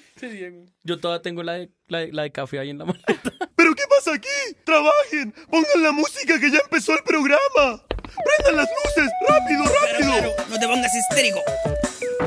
Yo 0.83 0.99
todavía 0.99 1.23
tengo 1.23 1.43
la 1.43 1.55
de, 1.55 1.71
la 1.89 1.99
de, 1.99 2.13
la 2.13 2.23
de 2.23 2.33
café 2.33 2.59
ahí 2.59 2.71
en 2.71 2.79
la 2.79 2.85
mano. 2.85 2.99
¿Pero 3.57 3.75
qué 3.75 3.83
pasa 3.89 4.15
aquí? 4.15 4.29
¡Trabajen! 4.65 5.33
¡Pongan 5.51 5.83
la 5.83 5.93
música 5.93 6.39
que 6.39 6.51
ya 6.51 6.59
empezó 6.59 6.93
el 6.95 7.05
programa! 7.05 7.83
¡Prendan 7.89 8.57
las 8.57 8.69
luces! 8.69 9.11
¡Rápido, 9.29 9.65
rápido! 9.65 10.35
no 10.49 10.59
te 10.59 10.67
pongas 10.67 10.93
histérico. 10.95 11.41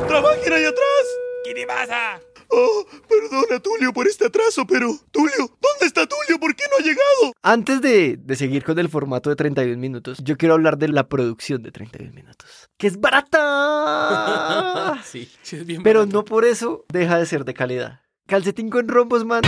¡Trabajen 0.08 0.54
ahí 0.54 0.66
atrás! 0.66 1.06
¿Qué 1.46 1.54
te 1.54 1.68
pasa? 1.68 2.20
Oh, 2.56 2.86
perdona, 3.10 3.60
Tulio, 3.60 3.92
por 3.94 4.08
este 4.08 4.28
atraso, 4.28 4.66
pero... 4.68 4.96
Tulio, 5.12 5.38
¿dónde 5.40 5.88
está 5.88 6.06
Tulio? 6.06 6.40
¿Por 6.40 6.56
qué 6.56 6.64
no 6.70 6.78
ha 6.78 6.82
llegado? 6.88 7.34
Antes 7.42 7.82
de, 7.82 8.16
de 8.18 8.36
seguir 8.36 8.64
con 8.64 8.78
el 8.78 8.90
formato 8.90 9.32
de 9.32 9.36
31 9.36 9.76
minutos, 9.80 10.20
yo 10.24 10.38
quiero 10.38 10.54
hablar 10.54 10.78
de 10.78 10.90
la 10.90 11.08
producción 11.10 11.64
de 11.64 11.72
31 11.72 12.14
minutos. 12.14 12.70
Que 12.78 12.86
es 12.88 13.00
barata. 13.00 15.02
sí, 15.04 15.32
sí 15.42 15.56
es 15.56 15.66
bien 15.66 15.82
Pero 15.82 16.02
barato. 16.02 16.16
no 16.18 16.26
por 16.26 16.46
eso 16.46 16.86
deja 16.94 17.18
de 17.18 17.26
ser 17.26 17.44
de 17.46 17.56
calidad. 17.56 18.02
Calcetín 18.28 18.70
con 18.70 18.88
rombos, 18.88 19.26
man. 19.26 19.42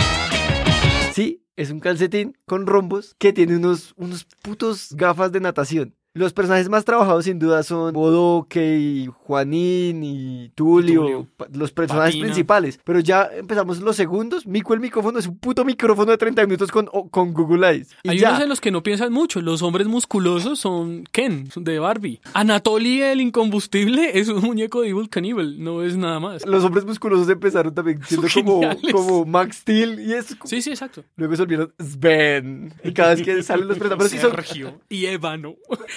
Sí, 1.12 1.44
es 1.54 1.70
un 1.70 1.78
calcetín 1.80 2.36
con 2.44 2.66
rombos 2.66 3.14
que 3.18 3.32
tiene 3.32 3.56
unos, 3.56 3.94
unos 3.96 4.24
putos 4.42 4.88
gafas 4.94 5.30
de 5.32 5.40
natación. 5.40 5.94
Los 6.16 6.32
personajes 6.32 6.68
más 6.70 6.84
trabajados 6.84 7.24
sin 7.26 7.38
duda 7.38 7.62
son 7.62 7.92
Bodoque 7.92 8.78
y 8.78 9.06
Juanín 9.06 10.02
y 10.02 10.48
Tulio, 10.54 11.02
Tulio. 11.02 11.28
los 11.52 11.72
personajes 11.72 12.14
Patina. 12.14 12.24
principales. 12.26 12.80
Pero 12.84 13.00
ya 13.00 13.28
empezamos 13.36 13.80
los 13.80 13.96
segundos. 13.96 14.46
Mico 14.46 14.72
el 14.72 14.80
micrófono 14.80 15.18
es 15.18 15.26
un 15.26 15.36
puto 15.38 15.64
micrófono 15.64 16.10
de 16.12 16.16
30 16.18 16.46
minutos 16.46 16.72
con, 16.72 16.86
con 16.86 17.34
Google 17.34 17.68
Eyes. 17.68 17.90
Y 18.02 18.08
Hay 18.08 18.18
ya. 18.18 18.30
unos 18.30 18.42
en 18.42 18.48
los 18.48 18.60
que 18.62 18.70
no 18.70 18.82
piensan 18.82 19.12
mucho. 19.12 19.42
Los 19.42 19.60
hombres 19.60 19.86
musculosos 19.88 20.58
son 20.58 21.04
Ken, 21.12 21.50
son 21.50 21.64
de 21.64 21.78
Barbie. 21.78 22.20
Anatoly 22.32 23.02
el 23.02 23.20
incombustible 23.20 24.18
es 24.18 24.28
un 24.28 24.40
muñeco 24.42 24.80
de 24.80 24.88
Evil 24.88 25.10
Cannibal, 25.10 25.62
no 25.62 25.82
es 25.82 25.96
nada 25.98 26.18
más. 26.18 26.46
Los 26.46 26.64
hombres 26.64 26.86
musculosos 26.86 27.28
empezaron 27.28 27.74
también 27.74 28.00
siendo 28.06 28.26
como, 28.32 28.60
como 28.90 29.24
Max 29.26 29.56
Steel 29.58 30.00
y 30.00 30.14
es 30.14 30.34
Sí, 30.44 30.62
sí, 30.62 30.70
exacto. 30.70 31.04
Luego 31.16 31.36
se 31.36 31.42
volvieron 31.42 31.72
Sven. 31.78 32.72
Y 32.82 32.92
cada 32.92 33.14
vez 33.14 33.22
que 33.22 33.42
salen 33.42 33.68
los 33.68 33.78
personajes. 33.78 34.20
Sergio 34.20 34.80
y 34.88 35.06
Ébano. 35.06 35.56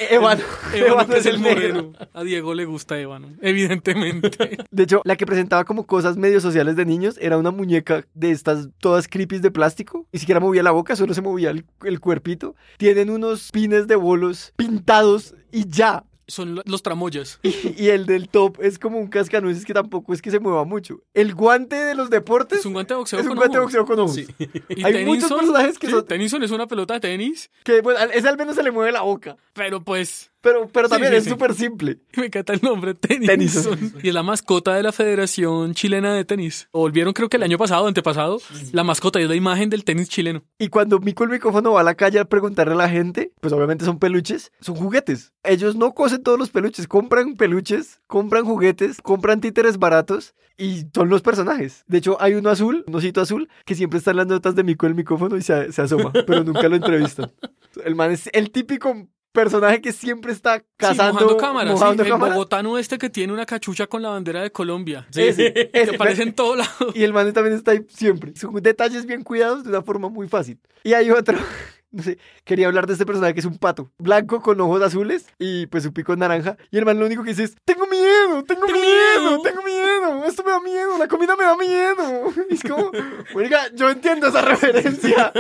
Ébano. 0.15 0.41
Ébano, 0.73 1.15
es 1.15 1.25
el 1.25 1.41
negro. 1.41 1.83
moreno. 1.83 2.07
A 2.13 2.23
Diego 2.23 2.53
le 2.53 2.65
gusta 2.65 2.99
Ébano, 2.99 3.29
evidentemente. 3.41 4.57
De 4.71 4.83
hecho, 4.83 5.01
la 5.05 5.15
que 5.15 5.25
presentaba 5.25 5.65
como 5.65 5.85
cosas 5.85 6.17
medio 6.17 6.41
sociales 6.41 6.75
de 6.75 6.85
niños 6.85 7.17
era 7.21 7.37
una 7.37 7.51
muñeca 7.51 8.05
de 8.13 8.31
estas 8.31 8.69
todas 8.79 9.07
creepy 9.07 9.39
de 9.39 9.51
plástico. 9.51 10.05
Ni 10.11 10.19
siquiera 10.19 10.39
movía 10.39 10.63
la 10.63 10.71
boca, 10.71 10.95
solo 10.95 11.13
se 11.13 11.21
movía 11.21 11.51
el, 11.51 11.65
el 11.83 11.99
cuerpito. 11.99 12.55
Tienen 12.77 13.09
unos 13.09 13.51
pines 13.51 13.87
de 13.87 13.95
bolos 13.95 14.53
pintados 14.55 15.35
y 15.51 15.67
ya. 15.67 16.03
Son 16.29 16.55
lo- 16.55 16.61
los 16.65 16.81
tramoyas. 16.83 17.39
Y, 17.43 17.83
y 17.85 17.89
el 17.89 18.05
del 18.05 18.29
top 18.29 18.57
es 18.61 18.79
como 18.79 18.97
un 18.99 19.07
cascanueces 19.07 19.65
que 19.65 19.73
tampoco 19.73 20.13
es 20.13 20.21
que 20.21 20.31
se 20.31 20.39
mueva 20.39 20.63
mucho. 20.65 21.01
El 21.13 21.33
guante 21.35 21.75
de 21.75 21.95
los 21.95 22.09
deportes 22.09 22.59
Es 22.59 22.65
un 22.65 22.73
guante 22.73 22.93
de 22.93 22.97
boxeo 22.99 23.19
es 23.19 23.25
un 23.25 23.35
guante 23.35 23.57
de 23.57 23.61
boxeo 23.63 23.85
con 23.85 23.99
ojos. 23.99 24.15
Sí. 24.15 24.27
Y 24.69 24.83
Hay 24.83 25.05
muchos 25.05 25.31
personajes 25.31 25.77
que 25.79 25.87
sí, 25.87 25.93
son- 25.93 26.05
Tennyson 26.05 26.43
es 26.43 26.51
una 26.51 26.67
pelota 26.67 26.93
de 26.95 26.99
tenis, 27.01 27.49
Que 27.63 27.81
bueno, 27.81 27.99
a 27.99 28.05
ese 28.05 28.27
al 28.29 28.37
menos 28.37 28.55
se 28.55 28.63
le 28.63 28.71
mueve 28.71 28.91
la 28.91 29.01
boca. 29.01 29.37
pero 29.53 29.83
pues 29.83 30.31
Pero, 30.41 30.69
pero 30.71 30.87
también 30.87 31.11
sí, 31.11 31.17
es 31.17 31.23
sí. 31.25 31.29
súper 31.29 31.53
simple. 31.53 31.99
me 32.17 32.27
encanta 32.27 32.53
el 32.53 32.61
nombre, 32.61 32.93
Tennyson. 32.93 33.27
Tennyson. 33.27 33.93
Y 34.01 34.09
es 34.09 34.13
la 34.13 34.23
mascota 34.23 34.73
de 34.75 34.83
la 34.83 34.91
Federación 34.91 35.73
Chilena 35.73 36.13
de 36.13 36.23
Tenis. 36.25 36.69
Volvieron 36.71 37.13
creo 37.13 37.29
que 37.29 37.37
el 37.37 37.43
año 37.43 37.57
pasado, 37.57 37.87
antepasado, 37.87 38.39
la 38.71 38.83
mascota 38.83 39.19
y 39.19 39.23
es 39.23 39.29
la 39.29 39.35
imagen 39.35 39.69
del 39.69 39.83
tenis 39.83 40.09
chileno. 40.09 40.43
Y 40.57 40.69
cuando 40.69 40.99
Mico 40.99 41.23
el 41.23 41.29
micrófono 41.29 41.73
va 41.73 41.81
a 41.81 41.83
la 41.83 41.95
calle 41.95 42.19
a 42.19 42.25
preguntarle 42.25 42.73
a 42.73 42.77
la 42.77 42.89
gente, 42.89 43.33
pues 43.41 43.53
obviamente 43.53 43.85
son 43.85 43.99
peluches, 43.99 44.51
son 44.61 44.75
juguetes. 44.75 45.33
Ellos 45.43 45.75
no 45.75 45.93
cosen 45.93 46.23
todos 46.23 46.39
los 46.39 46.49
peluches, 46.49 46.87
compran 46.87 47.35
peluches, 47.35 48.01
compran 48.07 48.45
juguetes, 48.45 49.01
compran 49.01 49.41
títeres 49.41 49.77
baratos 49.77 50.35
y 50.57 50.85
son 50.93 51.09
los 51.09 51.21
personajes. 51.21 51.83
De 51.87 51.97
hecho, 51.97 52.17
hay 52.21 52.35
uno 52.35 52.49
azul, 52.49 52.83
un 52.87 52.95
osito 52.95 53.21
azul, 53.21 53.49
que 53.65 53.75
siempre 53.75 53.99
está 53.99 54.11
en 54.11 54.17
las 54.17 54.27
notas 54.27 54.55
de 54.55 54.63
Mico 54.63 54.85
el 54.85 54.95
micrófono 54.95 55.37
y 55.37 55.41
se, 55.41 55.71
se 55.71 55.81
asoma, 55.81 56.11
pero 56.11 56.43
nunca 56.43 56.67
lo 56.67 56.75
entrevistan. 56.75 57.31
El 57.85 57.95
man 57.95 58.11
es 58.11 58.29
el 58.33 58.49
típico 58.49 59.07
personaje 59.31 59.81
que 59.81 59.91
siempre 59.91 60.31
está 60.31 60.63
cazando, 60.77 61.19
sí, 61.19 61.25
mojando 61.25 61.37
cámaras. 61.37 61.73
sí, 61.73 61.79
mojando 61.79 62.03
el 62.03 62.09
cámaras. 62.09 62.35
bogotano 62.35 62.77
este 62.77 62.97
que 62.97 63.09
tiene 63.09 63.33
una 63.33 63.45
cachucha 63.45 63.87
con 63.87 64.01
la 64.01 64.09
bandera 64.09 64.41
de 64.41 64.51
Colombia. 64.51 65.07
Ese, 65.15 65.53
que 65.73 65.91
aparece 65.95 66.23
en 66.23 66.33
todo 66.33 66.55
lado. 66.55 66.91
Y 66.93 67.03
el 67.03 67.13
man 67.13 67.31
también 67.33 67.55
está 67.55 67.71
ahí 67.71 67.85
siempre. 67.89 68.33
Son 68.35 68.53
detalles 68.55 69.05
bien 69.05 69.23
cuidados 69.23 69.63
de 69.63 69.69
una 69.69 69.81
forma 69.81 70.09
muy 70.09 70.27
fácil. 70.27 70.59
Y 70.83 70.93
hay 70.93 71.11
otro, 71.11 71.37
no 71.91 72.03
sé, 72.03 72.17
quería 72.43 72.67
hablar 72.67 72.87
de 72.87 72.93
este 72.93 73.05
personaje 73.05 73.33
que 73.33 73.39
es 73.39 73.45
un 73.45 73.57
pato, 73.57 73.91
blanco 73.97 74.41
con 74.41 74.59
ojos 74.61 74.81
azules 74.81 75.27
y 75.37 75.67
pues 75.67 75.83
su 75.83 75.93
pico 75.93 76.13
es 76.13 76.19
naranja. 76.19 76.57
Y 76.71 76.77
el 76.77 76.85
man 76.85 76.99
lo 76.99 77.05
único 77.05 77.23
que 77.23 77.29
dice 77.29 77.43
es, 77.43 77.55
tengo 77.65 77.87
miedo, 77.87 78.43
tengo, 78.43 78.65
miedo, 78.67 79.41
tengo 79.41 79.61
miedo, 79.63 80.25
esto 80.25 80.43
me 80.43 80.51
da 80.51 80.59
miedo, 80.59 80.97
la 80.97 81.07
comida 81.07 81.35
me 81.35 81.43
da 81.43 81.55
miedo. 81.55 82.33
Y 82.49 82.55
es 82.55 82.63
como, 82.63 82.91
oiga, 83.35 83.69
yo 83.75 83.89
entiendo 83.89 84.27
esa 84.27 84.41
referencia. 84.41 85.31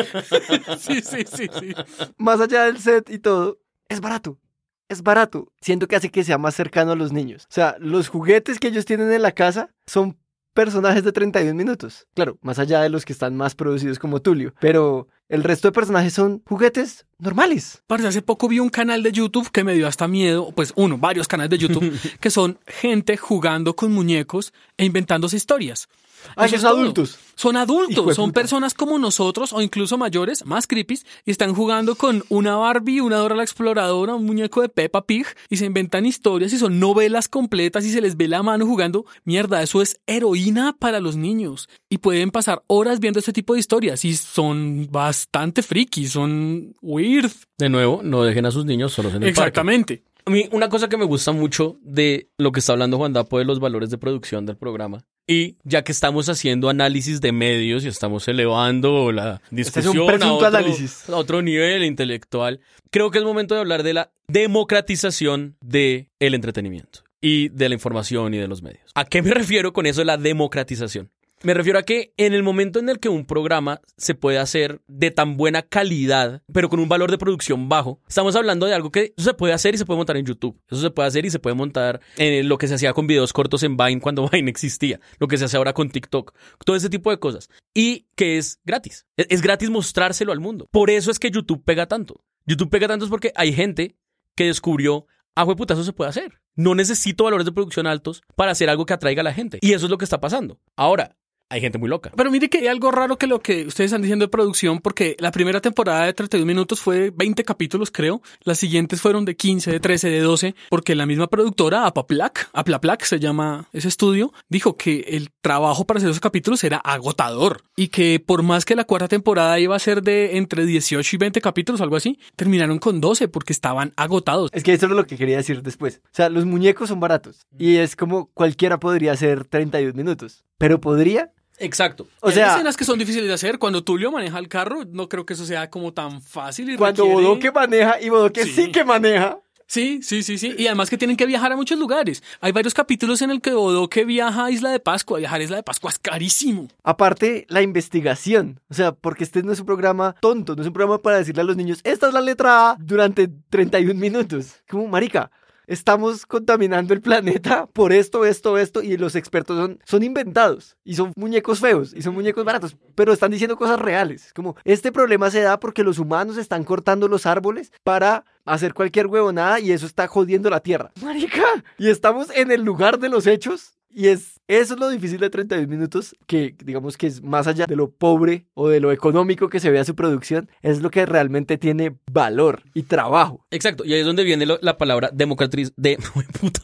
sí, 0.77 1.01
sí, 1.01 1.23
sí, 1.25 1.47
sí. 1.59 1.73
Más 2.17 2.39
allá 2.39 2.65
del 2.65 2.79
set 2.79 3.09
y 3.09 3.19
todo, 3.19 3.57
es 3.89 3.99
barato. 3.99 4.39
Es 4.87 5.03
barato. 5.03 5.51
Siento 5.61 5.87
que 5.87 5.95
hace 5.95 6.09
que 6.09 6.23
sea 6.23 6.37
más 6.37 6.55
cercano 6.55 6.93
a 6.93 6.95
los 6.95 7.11
niños. 7.11 7.45
O 7.49 7.53
sea, 7.53 7.75
los 7.79 8.07
juguetes 8.07 8.59
que 8.59 8.69
ellos 8.69 8.85
tienen 8.85 9.11
en 9.11 9.21
la 9.21 9.33
casa 9.33 9.69
son 9.85 10.17
personajes 10.53 11.03
de 11.03 11.11
31 11.11 11.55
minutos. 11.55 12.07
Claro, 12.15 12.37
más 12.41 12.59
allá 12.59 12.81
de 12.81 12.89
los 12.89 13.05
que 13.05 13.13
están 13.13 13.35
más 13.35 13.55
producidos 13.55 13.99
como 13.99 14.21
Tulio. 14.21 14.53
Pero 14.59 15.07
el 15.27 15.43
resto 15.43 15.67
de 15.67 15.71
personajes 15.73 16.13
son 16.13 16.41
juguetes 16.45 17.05
normales. 17.19 17.83
Parce, 17.87 18.07
hace 18.07 18.21
poco 18.21 18.47
vi 18.47 18.59
un 18.59 18.69
canal 18.69 19.03
de 19.03 19.11
YouTube 19.11 19.51
que 19.51 19.63
me 19.63 19.73
dio 19.73 19.87
hasta 19.87 20.07
miedo, 20.07 20.51
pues 20.55 20.73
uno, 20.75 20.97
varios 20.97 21.27
canales 21.27 21.51
de 21.51 21.59
YouTube, 21.59 21.93
que 22.19 22.31
son 22.31 22.59
gente 22.65 23.15
jugando 23.15 23.75
con 23.75 23.91
muñecos 23.91 24.53
e 24.75 24.85
inventándose 24.85 25.37
historias. 25.37 25.87
Ah, 26.35 26.47
todo. 26.47 26.67
adultos. 26.67 27.17
Son 27.35 27.55
adultos, 27.55 28.15
son 28.17 28.33
personas 28.33 28.73
como 28.73 28.99
nosotros 28.99 29.53
o 29.53 29.61
incluso 29.61 29.97
mayores, 29.97 30.45
más 30.45 30.67
creepy, 30.67 30.99
y 31.25 31.31
están 31.31 31.55
jugando 31.55 31.95
con 31.95 32.23
una 32.27 32.57
Barbie, 32.57 32.99
una 32.99 33.15
Dora 33.15 33.35
la 33.35 33.43
Exploradora, 33.43 34.15
un 34.15 34.25
muñeco 34.25 34.61
de 34.61 34.67
Peppa 34.67 35.05
Pig, 35.05 35.25
y 35.49 35.55
se 35.55 35.65
inventan 35.65 36.05
historias 36.05 36.51
y 36.51 36.57
son 36.57 36.81
novelas 36.81 37.29
completas 37.29 37.85
y 37.85 37.91
se 37.91 38.01
les 38.01 38.17
ve 38.17 38.27
la 38.27 38.43
mano 38.43 38.65
jugando. 38.65 39.05
Mierda, 39.23 39.63
eso 39.63 39.81
es 39.81 40.01
heroína 40.05 40.75
para 40.77 40.99
los 40.99 41.15
niños. 41.15 41.69
Y 41.89 41.99
pueden 41.99 42.31
pasar 42.31 42.61
horas 42.67 42.99
viendo 42.99 43.19
este 43.19 43.31
tipo 43.31 43.53
de 43.53 43.61
historias 43.61 44.03
y 44.03 44.15
son 44.15 44.89
bastante 44.91 45.63
friki, 45.63 46.07
son 46.07 46.75
weird. 46.81 47.31
De 47.57 47.69
nuevo, 47.69 48.01
no 48.03 48.23
dejen 48.23 48.47
a 48.47 48.51
sus 48.51 48.65
niños 48.65 48.91
solos 48.91 49.13
en 49.13 49.23
el 49.23 49.33
parque. 49.33 49.39
Exactamente. 49.39 50.03
A 50.25 50.31
mí, 50.31 50.47
una 50.51 50.69
cosa 50.69 50.89
que 50.89 50.97
me 50.97 51.05
gusta 51.05 51.31
mucho 51.31 51.77
de 51.81 52.29
lo 52.37 52.51
que 52.51 52.59
está 52.59 52.73
hablando 52.73 52.97
Juan 52.97 53.13
Dapo 53.13 53.39
de 53.39 53.45
los 53.45 53.59
valores 53.59 53.89
de 53.89 53.97
producción 53.97 54.45
del 54.45 54.57
programa. 54.57 55.05
Y 55.31 55.57
ya 55.63 55.83
que 55.83 55.91
estamos 55.91 56.27
haciendo 56.27 56.69
análisis 56.69 57.21
de 57.21 57.31
medios 57.31 57.85
y 57.85 57.87
estamos 57.87 58.27
elevando 58.27 59.11
la 59.11 59.43
Este 59.51 59.81
es 59.81 59.85
discusión 59.85 59.99
un 59.99 60.23
a 60.23 60.33
otro, 60.33 60.47
análisis. 60.47 61.07
a 61.07 61.15
otro 61.15 61.43
nivel 61.43 61.83
intelectual, 61.83 62.61
creo 62.89 63.11
que 63.11 63.19
es 63.19 63.23
momento 63.23 63.53
de 63.53 63.61
hablar 63.61 63.83
de 63.83 63.93
la 63.93 64.11
democratización 64.27 65.55
del 65.61 66.07
entretenimiento 66.19 67.01
y 67.21 67.49
de 67.49 67.69
la 67.69 67.75
información 67.75 68.33
y 68.33 68.39
de 68.39 68.47
los 68.47 68.63
medios. 68.63 68.91
¿A 68.95 69.05
qué 69.05 69.21
me 69.21 69.29
refiero 69.29 69.71
con 69.71 69.85
eso 69.85 70.01
de 70.01 70.05
la 70.05 70.17
democratización? 70.17 71.11
Me 71.41 71.53
refiero 71.53 71.79
a 71.79 71.83
que 71.83 72.13
en 72.17 72.33
el 72.33 72.43
momento 72.43 72.79
en 72.79 72.89
el 72.89 72.99
que 72.99 73.07
un 73.07 73.25
programa 73.25 73.79
se 73.95 74.13
puede 74.13 74.39
hacer 74.39 74.81
de 74.87 75.09
tan 75.09 75.37
buena 75.37 75.61
calidad, 75.61 76.43
pero 76.51 76.67
con 76.67 76.81
un 76.81 76.89
valor 76.89 77.11
de 77.11 77.17
producción 77.17 77.69
bajo, 77.69 78.01
estamos 78.09 78.35
hablando 78.35 78.65
de 78.65 78.73
algo 78.73 78.91
que 78.91 79.13
se 79.15 79.33
puede 79.33 79.53
hacer 79.53 79.73
y 79.73 79.77
se 79.77 79.85
puede 79.85 79.97
montar 79.97 80.17
en 80.17 80.25
YouTube. 80.25 80.59
Eso 80.69 80.81
se 80.81 80.91
puede 80.91 81.07
hacer 81.07 81.25
y 81.25 81.31
se 81.31 81.39
puede 81.39 81.55
montar 81.55 82.01
en 82.17 82.49
lo 82.49 82.57
que 82.57 82.67
se 82.67 82.73
hacía 82.73 82.91
con 82.91 83.07
videos 83.07 83.31
cortos 83.31 83.63
en 83.63 83.77
Vine 83.77 84.01
cuando 84.01 84.27
Vine 84.33 84.51
existía, 84.51 84.99
lo 85.17 85.29
que 85.29 85.37
se 85.37 85.45
hace 85.45 85.55
ahora 85.55 85.73
con 85.73 85.89
TikTok, 85.89 86.33
todo 86.65 86.75
ese 86.75 86.89
tipo 86.89 87.09
de 87.09 87.19
cosas. 87.19 87.49
Y 87.73 88.07
que 88.15 88.37
es 88.37 88.59
gratis. 88.65 89.05
Es 89.15 89.27
es 89.29 89.41
gratis 89.41 89.69
mostrárselo 89.69 90.33
al 90.33 90.41
mundo. 90.41 90.67
Por 90.71 90.89
eso 90.89 91.09
es 91.09 91.19
que 91.19 91.31
YouTube 91.31 91.63
pega 91.63 91.87
tanto. 91.87 92.21
YouTube 92.45 92.69
pega 92.69 92.87
tanto 92.89 93.05
es 93.05 93.11
porque 93.11 93.31
hay 93.35 93.53
gente 93.53 93.95
que 94.35 94.45
descubrió 94.45 95.05
ah, 95.39 95.55
puta, 95.55 95.73
eso 95.73 95.83
se 95.83 95.93
puede 95.93 96.09
hacer. 96.09 96.39
No 96.55 96.75
necesito 96.75 97.23
valores 97.23 97.45
de 97.45 97.51
producción 97.51 97.87
altos 97.87 98.21
para 98.35 98.51
hacer 98.51 98.69
algo 98.69 98.85
que 98.85 98.93
atraiga 98.93 99.21
a 99.21 99.23
la 99.23 99.33
gente. 99.33 99.59
Y 99.61 99.73
eso 99.73 99.85
es 99.85 99.89
lo 99.89 99.97
que 99.97 100.03
está 100.03 100.19
pasando. 100.19 100.59
Ahora, 100.75 101.15
hay 101.49 101.61
gente 101.61 101.77
muy 101.77 101.89
loca. 101.89 102.11
Pero 102.15 102.31
mire 102.31 102.49
que 102.49 102.59
hay 102.59 102.67
algo 102.67 102.91
raro 102.91 103.17
que 103.17 103.27
lo 103.27 103.41
que 103.41 103.65
ustedes 103.65 103.89
están 103.89 104.01
diciendo 104.01 104.25
de 104.25 104.29
producción, 104.29 104.79
porque 104.79 105.15
la 105.19 105.31
primera 105.31 105.61
temporada 105.61 106.05
de 106.05 106.13
31 106.13 106.45
minutos 106.45 106.79
fue 106.79 107.11
20 107.15 107.43
capítulos, 107.43 107.91
creo. 107.91 108.21
Las 108.43 108.59
siguientes 108.59 109.01
fueron 109.01 109.25
de 109.25 109.35
15, 109.35 109.71
de 109.71 109.79
13, 109.79 110.09
de 110.09 110.19
12, 110.21 110.55
porque 110.69 110.95
la 110.95 111.05
misma 111.05 111.27
productora, 111.27 111.85
Apaplac, 111.85 112.49
Aplaplac 112.53 113.03
se 113.03 113.19
llama 113.19 113.67
ese 113.73 113.87
estudio, 113.87 114.31
dijo 114.47 114.77
que 114.77 115.05
el 115.09 115.31
trabajo 115.41 115.85
para 115.85 115.97
hacer 115.97 116.09
esos 116.09 116.19
capítulos 116.19 116.63
era 116.63 116.77
agotador 116.77 117.63
y 117.75 117.87
que 117.87 118.21
por 118.23 118.43
más 118.43 118.65
que 118.65 118.75
la 118.75 118.83
cuarta 118.83 119.07
temporada 119.07 119.59
iba 119.59 119.75
a 119.75 119.79
ser 119.79 120.03
de 120.03 120.37
entre 120.37 120.65
18 120.65 121.15
y 121.15 121.17
20 121.17 121.41
capítulos, 121.41 121.81
algo 121.81 121.95
así, 121.95 122.19
terminaron 122.35 122.77
con 122.79 123.01
12 123.01 123.27
porque 123.27 123.53
estaban 123.53 123.93
agotados. 123.95 124.51
Es 124.53 124.63
que 124.63 124.73
eso 124.73 124.85
es 124.85 124.91
lo 124.91 125.05
que 125.05 125.17
quería 125.17 125.37
decir 125.37 125.63
después. 125.63 126.01
O 126.05 126.09
sea, 126.11 126.29
los 126.29 126.45
muñecos 126.45 126.89
son 126.89 126.99
baratos 126.99 127.47
y 127.57 127.77
es 127.77 127.95
como 127.95 128.27
cualquiera 128.33 128.79
podría 128.79 129.13
hacer 129.13 129.45
31 129.45 129.93
minutos, 129.93 130.45
pero 130.57 130.79
podría 130.79 131.31
Exacto. 131.59 132.07
O 132.21 132.31
sea, 132.31 132.45
hay 132.45 132.55
escenas 132.55 132.77
que 132.77 132.85
son 132.85 132.97
difíciles 132.97 133.27
de 133.27 133.33
hacer. 133.33 133.59
Cuando 133.59 133.83
Tulio 133.83 134.11
maneja 134.11 134.39
el 134.39 134.47
carro, 134.47 134.83
no 134.85 135.09
creo 135.09 135.25
que 135.25 135.33
eso 135.33 135.45
sea 135.45 135.69
como 135.69 135.93
tan 135.93 136.21
fácil. 136.21 136.69
Y 136.69 136.77
cuando 136.77 137.03
requiere... 137.03 137.23
Bodoque 137.23 137.51
maneja 137.51 138.01
y 138.01 138.09
Bodoque 138.09 138.43
sí. 138.43 138.51
sí 138.51 138.71
que 138.71 138.83
maneja. 138.83 139.37
Sí, 139.69 139.99
sí, 140.01 140.23
sí, 140.23 140.39
sí. 140.39 140.55
Y 140.57 140.65
además 140.65 140.89
que 140.89 140.97
tienen 140.97 141.15
que 141.15 141.27
viajar 141.27 141.51
a 141.51 141.55
muchos 141.55 141.77
lugares. 141.77 142.23
Hay 142.41 142.51
varios 142.51 142.73
capítulos 142.73 143.21
en 143.21 143.29
el 143.29 143.39
que 143.39 143.53
Bodoque 143.53 144.03
viaja 144.03 144.45
a 144.45 144.51
Isla 144.51 144.71
de 144.71 144.79
Pascua. 144.79 145.19
Viajar 145.19 145.41
a 145.41 145.43
Isla 145.43 145.57
de 145.57 145.63
Pascua 145.63 145.91
es 145.91 145.99
carísimo. 145.99 146.69
Aparte, 146.83 147.45
la 147.49 147.61
investigación. 147.61 148.59
O 148.69 148.73
sea, 148.73 148.93
porque 148.93 149.23
este 149.23 149.43
no 149.43 149.51
es 149.51 149.59
un 149.59 149.67
programa 149.67 150.15
tonto, 150.21 150.55
no 150.55 150.63
es 150.63 150.67
un 150.67 150.73
programa 150.73 150.99
para 150.99 151.19
decirle 151.19 151.43
a 151.43 151.45
los 151.45 151.55
niños, 151.55 151.81
esta 151.83 152.07
es 152.07 152.13
la 152.15 152.21
letra 152.21 152.71
A 152.71 152.77
durante 152.79 153.29
31 153.51 153.93
minutos. 153.93 154.55
Como, 154.67 154.87
marica, 154.87 155.29
estamos 155.69 156.25
contaminando 156.25 156.93
el 156.93 157.01
planeta 157.01 157.67
por 157.67 157.93
esto, 157.93 158.25
esto, 158.25 158.57
esto, 158.57 158.81
y 158.81 158.97
los 158.97 159.15
expertos 159.15 159.57
son, 159.57 159.79
son 159.85 160.03
inventados, 160.03 160.75
y 160.83 160.95
son 160.95 161.13
muñecos 161.15 161.59
feos, 161.59 161.93
y 161.95 162.01
son 162.01 162.15
muñecos 162.15 162.43
baratos, 162.43 162.75
pero 162.95 163.13
están 163.13 163.31
diciendo 163.31 163.55
cosas 163.55 163.79
reales. 163.79 164.33
Como, 164.33 164.57
este 164.65 164.91
problema 164.91 165.29
se 165.29 165.41
da 165.41 165.59
porque 165.59 165.83
los 165.83 165.99
humanos 165.99 166.37
están 166.37 166.63
cortando 166.63 167.07
los 167.07 167.25
árboles 167.25 167.71
para 167.83 168.25
hacer 168.45 168.73
cualquier 168.73 169.07
huevonada 169.07 169.59
y 169.59 169.71
eso 169.71 169.85
está 169.85 170.07
jodiendo 170.07 170.49
la 170.49 170.59
tierra. 170.59 170.91
Marica, 171.03 171.63
y 171.77 171.89
estamos 171.89 172.29
en 172.35 172.51
el 172.51 172.63
lugar 172.63 172.97
de 172.99 173.09
los 173.09 173.27
hechos 173.27 173.78
y 173.91 174.07
es, 174.07 174.39
eso 174.47 174.75
es 174.75 174.79
lo 174.79 174.89
difícil 174.89 175.19
de 175.19 175.29
32 175.29 175.67
minutos, 175.67 176.15
que 176.27 176.55
digamos 176.63 176.95
que 176.95 177.07
es 177.07 177.23
más 177.23 177.47
allá 177.47 177.65
de 177.65 177.75
lo 177.75 177.91
pobre 177.91 178.45
o 178.53 178.69
de 178.69 178.79
lo 178.79 178.91
económico 178.91 179.49
que 179.49 179.59
se 179.59 179.71
vea 179.71 179.83
su 179.83 179.95
producción, 179.95 180.49
es 180.61 180.81
lo 180.81 180.91
que 180.91 181.05
realmente 181.05 181.57
tiene 181.57 181.97
valor 182.11 182.63
y 182.73 182.83
trabajo. 182.83 183.45
Exacto, 183.49 183.83
y 183.85 183.93
ahí 183.93 184.01
es 184.01 184.05
donde 184.05 184.23
viene 184.23 184.45
lo, 184.45 184.59
la 184.61 184.77
palabra 184.77 185.09
democratiz... 185.11 185.73
De... 185.77 185.97
Puta. 186.39 186.61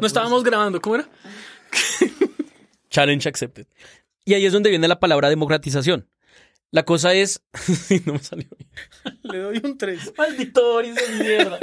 No 0.00 0.06
estábamos 0.06 0.44
grabando, 0.44 0.80
¿cómo 0.80 0.96
era? 0.96 1.08
Challenge 2.90 3.28
accepted. 3.28 3.66
Y 4.24 4.34
ahí 4.34 4.46
es 4.46 4.52
donde 4.52 4.70
viene 4.70 4.86
la 4.86 5.00
palabra 5.00 5.28
democratización. 5.28 6.08
La 6.70 6.84
cosa 6.84 7.12
es... 7.12 7.42
no 8.06 8.14
me 8.14 8.18
salió. 8.20 8.46
Le 9.22 9.38
doy 9.38 9.60
un 9.64 9.76
3. 9.76 10.12
Maldito 10.16 10.78
de 10.78 10.94
mierda. 11.18 11.58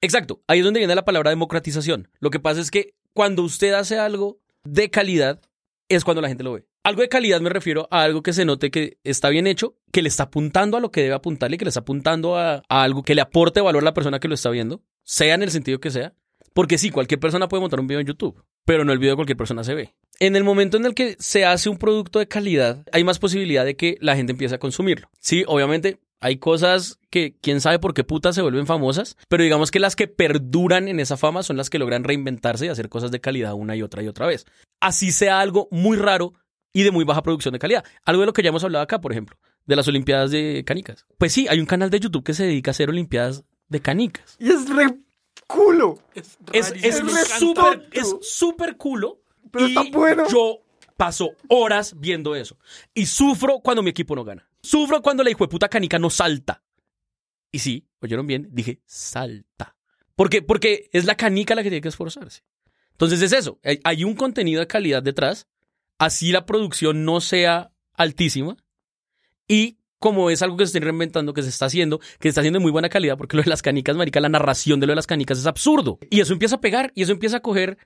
Exacto, 0.00 0.42
ahí 0.48 0.58
es 0.58 0.64
donde 0.64 0.80
viene 0.80 0.94
la 0.94 1.04
palabra 1.04 1.30
democratización. 1.30 2.08
Lo 2.18 2.30
que 2.30 2.40
pasa 2.40 2.60
es 2.60 2.70
que 2.70 2.94
cuando 3.14 3.42
usted 3.42 3.72
hace 3.72 3.98
algo 3.98 4.40
de 4.64 4.90
calidad, 4.90 5.40
es 5.88 6.04
cuando 6.04 6.20
la 6.20 6.28
gente 6.28 6.44
lo 6.44 6.54
ve. 6.54 6.66
Algo 6.82 7.00
de 7.00 7.08
calidad 7.08 7.40
me 7.40 7.48
refiero 7.48 7.88
a 7.90 8.02
algo 8.02 8.22
que 8.22 8.34
se 8.34 8.44
note 8.44 8.70
que 8.70 8.98
está 9.04 9.30
bien 9.30 9.46
hecho, 9.46 9.78
que 9.90 10.02
le 10.02 10.08
está 10.08 10.24
apuntando 10.24 10.76
a 10.76 10.80
lo 10.80 10.90
que 10.90 11.02
debe 11.02 11.14
apuntarle, 11.14 11.56
que 11.56 11.64
le 11.64 11.70
está 11.70 11.80
apuntando 11.80 12.36
a, 12.36 12.62
algo 12.68 13.02
que 13.02 13.14
le 13.14 13.22
aporte 13.22 13.62
valor 13.62 13.82
a 13.82 13.86
la 13.86 13.94
persona 13.94 14.20
que 14.20 14.28
lo 14.28 14.34
está 14.34 14.50
viendo, 14.50 14.82
sea 15.02 15.34
en 15.34 15.42
el 15.42 15.50
sentido 15.50 15.80
que 15.80 15.90
sea. 15.90 16.12
Porque 16.52 16.76
sí, 16.76 16.90
cualquier 16.90 17.20
persona 17.20 17.48
puede 17.48 17.62
montar 17.62 17.80
un 17.80 17.86
video 17.86 18.00
en 18.00 18.06
YouTube, 18.06 18.44
pero 18.64 18.84
no 18.84 18.92
el 18.92 18.98
video 18.98 19.12
de 19.12 19.16
cualquier 19.16 19.36
persona 19.36 19.64
se 19.64 19.74
ve. 19.74 19.94
En 20.20 20.36
el 20.36 20.44
momento 20.44 20.76
en 20.76 20.84
el 20.84 20.94
que 20.94 21.16
se 21.18 21.44
hace 21.44 21.68
un 21.68 21.78
producto 21.78 22.18
de 22.18 22.28
calidad, 22.28 22.84
hay 22.92 23.02
más 23.02 23.18
posibilidad 23.18 23.64
de 23.64 23.76
que 23.76 23.96
la 24.00 24.14
gente 24.14 24.32
empiece 24.32 24.54
a 24.54 24.58
consumirlo. 24.58 25.08
Sí, 25.18 25.44
obviamente 25.46 25.98
hay 26.24 26.38
cosas 26.38 26.98
que 27.10 27.36
quién 27.42 27.60
sabe 27.60 27.78
por 27.78 27.92
qué 27.92 28.02
putas 28.02 28.34
se 28.34 28.40
vuelven 28.40 28.66
famosas, 28.66 29.18
pero 29.28 29.42
digamos 29.42 29.70
que 29.70 29.78
las 29.78 29.94
que 29.94 30.08
perduran 30.08 30.88
en 30.88 30.98
esa 30.98 31.18
fama 31.18 31.42
son 31.42 31.58
las 31.58 31.68
que 31.68 31.78
logran 31.78 32.02
reinventarse 32.02 32.64
y 32.64 32.70
hacer 32.70 32.88
cosas 32.88 33.10
de 33.10 33.20
calidad 33.20 33.52
una 33.52 33.76
y 33.76 33.82
otra 33.82 34.02
y 34.02 34.08
otra 34.08 34.26
vez. 34.26 34.46
Así 34.80 35.12
sea 35.12 35.40
algo 35.40 35.68
muy 35.70 35.98
raro 35.98 36.32
y 36.72 36.82
de 36.82 36.92
muy 36.92 37.04
baja 37.04 37.22
producción 37.22 37.52
de 37.52 37.58
calidad. 37.58 37.84
Algo 38.06 38.22
de 38.22 38.26
lo 38.26 38.32
que 38.32 38.42
ya 38.42 38.48
hemos 38.48 38.64
hablado 38.64 38.82
acá, 38.82 39.02
por 39.02 39.12
ejemplo, 39.12 39.36
de 39.66 39.76
las 39.76 39.86
Olimpiadas 39.86 40.30
de 40.30 40.64
Canicas. 40.66 41.04
Pues 41.18 41.30
sí, 41.34 41.46
hay 41.50 41.60
un 41.60 41.66
canal 41.66 41.90
de 41.90 42.00
YouTube 42.00 42.24
que 42.24 42.32
se 42.32 42.44
dedica 42.44 42.70
a 42.70 42.72
hacer 42.72 42.88
Olimpiadas 42.88 43.44
de 43.68 43.80
Canicas. 43.80 44.36
Y 44.38 44.48
es 44.48 44.66
re 44.70 44.96
culo. 45.46 45.98
Es 46.14 46.38
es 46.82 47.02
súper 47.38 47.86
es 47.92 48.16
súper 48.22 48.78
culo. 48.78 49.20
Pero 49.50 49.66
está 49.66 49.82
bueno. 49.92 50.26
Yo 50.30 50.62
paso 50.96 51.32
horas 51.48 51.94
viendo 52.00 52.34
eso. 52.34 52.56
Y 52.94 53.04
sufro 53.04 53.60
cuando 53.60 53.82
mi 53.82 53.90
equipo 53.90 54.16
no 54.16 54.24
gana. 54.24 54.48
Sufro 54.64 55.02
cuando 55.02 55.22
la 55.22 55.30
hijueputa 55.30 55.68
canica 55.68 55.98
no 55.98 56.08
salta. 56.08 56.62
Y 57.52 57.58
sí, 57.58 57.86
oyeron 58.00 58.26
bien, 58.26 58.48
dije 58.50 58.80
salta. 58.86 59.76
Porque, 60.16 60.42
porque 60.42 60.88
es 60.92 61.04
la 61.04 61.16
canica 61.16 61.54
la 61.54 61.62
que 61.62 61.68
tiene 61.68 61.82
que 61.82 61.88
esforzarse. 61.88 62.42
Entonces 62.92 63.20
es 63.20 63.32
eso. 63.32 63.60
Hay, 63.84 64.04
un 64.04 64.14
contenido 64.14 64.60
de 64.60 64.66
calidad 64.66 65.02
detrás. 65.02 65.46
Así 65.98 66.32
la 66.32 66.46
producción 66.46 67.04
no 67.04 67.20
sea 67.20 67.72
altísima. 67.92 68.56
Y 69.46 69.78
como 69.98 70.30
es 70.30 70.42
algo 70.42 70.56
que 70.56 70.66
se 70.66 70.78
está 70.78 70.84
reinventando, 70.84 71.34
que 71.34 71.42
se 71.42 71.50
está 71.50 71.66
haciendo, 71.66 71.98
que 71.98 72.22
se 72.22 72.28
está 72.28 72.40
haciendo 72.40 72.58
de 72.58 72.62
muy 72.62 72.72
buena 72.72 72.88
calidad, 72.88 73.18
porque 73.18 73.36
lo 73.36 73.42
de 73.42 73.50
las 73.50 73.62
canicas, 73.62 73.96
marica, 73.96 74.20
la 74.20 74.28
narración 74.28 74.80
de 74.80 74.86
lo 74.86 74.92
de 74.92 74.96
las 74.96 75.06
canicas 75.06 75.38
es 75.38 75.46
absurdo. 75.46 75.98
Y 76.10 76.20
eso 76.20 76.32
empieza 76.32 76.56
a 76.56 76.60
pegar, 76.60 76.92
y 76.94 77.02
eso 77.02 77.12
empieza 77.12 77.38
a 77.38 77.40
coger, 77.40 77.78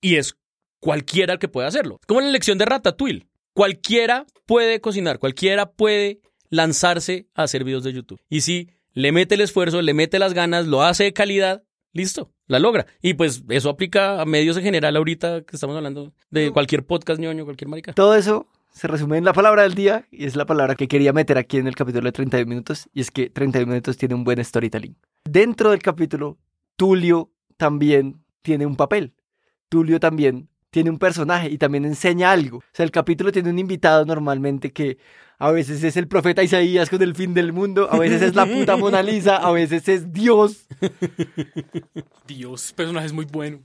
y 0.00 0.16
es 0.16 0.36
cualquiera 0.78 1.34
el 1.34 1.38
que 1.38 1.48
puede 1.48 1.66
hacerlo. 1.66 2.00
Como 2.06 2.20
la 2.20 2.28
elección 2.28 2.58
de 2.58 2.66
Ratatouille. 2.66 3.26
Cualquiera 3.54 4.26
puede 4.46 4.80
cocinar, 4.80 5.20
cualquiera 5.20 5.70
puede 5.70 6.20
lanzarse 6.50 7.28
a 7.34 7.44
hacer 7.44 7.62
videos 7.62 7.84
de 7.84 7.92
YouTube. 7.92 8.20
Y 8.28 8.40
si 8.40 8.70
le 8.92 9.12
mete 9.12 9.36
el 9.36 9.40
esfuerzo, 9.40 9.80
le 9.80 9.94
mete 9.94 10.18
las 10.18 10.34
ganas, 10.34 10.66
lo 10.66 10.82
hace 10.82 11.04
de 11.04 11.12
calidad, 11.12 11.62
listo, 11.92 12.32
la 12.48 12.58
logra. 12.58 12.86
Y 13.00 13.14
pues 13.14 13.44
eso 13.48 13.70
aplica 13.70 14.20
a 14.20 14.24
medios 14.24 14.56
en 14.56 14.64
general 14.64 14.96
ahorita 14.96 15.42
que 15.42 15.56
estamos 15.56 15.76
hablando 15.76 16.12
de 16.30 16.50
cualquier 16.50 16.84
podcast 16.84 17.20
ñoño, 17.20 17.44
cualquier 17.44 17.68
marica. 17.68 17.92
Todo 17.92 18.16
eso 18.16 18.48
se 18.72 18.88
resume 18.88 19.18
en 19.18 19.24
la 19.24 19.32
palabra 19.32 19.62
del 19.62 19.74
día 19.74 20.04
y 20.10 20.26
es 20.26 20.34
la 20.34 20.46
palabra 20.46 20.74
que 20.74 20.88
quería 20.88 21.12
meter 21.12 21.38
aquí 21.38 21.58
en 21.58 21.68
el 21.68 21.76
capítulo 21.76 22.06
de 22.06 22.12
31 22.12 22.48
minutos 22.48 22.88
y 22.92 23.02
es 23.02 23.12
que 23.12 23.30
31 23.30 23.70
minutos 23.70 23.96
tiene 23.96 24.16
un 24.16 24.24
buen 24.24 24.44
storytelling. 24.44 24.96
Dentro 25.24 25.70
del 25.70 25.80
capítulo, 25.80 26.38
Tulio 26.74 27.30
también 27.56 28.24
tiene 28.42 28.66
un 28.66 28.74
papel. 28.74 29.14
Tulio 29.68 30.00
también 30.00 30.48
tiene 30.74 30.90
un 30.90 30.98
personaje 30.98 31.48
y 31.50 31.56
también 31.56 31.84
enseña 31.84 32.32
algo. 32.32 32.58
O 32.58 32.62
sea, 32.72 32.82
el 32.82 32.90
capítulo 32.90 33.30
tiene 33.30 33.48
un 33.48 33.60
invitado 33.60 34.04
normalmente 34.04 34.72
que 34.72 34.98
a 35.38 35.52
veces 35.52 35.84
es 35.84 35.96
el 35.96 36.08
profeta 36.08 36.42
Isaías 36.42 36.90
con 36.90 37.00
el 37.00 37.14
fin 37.14 37.32
del 37.32 37.52
mundo, 37.52 37.88
a 37.92 37.96
veces 37.96 38.22
es 38.22 38.34
la 38.34 38.44
puta 38.44 38.76
Mona 38.76 39.00
Lisa, 39.00 39.36
a 39.36 39.52
veces 39.52 39.88
es 39.88 40.12
Dios. 40.12 40.66
Dios, 42.26 42.72
personaje 42.72 43.06
es 43.06 43.12
muy 43.12 43.24
bueno. 43.24 43.60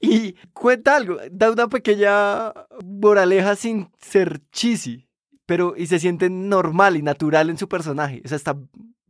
Y 0.00 0.32
cuenta 0.52 0.96
algo, 0.96 1.18
da 1.30 1.52
una 1.52 1.68
pequeña 1.68 2.52
moraleja 2.84 3.54
sin 3.54 3.88
ser 4.00 4.40
cheesy, 4.50 5.06
pero 5.46 5.74
y 5.76 5.86
se 5.86 6.00
siente 6.00 6.30
normal 6.30 6.96
y 6.96 7.02
natural 7.02 7.48
en 7.48 7.58
su 7.58 7.68
personaje. 7.68 8.22
O 8.24 8.28
sea, 8.28 8.34
está 8.34 8.58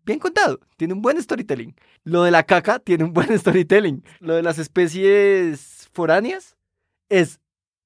bien 0.04 0.18
contado, 0.18 0.60
tiene 0.76 0.92
un 0.92 1.00
buen 1.00 1.22
storytelling. 1.22 1.74
Lo 2.02 2.22
de 2.22 2.32
la 2.32 2.42
caca 2.42 2.80
tiene 2.80 3.04
un 3.04 3.14
buen 3.14 3.38
storytelling. 3.38 4.04
Lo 4.20 4.34
de 4.34 4.42
las 4.42 4.58
especies 4.58 5.88
foráneas 5.94 6.54
es 7.20 7.40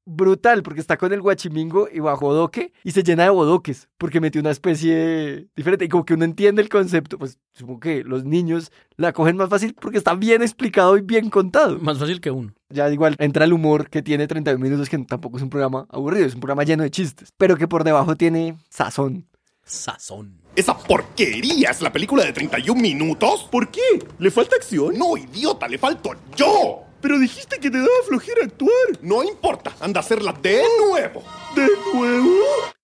brutal 0.08 0.62
porque 0.62 0.80
está 0.80 0.96
con 0.96 1.12
el 1.12 1.20
guachimingo 1.20 1.86
y 1.92 2.00
bajo 2.00 2.32
doque 2.32 2.72
y 2.82 2.92
se 2.92 3.02
llena 3.02 3.24
de 3.24 3.30
bodoques 3.30 3.88
porque 3.98 4.20
metió 4.20 4.40
una 4.40 4.50
especie 4.50 5.48
diferente 5.54 5.84
y 5.84 5.88
como 5.88 6.06
que 6.06 6.14
uno 6.14 6.24
entiende 6.24 6.62
el 6.62 6.70
concepto, 6.70 7.18
pues 7.18 7.38
supongo 7.52 7.80
que 7.80 8.02
los 8.04 8.24
niños 8.24 8.72
la 8.96 9.12
cogen 9.12 9.36
más 9.36 9.50
fácil 9.50 9.74
porque 9.78 9.98
está 9.98 10.14
bien 10.14 10.42
explicado 10.42 10.96
y 10.96 11.02
bien 11.02 11.28
contado. 11.28 11.78
Más 11.78 11.98
fácil 11.98 12.22
que 12.22 12.30
uno. 12.30 12.54
Ya 12.70 12.90
igual 12.90 13.16
entra 13.18 13.44
el 13.44 13.52
humor 13.52 13.90
que 13.90 14.02
tiene 14.02 14.26
31 14.26 14.62
minutos 14.62 14.88
que 14.88 14.96
tampoco 14.98 15.36
es 15.36 15.42
un 15.42 15.50
programa 15.50 15.86
aburrido, 15.90 16.26
es 16.26 16.34
un 16.34 16.40
programa 16.40 16.64
lleno 16.64 16.84
de 16.84 16.90
chistes, 16.90 17.32
pero 17.36 17.56
que 17.56 17.68
por 17.68 17.84
debajo 17.84 18.16
tiene 18.16 18.56
sazón. 18.70 19.26
Sazón. 19.62 20.40
¿Esa 20.56 20.76
porquería 20.76 21.70
es 21.70 21.82
la 21.82 21.92
película 21.92 22.24
de 22.24 22.32
31 22.32 22.80
minutos? 22.80 23.46
¿Por 23.52 23.70
qué? 23.70 23.82
¿Le 24.18 24.30
falta 24.30 24.56
acción? 24.56 24.96
No, 24.96 25.18
idiota, 25.18 25.68
le 25.68 25.76
falto 25.76 26.12
yo. 26.34 26.87
Pero 27.00 27.18
dijiste 27.18 27.58
que 27.60 27.70
te 27.70 27.78
daba 27.78 27.88
flojera 28.06 28.44
actuar. 28.44 28.72
No 29.02 29.22
importa, 29.22 29.72
anda 29.80 30.00
a 30.00 30.02
hacerla 30.02 30.32
de 30.42 30.62
nuevo. 30.88 31.22
¿De 31.54 31.68
nuevo? 31.94 32.34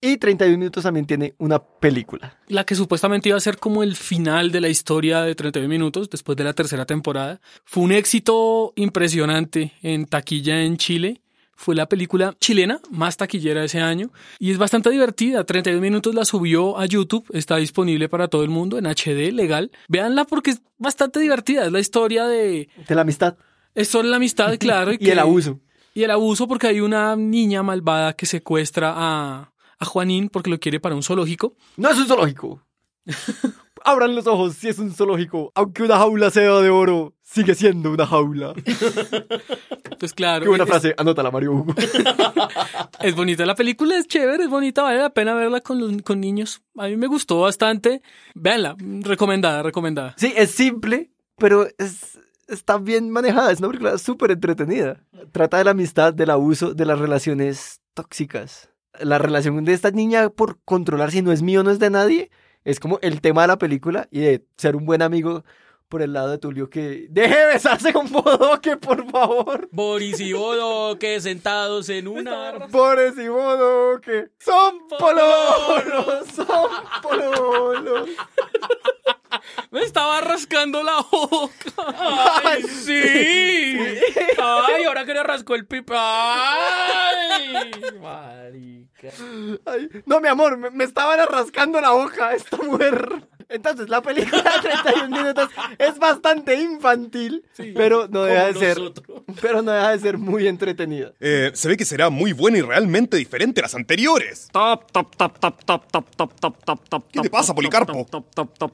Y 0.00 0.16
31 0.18 0.58
minutos 0.58 0.84
también 0.84 1.06
tiene 1.06 1.34
una 1.38 1.58
película. 1.58 2.38
La 2.48 2.64
que 2.64 2.74
supuestamente 2.74 3.28
iba 3.28 3.38
a 3.38 3.40
ser 3.40 3.58
como 3.58 3.82
el 3.82 3.96
final 3.96 4.52
de 4.52 4.60
la 4.60 4.68
historia 4.68 5.22
de 5.22 5.34
31 5.34 5.68
minutos 5.68 6.10
después 6.10 6.36
de 6.36 6.44
la 6.44 6.52
tercera 6.52 6.86
temporada. 6.86 7.40
Fue 7.64 7.82
un 7.82 7.92
éxito 7.92 8.72
impresionante 8.76 9.72
en 9.82 10.06
taquilla 10.06 10.62
en 10.62 10.76
Chile. 10.76 11.20
Fue 11.56 11.74
la 11.74 11.88
película 11.88 12.34
chilena 12.40 12.80
más 12.90 13.16
taquillera 13.16 13.60
de 13.60 13.66
ese 13.66 13.80
año 13.80 14.10
y 14.38 14.50
es 14.50 14.58
bastante 14.58 14.90
divertida. 14.90 15.44
32 15.44 15.80
minutos 15.80 16.14
la 16.14 16.24
subió 16.24 16.78
a 16.78 16.86
YouTube, 16.86 17.24
está 17.32 17.56
disponible 17.56 18.08
para 18.08 18.28
todo 18.28 18.42
el 18.42 18.50
mundo 18.50 18.76
en 18.76 18.86
HD, 18.86 19.32
legal. 19.32 19.70
Véanla 19.88 20.24
porque 20.24 20.50
es 20.50 20.62
bastante 20.78 21.20
divertida. 21.20 21.64
Es 21.64 21.72
la 21.72 21.80
historia 21.80 22.26
de... 22.26 22.68
De 22.88 22.94
la 22.94 23.02
amistad. 23.02 23.36
Es 23.74 23.88
sobre 23.88 24.08
la 24.08 24.16
amistad, 24.16 24.56
claro. 24.58 24.92
Y 24.98 25.10
el 25.10 25.18
abuso. 25.18 25.60
Y 25.94 26.02
el 26.02 26.10
abuso 26.10 26.48
porque 26.48 26.66
hay 26.68 26.80
una 26.80 27.14
niña 27.16 27.62
malvada 27.62 28.14
que 28.14 28.26
secuestra 28.26 28.92
a, 28.96 29.52
a 29.78 29.84
Juanín 29.84 30.28
porque 30.28 30.50
lo 30.50 30.58
quiere 30.58 30.80
para 30.80 30.94
un 30.94 31.02
zoológico. 31.02 31.56
No 31.76 31.90
es 31.90 31.98
un 31.98 32.06
zoológico. 32.06 32.62
Abran 33.86 34.14
los 34.14 34.26
ojos 34.26 34.54
si 34.54 34.68
es 34.68 34.78
un 34.78 34.92
zoológico. 34.92 35.52
Aunque 35.54 35.82
una 35.82 35.98
jaula 35.98 36.30
sea 36.30 36.58
de 36.60 36.70
oro, 36.70 37.14
sigue 37.22 37.54
siendo 37.54 37.90
una 37.92 38.06
jaula. 38.06 38.54
Pues 39.98 40.12
claro. 40.12 40.42
Qué 40.42 40.48
buena 40.48 40.64
es- 40.64 40.70
frase. 40.70 40.94
Anótala, 40.98 41.30
Mario 41.30 41.52
Hugo. 41.52 41.74
Es 43.00 43.14
bonita 43.14 43.46
la 43.46 43.54
película, 43.54 43.96
es 43.96 44.06
chévere, 44.06 44.44
es 44.44 44.50
bonita, 44.50 44.82
vale 44.82 44.98
la 44.98 45.10
pena 45.10 45.34
verla 45.34 45.60
con, 45.60 45.78
los- 45.80 46.02
con 46.02 46.20
niños. 46.20 46.62
A 46.76 46.88
mí 46.88 46.96
me 46.96 47.06
gustó 47.06 47.40
bastante. 47.40 48.02
Véanla, 48.34 48.76
recomendada, 49.02 49.62
recomendada. 49.62 50.14
Sí, 50.18 50.32
es 50.36 50.50
simple, 50.50 51.10
pero 51.38 51.66
es, 51.78 52.18
está 52.49 52.78
bien 52.78 53.11
manejada. 53.11 53.53
Es 53.53 53.59
una 53.61 53.68
película 53.68 53.99
súper 53.99 54.30
entretenida. 54.30 55.01
Trata 55.32 55.59
de 55.59 55.64
la 55.64 55.70
amistad, 55.72 56.12
del 56.14 56.30
abuso, 56.30 56.74
de 56.74 56.84
las 56.84 56.99
relaciones 56.99 57.80
tóxicas. 57.95 58.70
La 59.01 59.18
relación 59.18 59.64
de 59.64 59.72
esta 59.72 59.90
niña 59.90 60.30
por 60.30 60.59
controlar 60.64 61.11
si 61.11 61.22
no 61.22 61.32
es 61.32 61.42
mío, 61.42 61.62
no 61.62 61.70
es 61.70 61.78
de 61.78 61.90
nadie. 61.90 62.30
Es 62.64 62.80
como 62.80 62.99
el 63.03 63.20
tema 63.20 63.42
de 63.42 63.49
la 63.49 63.59
película 63.59 64.09
y 64.11 64.20
de 64.20 64.47
ser 64.57 64.76
un 64.76 64.86
buen 64.86 65.03
amigo 65.03 65.45
por 65.88 66.03
el 66.03 66.12
lado 66.12 66.30
de 66.30 66.38
Tulio 66.38 66.70
que 66.70 67.07
deje 67.11 67.36
de 67.36 67.47
besarse 67.47 67.92
con 67.92 68.11
Bodoque, 68.11 68.76
por 68.76 69.09
favor. 69.11 69.68
Boris 69.70 70.18
y 70.20 70.32
Bodoque 70.32 71.20
sentados 71.20 71.88
en 71.88 72.09
un 72.09 72.26
árbol. 72.26 72.68
Boris 72.70 73.18
y 73.18 73.28
Bodoque 73.28 74.30
son 74.38 74.88
pololos, 74.99 76.26
son 76.34 76.70
pololos. 77.03 78.09
Me 79.70 79.82
estaba 79.82 80.20
rascando 80.20 80.82
la 80.82 81.01
boca. 81.11 81.72
¡Ay, 82.45 82.62
sí! 82.62 83.78
¡Ay, 84.39 84.85
ahora 84.85 85.05
que 85.05 85.14
le 85.14 85.22
rascó 85.22 85.55
el 85.55 85.66
pipa! 85.66 85.95
¡Ay! 85.97 87.70
Marica. 88.01 89.09
Ay, 89.66 89.89
no, 90.07 90.20
mi 90.20 90.28
amor, 90.28 90.57
me, 90.57 90.70
me 90.70 90.85
estaban 90.85 91.18
rascando 91.28 91.80
la 91.80 91.91
boca 91.91 92.35
esta 92.35 92.57
mujer. 92.59 93.24
Entonces, 93.49 93.89
la 93.89 94.03
película 94.03 94.43
de 94.43 94.68
31 94.68 95.09
minutos 95.16 95.49
es 95.78 95.99
bastante 95.99 96.55
infantil, 96.61 97.45
pero 97.74 98.09
no 98.09 98.24
deja 98.24 98.47
de 98.47 98.55
ser, 98.55 98.78
nosotros. 98.78 99.22
pero 99.41 99.62
no 99.62 99.70
deja 99.72 99.91
de 99.91 99.99
ser 99.99 100.18
muy 100.18 100.49
entretenida. 100.49 101.12
Eh, 101.20 101.51
se 101.55 101.68
ve 101.68 101.76
que 101.76 101.85
será 101.85 102.11
muy 102.11 102.32
buena 102.32 102.59
y 102.59 102.62
realmente 102.62 103.16
diferente 103.16 103.61
a 103.61 103.62
las 103.62 103.74
anteriores. 103.74 104.49
Top, 104.53 104.91
top, 104.91 105.14
top, 105.16 105.39
top, 105.39 105.64
top, 105.64 105.85
top, 105.91 106.07
top, 106.16 106.35
top, 106.41 106.64
top, 106.64 106.89
top. 106.89 107.05
¿Qué 107.12 107.20
te 107.20 107.30
pasa, 107.30 107.55
Policarpo? 107.55 107.93
Top, 107.93 108.11
top, 108.11 108.35
top, 108.35 108.59
top. 108.59 108.72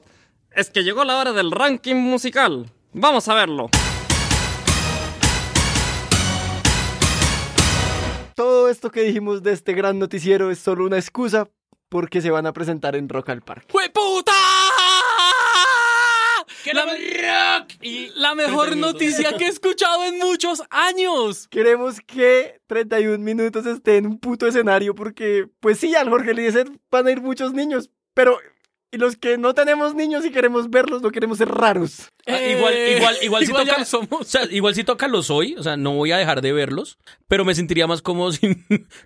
Es 0.53 0.69
que 0.69 0.83
llegó 0.83 1.05
la 1.05 1.17
hora 1.17 1.31
del 1.31 1.49
ranking 1.49 1.95
musical. 1.95 2.69
Vamos 2.91 3.29
a 3.29 3.35
verlo. 3.35 3.69
Todo 8.35 8.69
esto 8.69 8.91
que 8.91 9.03
dijimos 9.03 9.43
de 9.43 9.53
este 9.53 9.71
gran 9.73 9.97
noticiero 9.97 10.51
es 10.51 10.59
solo 10.59 10.85
una 10.85 10.97
excusa 10.97 11.47
porque 11.87 12.21
se 12.21 12.31
van 12.31 12.47
a 12.47 12.53
presentar 12.53 12.97
en 12.97 13.07
Rock 13.07 13.29
al 13.29 13.41
Parque. 13.41 13.67
¡Fue 13.69 13.89
puta! 13.89 14.33
La, 16.73 16.85
rock 16.85 17.71
y 17.81 18.11
La 18.15 18.35
mejor 18.35 18.67
30 18.67 18.75
minutos. 18.75 18.93
noticia 18.93 19.37
que 19.37 19.45
he 19.45 19.47
escuchado 19.47 20.03
en 20.03 20.19
muchos 20.19 20.61
años. 20.69 21.47
Queremos 21.47 22.01
que 22.01 22.59
31 22.67 23.17
minutos 23.19 23.65
esté 23.65 23.97
en 23.97 24.05
un 24.05 24.19
puto 24.19 24.47
escenario 24.47 24.93
porque, 24.95 25.47
pues 25.59 25.79
sí, 25.79 25.95
al 25.95 26.09
Jorge 26.09 26.31
Eliezer 26.31 26.69
van 26.91 27.07
a 27.07 27.11
ir 27.11 27.21
muchos 27.21 27.53
niños, 27.53 27.89
pero 28.13 28.37
y 28.91 28.97
los 28.97 29.15
que 29.15 29.37
no 29.37 29.53
tenemos 29.53 29.95
niños 29.95 30.25
y 30.25 30.31
queremos 30.31 30.69
verlos, 30.69 31.01
no 31.01 31.11
queremos 31.11 31.37
ser 31.37 31.47
raros. 31.49 32.09
Ah, 32.27 32.41
igual, 32.41 32.73
Eh, 32.73 32.97
igual, 32.97 33.15
igual, 33.21 33.43
si 33.45 33.49
igual 33.49 33.65
ya 33.65 33.71
toca, 33.71 33.79
lo 33.79 33.85
somos. 33.85 34.21
o 34.21 34.23
sea, 34.23 34.43
igual 34.51 34.75
si 34.75 34.83
toca 34.83 35.07
los 35.07 35.29
hoy, 35.29 35.55
o 35.57 35.63
sea, 35.63 35.77
no 35.77 35.93
voy 35.93 36.11
a 36.11 36.17
dejar 36.17 36.41
de 36.41 36.51
verlos, 36.53 36.97
pero 37.27 37.45
me 37.45 37.55
sentiría 37.55 37.87
más 37.87 38.01
cómodo 38.01 38.31
si 38.33 38.55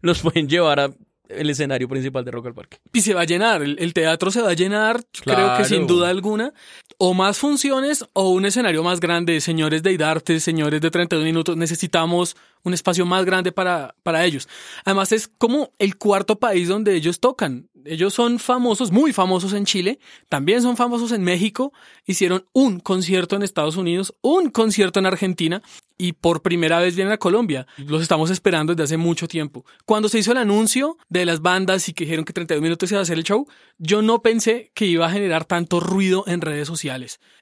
los 0.01 0.21
pueden 0.21 0.49
llevar 0.49 0.79
a 0.79 0.89
el 1.27 1.49
escenario 1.49 1.89
principal 1.89 2.23
de 2.23 2.29
Rock 2.31 2.47
al 2.47 2.53
Parque. 2.53 2.77
Y 2.93 3.01
se 3.01 3.13
va 3.15 3.21
a 3.21 3.25
llenar, 3.25 3.63
el, 3.63 3.77
el 3.79 3.93
teatro 3.93 4.29
se 4.29 4.41
va 4.41 4.49
a 4.51 4.53
llenar, 4.53 5.01
creo 5.23 5.57
que 5.57 5.65
sin 5.65 5.87
duda 5.87 6.09
alguna, 6.09 6.53
o 6.97 7.13
más 7.13 7.37
funciones 7.37 8.05
o 8.13 8.29
un 8.29 8.45
escenario 8.45 8.83
más 8.83 8.99
grande. 8.99 9.41
Señores 9.41 9.83
de 9.83 9.91
Idarte, 9.91 10.39
señores 10.39 10.81
de 10.81 10.91
32 10.91 11.25
minutos, 11.25 11.57
necesitamos 11.57 12.35
un 12.63 12.73
espacio 12.73 13.05
más 13.05 13.25
grande 13.25 13.51
para, 13.51 13.95
para 14.03 14.25
ellos. 14.25 14.47
Además 14.83 15.11
es 15.11 15.27
como 15.27 15.71
el 15.79 15.97
cuarto 15.97 16.39
país 16.39 16.67
donde 16.67 16.95
ellos 16.95 17.19
tocan. 17.19 17.69
Ellos 17.85 18.15
son 18.15 18.39
famosos, 18.39 18.91
muy 18.91 19.13
famosos 19.13 19.53
en 19.53 19.65
Chile, 19.65 19.99
también 20.27 20.63
son 20.63 20.75
famosos 20.75 21.11
en 21.11 21.23
México, 21.23 21.71
hicieron 22.07 22.45
un 22.51 22.79
concierto 22.79 23.35
en 23.35 23.43
Estados 23.43 23.77
Unidos, 23.77 24.15
un 24.21 24.49
concierto 24.49 24.99
en 24.99 25.05
Argentina 25.05 25.61
y 25.97 26.13
por 26.13 26.41
primera 26.41 26.79
vez 26.79 26.95
vienen 26.95 27.13
a 27.13 27.19
Colombia. 27.19 27.67
Los 27.77 28.01
estamos 28.01 28.31
esperando 28.31 28.73
desde 28.73 28.85
hace 28.85 28.97
mucho 28.97 29.27
tiempo. 29.27 29.65
Cuando 29.85 30.09
se 30.09 30.17
hizo 30.17 30.31
el 30.31 30.39
anuncio 30.39 30.97
de 31.09 31.25
las 31.25 31.41
bandas 31.41 31.87
y 31.87 31.93
que 31.93 32.05
dijeron 32.05 32.25
que 32.25 32.33
32 32.33 32.61
minutos 32.63 32.91
iba 32.91 32.99
a 32.99 33.03
hacer 33.03 33.19
el 33.19 33.23
show, 33.23 33.47
yo 33.77 34.01
no 34.01 34.23
pensé 34.23 34.71
que 34.73 34.87
iba 34.87 35.05
a 35.05 35.11
generar 35.11 35.45
tanto 35.45 35.79
ruido 35.79 36.23
en 36.25 36.41
redes 36.41 36.67
sociales. 36.67 36.84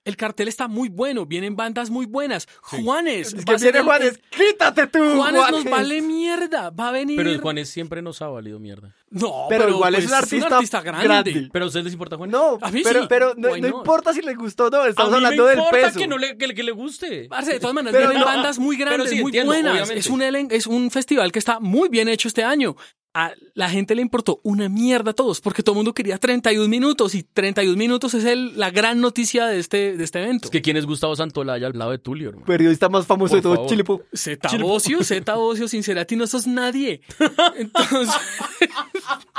El 0.06 0.18
cartel 0.18 0.48
está 0.48 0.68
muy 0.68 0.90
bueno, 0.90 1.26
vienen 1.26 1.56
bandas 1.56 1.90
muy 1.90 2.06
buenas. 2.06 2.48
Juanes, 2.62 3.34
Es 3.34 3.42
va 3.42 3.44
que 3.46 3.52
a 3.54 3.60
ser 3.60 3.74
viene 3.74 3.80
el- 3.80 3.86
Juanes, 3.86 4.20
quítate 4.30 4.88
tú, 4.88 5.00
Juanes, 5.16 5.42
nos 5.52 5.64
vale 5.66 6.02
mierda, 6.02 6.70
va 6.70 6.90
a 6.90 6.92
venir. 6.92 7.18
Pero 7.18 7.30
el 7.30 7.40
Juanes 7.42 7.70
siempre 7.70 8.02
nos 8.02 8.22
ha 8.22 8.28
valido 8.28 8.60
mierda. 8.60 8.96
No, 9.10 9.46
Pero 9.50 9.70
igual 9.70 9.94
es 9.96 10.06
pues, 10.10 10.34
un 10.34 10.44
artista 10.54 10.82
grande. 10.82 11.04
grande. 11.04 11.50
¿Pero 11.54 11.66
a 11.66 11.68
ustedes 11.68 11.84
les 11.86 11.94
importa 11.94 12.18
Juanes? 12.18 12.32
No, 12.34 12.58
A 12.62 12.72
mí 12.72 12.82
pero, 12.84 13.02
sí. 13.02 13.06
pero 13.08 13.34
no, 13.38 13.56
no 13.56 13.68
importa 13.68 14.12
si 14.14 14.22
le 14.22 14.34
gustó 14.34 14.66
o 14.66 14.70
no, 14.72 14.82
A 14.82 14.90
estamos 14.90 15.12
mí 15.12 15.16
hablando 15.18 15.44
me 15.44 15.50
del 15.52 15.60
importa 15.60 15.88
peso. 15.88 16.00
que, 16.00 16.08
no 16.08 16.18
le, 16.18 16.38
que, 16.38 16.48
que 16.54 16.64
le 16.64 16.72
guste. 16.72 17.28
Parce, 17.30 17.54
de 17.54 17.60
todas 17.60 17.76
maneras, 17.76 17.94
Pero 17.96 18.10
vienen 18.10 18.22
no, 18.22 18.34
bandas 18.34 18.58
muy 18.58 18.76
pero 18.78 18.90
grandes, 18.90 19.10
sí, 19.12 19.22
muy 19.22 19.30
entiendo, 19.30 19.52
buenas. 19.52 19.72
obviamente. 19.74 20.00
Es 20.00 20.08
un, 20.08 20.22
elen- 20.22 20.48
es 20.52 20.66
un 20.68 20.90
festival 20.90 21.32
que 21.32 21.40
está 21.40 21.60
muy 21.60 21.90
bien 21.90 22.08
hecho 22.10 22.28
este 22.28 22.44
año. 22.44 22.76
A 23.16 23.34
la 23.54 23.70
gente 23.70 23.94
le 23.94 24.02
importó 24.02 24.40
una 24.44 24.70
mierda 24.70 25.12
a 25.12 25.14
todos, 25.14 25.40
porque 25.40 25.62
todo 25.62 25.74
el 25.74 25.78
mundo 25.78 25.94
quería 25.94 26.18
31 26.18 26.68
minutos 26.68 27.14
y 27.14 27.22
31 27.22 27.78
minutos 27.78 28.16
es 28.16 28.26
el, 28.26 28.58
la 28.58 28.72
gran 28.72 29.02
noticia 29.02 29.46
de 29.46 29.60
este, 29.60 29.96
de 29.96 30.04
este 30.04 30.24
evento. 30.24 30.46
Es 30.46 30.52
que 30.52 30.64
quién 30.64 30.78
es 30.78 30.86
Gustavo 30.88 31.16
Santolaya 31.16 31.68
al 31.68 31.78
lado 31.78 31.92
de 31.92 32.00
Tulio, 32.00 32.30
hermano. 32.30 32.48
Periodista 32.48 32.90
más 32.90 33.06
famoso 33.06 33.34
Por 33.34 33.38
de 33.38 33.42
todo 33.44 33.56
favor. 33.56 33.70
Chile. 33.70 33.84
po. 33.84 34.02
Zeta 34.16 34.50
Bocio, 34.58 35.04
Zeta 35.04 35.36
Bocio, 35.36 35.68
Sincerati, 35.68 36.16
no 36.16 36.26
sos 36.26 36.48
nadie. 36.48 37.02
Entonces, 37.58 38.10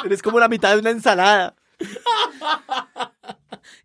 Eres 0.05 0.23
como 0.23 0.39
la 0.39 0.49
mitad 0.49 0.75
de 0.75 0.81
una 0.81 0.91
ensalada. 0.91 1.57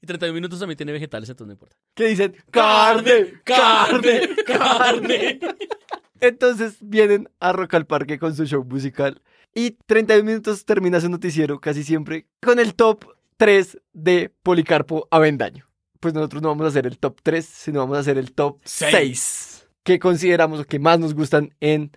Y 0.01 0.05
31 0.05 0.33
minutos 0.33 0.59
también 0.59 0.77
tiene 0.77 0.91
vegetales, 0.91 1.29
entonces 1.29 1.47
no 1.47 1.53
importa. 1.53 1.75
Que 1.95 2.05
dicen 2.07 2.35
carne, 2.51 3.33
carne, 3.43 4.29
carne. 4.45 5.39
Entonces 6.21 6.75
vienen 6.81 7.29
a 7.39 7.53
Rock 7.53 7.75
al 7.75 7.85
Parque 7.85 8.19
con 8.19 8.35
su 8.35 8.45
show 8.45 8.63
musical. 8.65 9.21
Y 9.53 9.71
31 9.85 10.23
minutos 10.23 10.65
termina 10.65 11.01
su 11.01 11.09
noticiero 11.09 11.59
casi 11.59 11.83
siempre 11.83 12.27
con 12.41 12.59
el 12.59 12.75
top 12.75 13.05
3 13.37 13.79
de 13.93 14.31
Policarpo 14.43 15.07
Avendaño. 15.11 15.67
Pues 15.99 16.13
nosotros 16.13 16.41
no 16.41 16.49
vamos 16.49 16.65
a 16.65 16.69
hacer 16.69 16.85
el 16.85 16.97
top 16.97 17.19
3, 17.23 17.45
sino 17.45 17.79
vamos 17.79 17.97
a 17.97 18.01
hacer 18.01 18.17
el 18.17 18.31
top 18.33 18.59
Seis. 18.63 19.19
6. 19.61 19.67
Que 19.83 19.99
consideramos 19.99 20.65
que 20.65 20.79
más 20.79 20.99
nos 20.99 21.13
gustan 21.13 21.53
en 21.59 21.91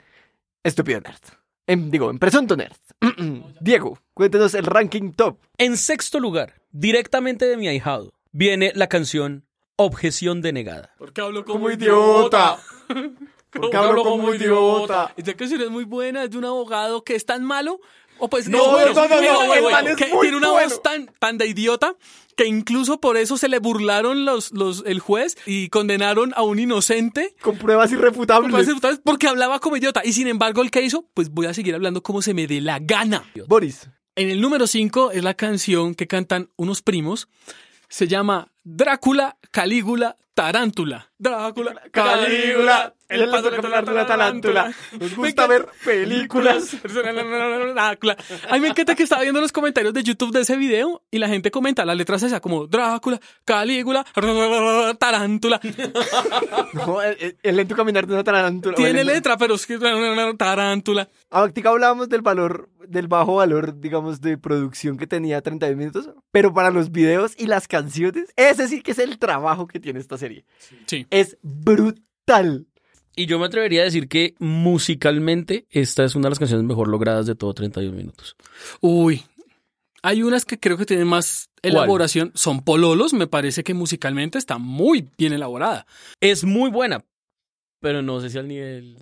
Estúpido 0.64 1.00
Nerd. 1.00 1.20
En, 1.66 1.90
digo, 1.90 2.11
en 2.11 2.18
Presunto 2.18 2.57
Nerd. 2.57 2.76
Diego, 3.61 3.98
cuéntenos 4.14 4.55
el 4.55 4.64
ranking 4.64 5.12
top. 5.12 5.38
En 5.59 5.76
sexto 5.76 6.18
lugar, 6.20 6.55
directamente 6.72 7.44
de 7.46 7.57
mi 7.57 7.68
ahijado, 7.68 8.12
viene 8.32 8.72
la 8.74 8.88
canción 8.88 9.44
Objeción 9.76 10.42
denegada. 10.42 10.94
¿por 10.98 11.12
qué 11.12 11.22
hablo 11.22 11.44
Como 11.44 11.70
idiota. 11.70 12.59
¿Por 13.53 13.70
qué 13.70 13.76
hablo 13.76 14.03
como 14.03 14.34
idiota? 14.34 15.12
Esta 15.16 15.34
canción 15.34 15.61
es 15.61 15.70
muy 15.70 15.84
buena, 15.84 16.24
es 16.24 16.30
de 16.30 16.38
un 16.38 16.44
abogado 16.44 17.05
que 17.05 17.14
es 17.14 17.26
tan 17.26 17.44
malo. 17.44 17.80
O 18.18 18.28
pues 18.28 18.48
No, 18.48 18.59
no, 18.59 18.94
no, 18.94 19.09
no, 19.09 20.20
tiene 20.20 20.36
una 20.36 20.50
voz 20.50 20.80
tan, 20.82 21.11
tan 21.18 21.38
de 21.38 21.46
idiota 21.46 21.96
que 22.36 22.46
incluso 22.46 23.00
por 23.00 23.16
eso 23.16 23.36
se 23.36 23.48
le 23.48 23.59
burlaron 23.59 24.24
los, 24.24 24.53
los, 24.53 24.84
el 24.86 25.00
juez 25.00 25.36
y 25.44 25.68
condenaron 25.70 26.32
a 26.36 26.42
un 26.42 26.59
inocente 26.61 27.34
Con 27.42 27.59
pruebas 27.59 27.90
irrefutables. 27.90 28.42
con 28.42 28.50
pruebas 28.50 28.66
irrefutables 28.68 29.00
porque 29.05 29.26
hablaba 29.26 29.59
como 29.59 29.76
idiota. 29.76 30.03
Y 30.05 30.12
sin 30.12 30.28
embargo, 30.28 30.62
el 30.62 30.70
que 30.70 30.82
hizo, 30.82 31.09
pues 31.14 31.30
voy 31.30 31.46
a 31.46 31.55
seguir 31.55 31.74
hablando 31.74 32.03
como 32.03 32.22
se 32.22 32.32
me 32.32 32.46
dé 32.46 32.61
la 32.61 32.78
gana. 32.78 33.24
Boris. 33.48 33.88
En 34.14 34.30
el 34.30 34.40
número 34.40 34.66
5 34.66 35.11
es 35.12 35.24
la 35.24 35.34
canción 35.34 35.94
que 35.94 36.07
cantan 36.07 36.48
unos 36.57 36.82
primos. 36.82 37.28
Se 37.88 38.07
llama 38.07 38.51
Drácula, 38.64 39.36
Calígula, 39.50 40.16
Tarántula. 40.34 41.10
Drácula, 41.18 41.74
Calígula, 41.90 42.94
el 43.08 43.30
paso 43.30 43.50
de 43.50 43.62
la 43.92 44.06
tarántula. 44.06 44.72
Nos 44.98 45.14
gusta 45.14 45.46
ver 45.46 45.68
películas. 45.84 46.76
Drácula. 47.74 48.16
A 48.48 48.54
mí 48.54 48.60
me 48.60 48.68
encanta 48.68 48.94
que 48.94 49.02
estaba 49.02 49.22
viendo 49.22 49.40
los 49.40 49.52
comentarios 49.52 49.92
de 49.92 50.02
YouTube 50.02 50.32
de 50.32 50.40
ese 50.40 50.56
video 50.56 51.02
y 51.10 51.18
la 51.18 51.28
gente 51.28 51.50
comenta 51.50 51.84
las 51.84 51.96
letras 51.96 52.22
esas 52.22 52.40
como 52.40 52.66
Drácula, 52.66 53.20
Calígula, 53.44 54.04
Tarántula. 54.98 55.60
No, 56.72 57.02
el, 57.02 57.36
el 57.42 57.56
lento 57.56 57.76
caminar 57.76 58.06
de 58.06 58.14
una 58.14 58.24
tarántula. 58.24 58.74
Tiene 58.74 59.04
letra, 59.04 59.36
pero 59.36 59.54
es 59.54 59.66
que 59.66 59.78
Tarántula. 60.38 61.08
Ahorita 61.30 61.68
hablábamos 61.68 62.08
del 62.08 62.22
valor, 62.22 62.70
del 62.88 63.08
bajo 63.08 63.36
valor, 63.36 63.78
digamos, 63.78 64.20
de 64.20 64.38
producción 64.38 64.96
que 64.96 65.06
tenía 65.06 65.40
31 65.42 65.76
minutos, 65.76 66.10
pero 66.30 66.54
para 66.54 66.70
los 66.70 66.90
videos 66.90 67.34
y 67.36 67.46
las 67.46 67.68
canciones, 67.68 68.32
ese 68.53 68.68
sí 68.68 68.82
que 68.82 68.92
es 68.92 68.98
el 68.98 69.18
trabajo 69.18 69.66
que 69.66 69.80
tiene 69.80 70.00
esta 70.00 70.16
serie. 70.16 70.44
Sí. 70.86 71.07
Es 71.11 71.36
brutal. 71.42 72.66
Y 73.14 73.26
yo 73.26 73.38
me 73.38 73.46
atrevería 73.46 73.82
a 73.82 73.84
decir 73.84 74.09
que 74.09 74.34
musicalmente 74.38 75.66
esta 75.70 76.05
es 76.05 76.14
una 76.14 76.24
de 76.24 76.30
las 76.30 76.38
canciones 76.38 76.64
mejor 76.64 76.88
logradas 76.88 77.26
de 77.26 77.34
todo 77.34 77.53
31 77.53 77.96
minutos. 77.96 78.36
Uy. 78.80 79.22
Hay 80.05 80.22
unas 80.22 80.44
que 80.44 80.59
creo 80.59 80.76
que 80.76 80.86
tienen 80.86 81.07
más 81.07 81.48
¿Cuál? 81.61 81.74
elaboración. 81.74 82.32
Son 82.34 82.64
pololos. 82.64 83.12
Me 83.12 83.26
parece 83.26 83.62
que 83.62 83.74
musicalmente 83.74 84.38
está 84.38 84.59
muy 84.59 85.09
bien 85.16 85.32
elaborada. 85.32 85.86
Es 86.20 86.44
muy 86.44 86.70
buena, 86.70 87.05
pero 87.80 88.03
no 88.03 88.20
sé 88.20 88.30
si 88.30 88.38
al 88.38 88.48
nivel... 88.48 88.98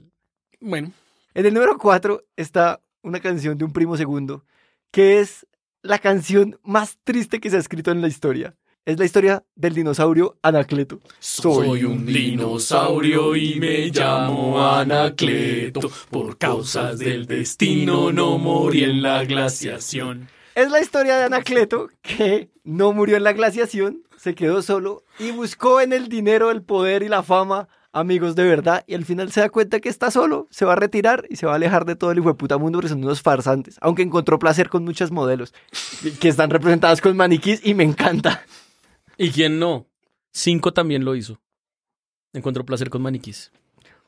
Bueno. 0.60 0.92
En 1.32 1.46
el 1.46 1.54
número 1.54 1.78
4 1.78 2.24
está 2.36 2.82
una 3.02 3.20
canción 3.20 3.56
de 3.56 3.64
un 3.64 3.72
primo 3.72 3.96
segundo, 3.96 4.44
que 4.90 5.20
es 5.20 5.46
la 5.82 5.98
canción 5.98 6.58
más 6.62 6.98
triste 7.04 7.40
que 7.40 7.48
se 7.48 7.56
ha 7.56 7.60
escrito 7.60 7.90
en 7.92 8.02
la 8.02 8.08
historia. 8.08 8.54
Es 8.86 8.98
la 8.98 9.04
historia 9.04 9.44
del 9.54 9.74
dinosaurio 9.74 10.38
Anacleto. 10.42 11.00
Soy 11.18 11.84
un 11.84 12.06
dinosaurio 12.06 13.36
y 13.36 13.60
me 13.60 13.88
llamo 13.88 14.66
Anacleto. 14.66 15.90
Por 16.08 16.38
causas 16.38 16.98
del 16.98 17.26
destino 17.26 18.10
no 18.10 18.38
morí 18.38 18.84
en 18.84 19.02
la 19.02 19.24
glaciación. 19.24 20.30
Es 20.54 20.70
la 20.70 20.80
historia 20.80 21.18
de 21.18 21.24
Anacleto 21.24 21.90
que 22.00 22.48
no 22.64 22.94
murió 22.94 23.18
en 23.18 23.24
la 23.24 23.34
glaciación, 23.34 24.02
se 24.16 24.34
quedó 24.34 24.62
solo 24.62 25.04
y 25.18 25.30
buscó 25.30 25.82
en 25.82 25.92
el 25.92 26.08
dinero, 26.08 26.50
el 26.50 26.62
poder 26.62 27.02
y 27.02 27.08
la 27.08 27.22
fama 27.22 27.68
amigos 27.92 28.34
de 28.34 28.44
verdad 28.44 28.82
y 28.86 28.94
al 28.94 29.04
final 29.04 29.30
se 29.30 29.40
da 29.40 29.50
cuenta 29.50 29.80
que 29.80 29.90
está 29.90 30.10
solo, 30.10 30.48
se 30.50 30.64
va 30.64 30.72
a 30.72 30.76
retirar 30.76 31.26
y 31.28 31.36
se 31.36 31.44
va 31.44 31.52
a 31.52 31.56
alejar 31.56 31.84
de 31.84 31.96
todo 31.96 32.12
el 32.12 32.18
hijo 32.18 32.28
de 32.28 32.34
puta 32.34 32.56
mundo 32.56 32.78
porque 32.78 32.88
son 32.88 33.04
unos 33.04 33.20
farsantes, 33.20 33.76
aunque 33.80 34.02
encontró 34.02 34.38
placer 34.38 34.70
con 34.70 34.84
muchas 34.84 35.10
modelos 35.10 35.52
que 36.18 36.28
están 36.28 36.48
representadas 36.48 37.00
con 37.00 37.16
maniquís 37.16 37.60
y 37.62 37.74
me 37.74 37.84
encanta. 37.84 38.42
¿Y 39.22 39.30
quién 39.32 39.58
no? 39.58 39.86
Cinco 40.32 40.72
también 40.72 41.04
lo 41.04 41.14
hizo. 41.14 41.38
Encontró 42.32 42.64
placer 42.64 42.88
con 42.88 43.02
maniquís. 43.02 43.52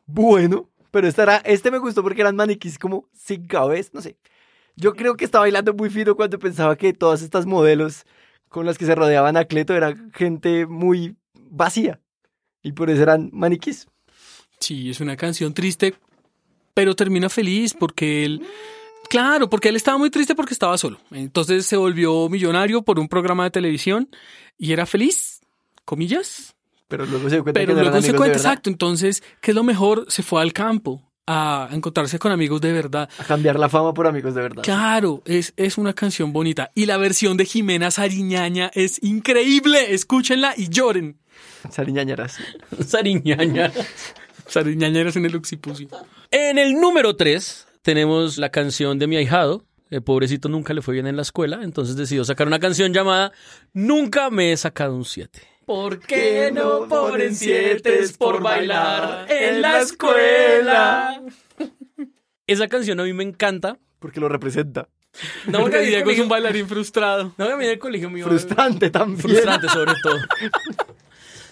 Bueno, 0.07 0.71
pero 0.91 1.07
esta 1.07 1.25
era- 1.25 1.37
este 1.45 1.71
me 1.71 1.77
gustó 1.79 2.03
porque 2.03 2.23
eran 2.23 2.35
maniquís 2.35 2.79
como 2.79 3.07
sin 3.13 3.47
cabeza, 3.47 3.91
no 3.93 4.01
sé. 4.01 4.17
Yo 4.75 4.95
creo 4.95 5.15
que 5.17 5.27
estaba 5.27 5.45
bailando 5.45 5.75
muy 5.75 5.91
fino 5.91 6.17
cuando 6.17 6.39
pensaba 6.39 6.77
que 6.77 6.95
todas 6.95 7.21
estas 7.21 7.45
modelos 7.45 8.05
con 8.49 8.65
las 8.65 8.79
que 8.79 8.87
se 8.87 8.95
rodeaban 8.95 9.37
a 9.37 9.45
Cleto 9.45 9.75
eran 9.75 10.11
gente 10.13 10.65
muy 10.67 11.15
vacía. 11.35 12.01
Y 12.63 12.73
por 12.73 12.89
eso 12.89 13.03
eran 13.03 13.29
maniquís. 13.35 13.89
Sí, 14.61 14.89
es 14.89 15.01
una 15.03 15.17
canción 15.19 15.53
triste, 15.53 15.95
pero 16.73 16.97
termina 16.97 17.29
feliz 17.29 17.75
porque 17.79 18.25
él... 18.25 18.47
Claro, 19.13 19.51
porque 19.51 19.69
él 19.69 19.77
estaba 19.77 19.99
muy 19.99 20.09
triste 20.09 20.35
porque 20.35 20.55
estaba 20.55 20.79
solo. 20.79 20.99
Entonces 21.11 21.67
se 21.67 21.77
volvió 21.77 22.31
millonario 22.31 22.81
por 22.81 22.99
un 22.99 23.09
programa 23.09 23.45
de 23.45 23.51
televisión 23.51 24.09
y 24.57 24.73
era 24.73 24.87
feliz, 24.87 25.43
comillas. 25.85 26.55
Pero 26.89 27.05
luego 27.05 27.29
se 27.29 27.35
dio 27.35 27.43
cuenta 27.43 27.61
Pero 27.61 27.75
que 27.75 27.83
luego 27.83 28.01
se 28.01 28.15
cuenta, 28.15 28.39
exacto. 28.39 28.71
Entonces, 28.71 29.23
¿qué 29.43 29.51
es 29.51 29.55
lo 29.55 29.65
mejor? 29.65 30.07
Se 30.09 30.23
fue 30.23 30.41
al 30.41 30.55
campo 30.55 31.03
a 31.27 31.69
encontrarse 31.73 32.19
con 32.19 32.33
amigos 32.33 32.63
de 32.63 32.73
verdad. 32.73 33.11
A 33.19 33.25
cambiar 33.25 33.59
la 33.59 33.69
fama 33.69 33.93
por 33.93 34.07
amigos 34.07 34.35
de 34.35 34.41
verdad. 34.41 34.63
Claro, 34.63 35.21
es, 35.27 35.53
es 35.59 35.77
una 35.77 35.93
canción 35.93 36.33
bonita. 36.33 36.71
Y 36.75 36.87
la 36.87 36.97
versión 36.97 37.37
de 37.37 37.45
Jimena 37.45 37.91
Sariñaña 37.91 38.71
es 38.73 38.99
increíble. 39.03 39.93
Escúchenla 39.93 40.55
y 40.57 40.71
lloren. 40.71 41.19
Sariñañeras. 41.71 42.39
Sariñaña. 42.87 43.73
Sariñañeras 44.47 45.17
en 45.17 45.27
el 45.27 45.37
occipucio. 45.37 45.89
En 46.31 46.57
el 46.57 46.81
número 46.81 47.15
3 47.15 47.67
tenemos 47.83 48.39
la 48.39 48.51
canción 48.51 48.99
de 48.99 49.07
mi 49.07 49.17
ahijado. 49.17 49.65
El 49.91 50.03
pobrecito 50.03 50.49
nunca 50.49 50.73
le 50.73 50.81
fue 50.81 50.95
bien 50.95 51.07
en 51.07 51.17
la 51.17 51.23
escuela, 51.23 51.61
entonces 51.63 51.97
decidió 51.97 52.25
sacar 52.25 52.47
una 52.47 52.59
canción 52.59 52.95
llamada 52.95 53.33
Nunca 53.75 54.31
me 54.31 54.53
he 54.53 54.57
sacado 54.57 54.97
un 54.97 55.05
7. 55.05 55.43
¿Por 55.67 56.01
qué 56.01 56.51
no 56.53 56.89
ponen 56.89 57.35
sietes 57.35 58.17
por 58.17 58.43
bailar 58.43 59.31
en 59.31 59.61
la 59.61 59.81
escuela? 59.81 61.23
Esa 62.47 62.69
canción 62.69 62.99
a 63.01 63.05
mí 63.05 63.13
me 63.13 63.23
encanta. 63.23 63.79
Porque 63.99 64.19
lo 64.19 64.29
representa. 64.29 64.89
No, 65.47 65.61
porque 65.61 65.81
Diego 65.81 66.11
es 66.11 66.19
un 66.19 66.29
bailarín 66.29 66.67
frustrado. 66.67 67.35
No, 67.37 67.45
a 67.45 67.57
mí 67.57 67.65
en 67.65 67.73
el 67.73 67.79
colegio 67.79 68.11
mío. 68.11 68.25
Frustrante 68.25 68.91
también. 68.91 69.21
Frustrante 69.21 69.69
sobre 69.69 69.93
todo. 70.03 70.19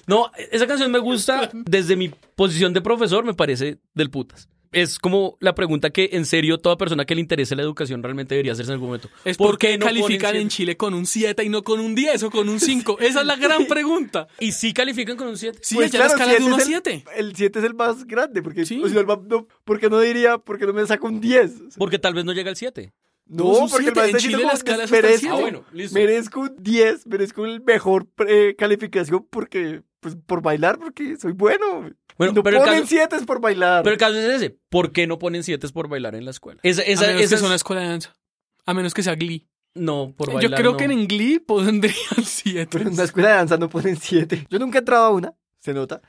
No, 0.07 0.33
esa 0.51 0.67
canción 0.67 0.91
me 0.91 0.99
gusta 0.99 1.51
desde 1.53 1.95
mi 1.95 2.09
posición 2.09 2.73
de 2.73 2.81
profesor, 2.81 3.23
me 3.23 3.35
parece 3.35 3.79
del 3.95 4.11
putas. 4.11 4.49
Es 4.73 4.99
como 5.01 5.37
la 5.41 5.55
pregunta 5.55 5.91
que 5.91 6.11
en 6.13 6.25
serio 6.25 6.59
toda 6.59 6.77
persona 6.77 7.05
que 7.05 7.15
le 7.17 7.21
interese 7.21 7.57
la 7.57 7.63
educación 7.63 8.03
realmente 8.03 8.35
debería 8.37 8.53
hacerse 8.53 8.71
en 8.71 8.75
algún 8.75 8.89
momento. 8.89 9.09
Es 9.25 9.37
por 9.37 9.59
qué 9.59 9.77
no 9.77 9.87
califican 9.87 10.37
en? 10.37 10.49
Chile 10.49 10.77
con 10.77 10.95
un 10.95 11.07
7 11.07 11.43
y 11.43 11.49
no 11.49 11.63
con 11.65 11.81
un 11.81 11.95
10 11.95 12.23
o 12.23 12.31
con 12.31 12.49
un 12.49 12.61
5. 12.61 12.99
Esa 13.01 13.21
es 13.21 13.27
la 13.27 13.37
gran 13.37 13.67
pregunta. 13.67 14.29
¿Y 14.39 14.53
sí 14.53 14.73
califican 14.73 15.17
con 15.17 15.27
un 15.29 15.37
7? 15.37 15.59
Sí, 15.63 15.75
Pues 15.75 15.93
la 15.93 15.99
claro, 15.99 16.13
escala 16.13 16.33
de 16.33 16.39
siete 16.39 16.47
1 16.47 16.55
a 16.55 16.59
es 16.59 16.65
el- 16.67 16.69
7. 16.73 17.05
El 17.17 17.37
7 17.37 17.59
es 17.59 17.65
el 17.65 17.75
más 17.75 18.05
grande, 18.07 18.43
porque 18.43 18.65
Sí. 18.65 18.81
o 18.83 18.87
si 18.89 18.95
no, 18.95 19.01
el 19.01 19.07
ma- 19.07 19.21
no, 19.27 19.49
¿por 19.65 19.81
qué 19.81 19.89
no 19.91 19.99
diría, 20.01 20.39
por 20.39 20.59
qué 20.59 20.67
no 20.67 20.73
me 20.73 20.87
saco 20.87 21.09
un 21.09 21.21
10? 21.21 21.53
Porque 21.77 21.99
tal 21.99 22.15
vez 22.15 22.25
no 22.25 22.33
llega 22.33 22.51
al 22.51 22.57
7. 22.57 22.93
No, 23.27 23.45
porque 23.71 23.89
el 23.89 23.95
siete. 23.95 24.01
más 24.01 24.09
En 24.11 24.17
Chile 24.17 24.19
diciendo 24.19 24.39
la 24.39 24.43
como, 24.45 24.57
escala 24.57 24.77
es 24.79 24.85
hasta 24.85 24.97
el 24.97 25.03
merezco, 25.03 25.21
siete. 25.21 25.35
Ah, 25.37 25.41
bueno, 25.41 25.65
listo. 25.73 25.95
merezco 25.99 26.41
un 26.41 26.57
10, 26.59 27.07
merezco 27.07 27.45
el 27.45 27.61
mejor 27.63 28.07
eh, 28.29 28.55
calificación 28.59 29.27
porque, 29.31 29.83
pues, 30.01 30.17
por 30.27 30.43
bailar, 30.43 30.79
porque 30.79 31.17
soy 31.17 31.33
bueno. 31.33 31.91
Bueno, 32.21 32.33
no 32.35 32.43
pero 32.43 32.59
ponen 32.59 32.75
caso- 32.83 32.87
7 32.89 33.17
por 33.27 33.41
bailar. 33.41 33.83
Pero 33.83 33.95
el 33.95 33.99
caso 33.99 34.15
es 34.19 34.25
ese. 34.27 34.57
¿Por 34.69 34.93
qué 34.93 35.07
no 35.07 35.19
ponen 35.19 35.43
7 35.43 35.67
por 35.71 35.89
bailar 35.89 36.15
en 36.15 36.25
la 36.27 36.31
escuela? 36.31 36.61
Esa, 36.63 36.83
esa, 36.83 37.05
a 37.05 37.07
menos 37.09 37.23
esa 37.23 37.31
que 37.31 37.35
es- 37.37 37.43
una 37.47 37.55
escuela 37.55 37.83
de 37.83 37.89
danza. 37.89 38.15
A 38.67 38.75
menos 38.75 38.93
que 38.95 39.03
sea 39.03 39.15
Glee. 39.15 39.47
No, 39.75 40.13
por 40.17 40.29
Yo 40.29 40.35
bailar 40.35 40.61
creo 40.61 40.73
no. 40.73 40.77
que 40.77 40.85
en 40.85 41.09
Glee 41.09 41.39
pondrían 41.39 41.95
7. 42.25 42.69
Pero 42.71 42.89
en 42.89 42.95
una 42.95 43.05
escuela 43.05 43.29
de 43.31 43.35
danza 43.37 43.57
no 43.57 43.69
ponen 43.71 43.97
7. 43.97 44.47
Yo 44.51 44.59
nunca 44.59 44.79
he 44.79 44.81
entrado 44.81 45.05
a 45.07 45.11
una, 45.11 45.33
se 45.59 45.73
nota. 45.73 46.03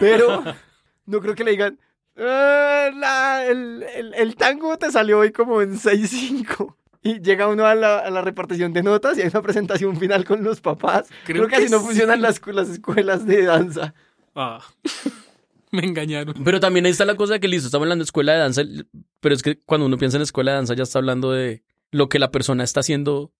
Pero 0.00 0.42
no 1.06 1.20
creo 1.20 1.34
que 1.34 1.44
le 1.44 1.52
digan, 1.52 1.78
"Ah, 2.16 2.90
la- 2.94 3.46
el, 3.46 3.84
el- 3.94 4.14
el 4.14 4.36
tango 4.36 4.76
te 4.78 4.90
salió 4.90 5.18
hoy 5.20 5.30
como 5.32 5.62
en 5.62 5.78
6-5. 5.78 6.76
Y 7.06 7.20
llega 7.20 7.46
uno 7.48 7.66
a 7.66 7.74
la, 7.74 7.98
a 7.98 8.10
la 8.10 8.22
repartición 8.22 8.72
de 8.72 8.82
notas 8.82 9.18
y 9.18 9.20
hay 9.22 9.28
una 9.28 9.42
presentación 9.42 9.96
final 9.98 10.24
con 10.24 10.42
los 10.42 10.62
papás. 10.62 11.06
Creo, 11.26 11.46
Creo 11.46 11.48
que 11.48 11.56
así 11.64 11.70
no 11.70 11.80
funcionan 11.80 12.22
las, 12.22 12.40
las 12.46 12.70
escuelas 12.70 13.26
de 13.26 13.42
danza. 13.44 13.92
Ah. 14.34 14.60
Me 15.74 15.84
engañaron. 15.84 16.34
Pero 16.44 16.60
también 16.60 16.86
ahí 16.86 16.92
está 16.92 17.04
la 17.04 17.16
cosa 17.16 17.34
de 17.34 17.40
que 17.40 17.48
listo, 17.48 17.66
estamos 17.66 17.84
hablando 17.84 18.02
de 18.02 18.06
escuela 18.06 18.32
de 18.32 18.38
danza, 18.38 18.62
pero 19.20 19.34
es 19.34 19.42
que 19.42 19.60
cuando 19.60 19.86
uno 19.86 19.98
piensa 19.98 20.16
en 20.16 20.22
escuela 20.22 20.52
de 20.52 20.56
danza 20.56 20.74
ya 20.74 20.84
está 20.84 21.00
hablando 21.00 21.32
de 21.32 21.64
lo 21.90 22.08
que 22.08 22.18
la 22.18 22.30
persona 22.30 22.64
está 22.64 22.80
haciendo 22.80 23.32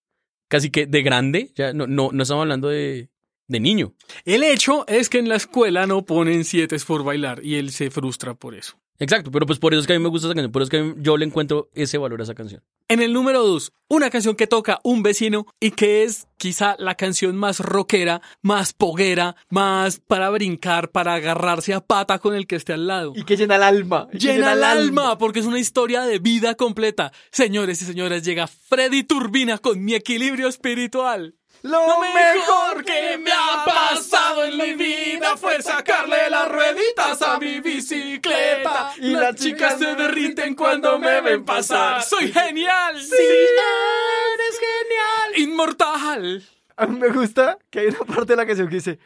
casi 0.47 0.69
que 0.69 0.85
de 0.85 1.01
grande, 1.01 1.51
ya 1.55 1.73
no, 1.73 1.87
no, 1.87 2.09
no 2.11 2.23
estamos 2.23 2.43
hablando 2.43 2.69
de, 2.69 3.09
de 3.47 3.59
niño. 3.59 3.93
El 4.25 4.43
hecho 4.43 4.85
es 4.87 5.09
que 5.09 5.19
en 5.19 5.29
la 5.29 5.35
escuela 5.35 5.87
no 5.87 6.05
ponen 6.05 6.43
7 6.43 6.75
por 6.85 7.03
bailar 7.03 7.43
y 7.43 7.55
él 7.55 7.71
se 7.71 7.89
frustra 7.89 8.33
por 8.33 8.55
eso. 8.55 8.77
Exacto, 8.97 9.29
pero 9.31 9.45
pues 9.45 9.59
por 9.59 9.73
eso 9.73 9.81
es 9.81 9.87
que 9.87 9.93
a 9.93 9.97
mí 9.99 10.03
me 10.03 10.09
gusta 10.09 10.27
esa 10.27 10.35
canción, 10.35 10.51
por 10.51 10.61
eso 10.61 10.67
es 10.67 10.69
que 10.71 10.81
mí- 10.83 10.93
yo 11.03 11.17
le 11.17 11.25
encuentro 11.25 11.69
ese 11.73 11.97
valor 11.97 12.21
a 12.21 12.23
esa 12.23 12.33
canción. 12.33 12.63
En 12.87 13.01
el 13.01 13.11
número 13.13 13.43
2, 13.45 13.73
una 13.89 14.09
canción 14.09 14.35
que 14.35 14.47
toca 14.47 14.79
un 14.83 15.03
vecino 15.03 15.45
y 15.59 15.71
que 15.71 16.03
es 16.03 16.27
quizá 16.37 16.75
la 16.79 16.95
canción 16.95 17.35
más 17.35 17.59
rockera, 17.59 18.21
más 18.41 18.73
poguera, 18.73 19.35
más 19.49 19.99
para 19.99 20.29
brincar, 20.29 20.91
para 20.91 21.15
agarrarse 21.15 21.73
a 21.73 21.81
pata 21.81 22.19
con 22.19 22.35
el 22.35 22.47
que 22.47 22.55
esté 22.55 22.73
al 22.73 22.87
lado. 22.87 23.13
Y 23.15 23.23
que 23.23 23.35
llena 23.35 23.55
el 23.57 23.63
alma. 23.63 24.07
que 24.11 24.19
Llena 24.19 24.53
el 24.53 24.63
alma, 24.63 25.17
porque 25.17 25.39
es 25.39 25.45
una 25.45 25.59
historia 25.59 26.03
de 26.03 26.19
vida 26.19 26.55
completa. 26.55 27.11
Señores 27.31 27.81
y 27.81 27.85
señoras, 27.85 28.23
llega 28.23 28.47
Freddy 28.47 29.03
Turbina 29.03 29.57
con 29.57 29.83
mi 29.83 29.93
equilibrio 29.95 30.47
espiritual. 30.47 31.35
Lo 31.65 31.99
mejor 31.99 32.85
que 32.85 33.17
me 33.17 33.31
ha 33.31 33.65
pasado 33.65 34.45
en 34.45 34.55
mi 34.55 34.73
vida 34.75 35.35
fue 35.35 35.59
sacarle 35.63 36.29
las 36.29 36.47
rueditas 36.47 37.19
a 37.23 37.39
mi 37.39 37.59
bicicleta. 37.59 38.93
Y 38.97 39.15
las 39.15 39.33
chicas 39.33 39.79
se 39.79 39.95
derriten 39.95 40.53
cuando 40.53 40.99
me 40.99 41.21
ven 41.21 41.43
pasar. 41.43 42.03
¡Soy 42.03 42.31
genial! 42.31 43.01
¡Sí! 43.01 43.15
eres 43.15 44.59
genial! 44.59 45.37
¡Inmortal! 45.37 46.43
A 46.77 46.85
mí 46.85 46.99
me 46.99 47.09
gusta 47.09 47.57
que 47.71 47.79
hay 47.79 47.87
una 47.87 47.99
parte 48.13 48.33
de 48.33 48.35
la 48.35 48.45
canción 48.45 48.67
que 48.69 48.75
dice, 48.75 48.99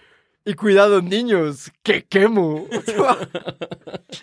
y 0.46 0.54
cuidado 0.54 1.02
niños, 1.02 1.72
que 1.84 2.06
quemo. 2.06 2.68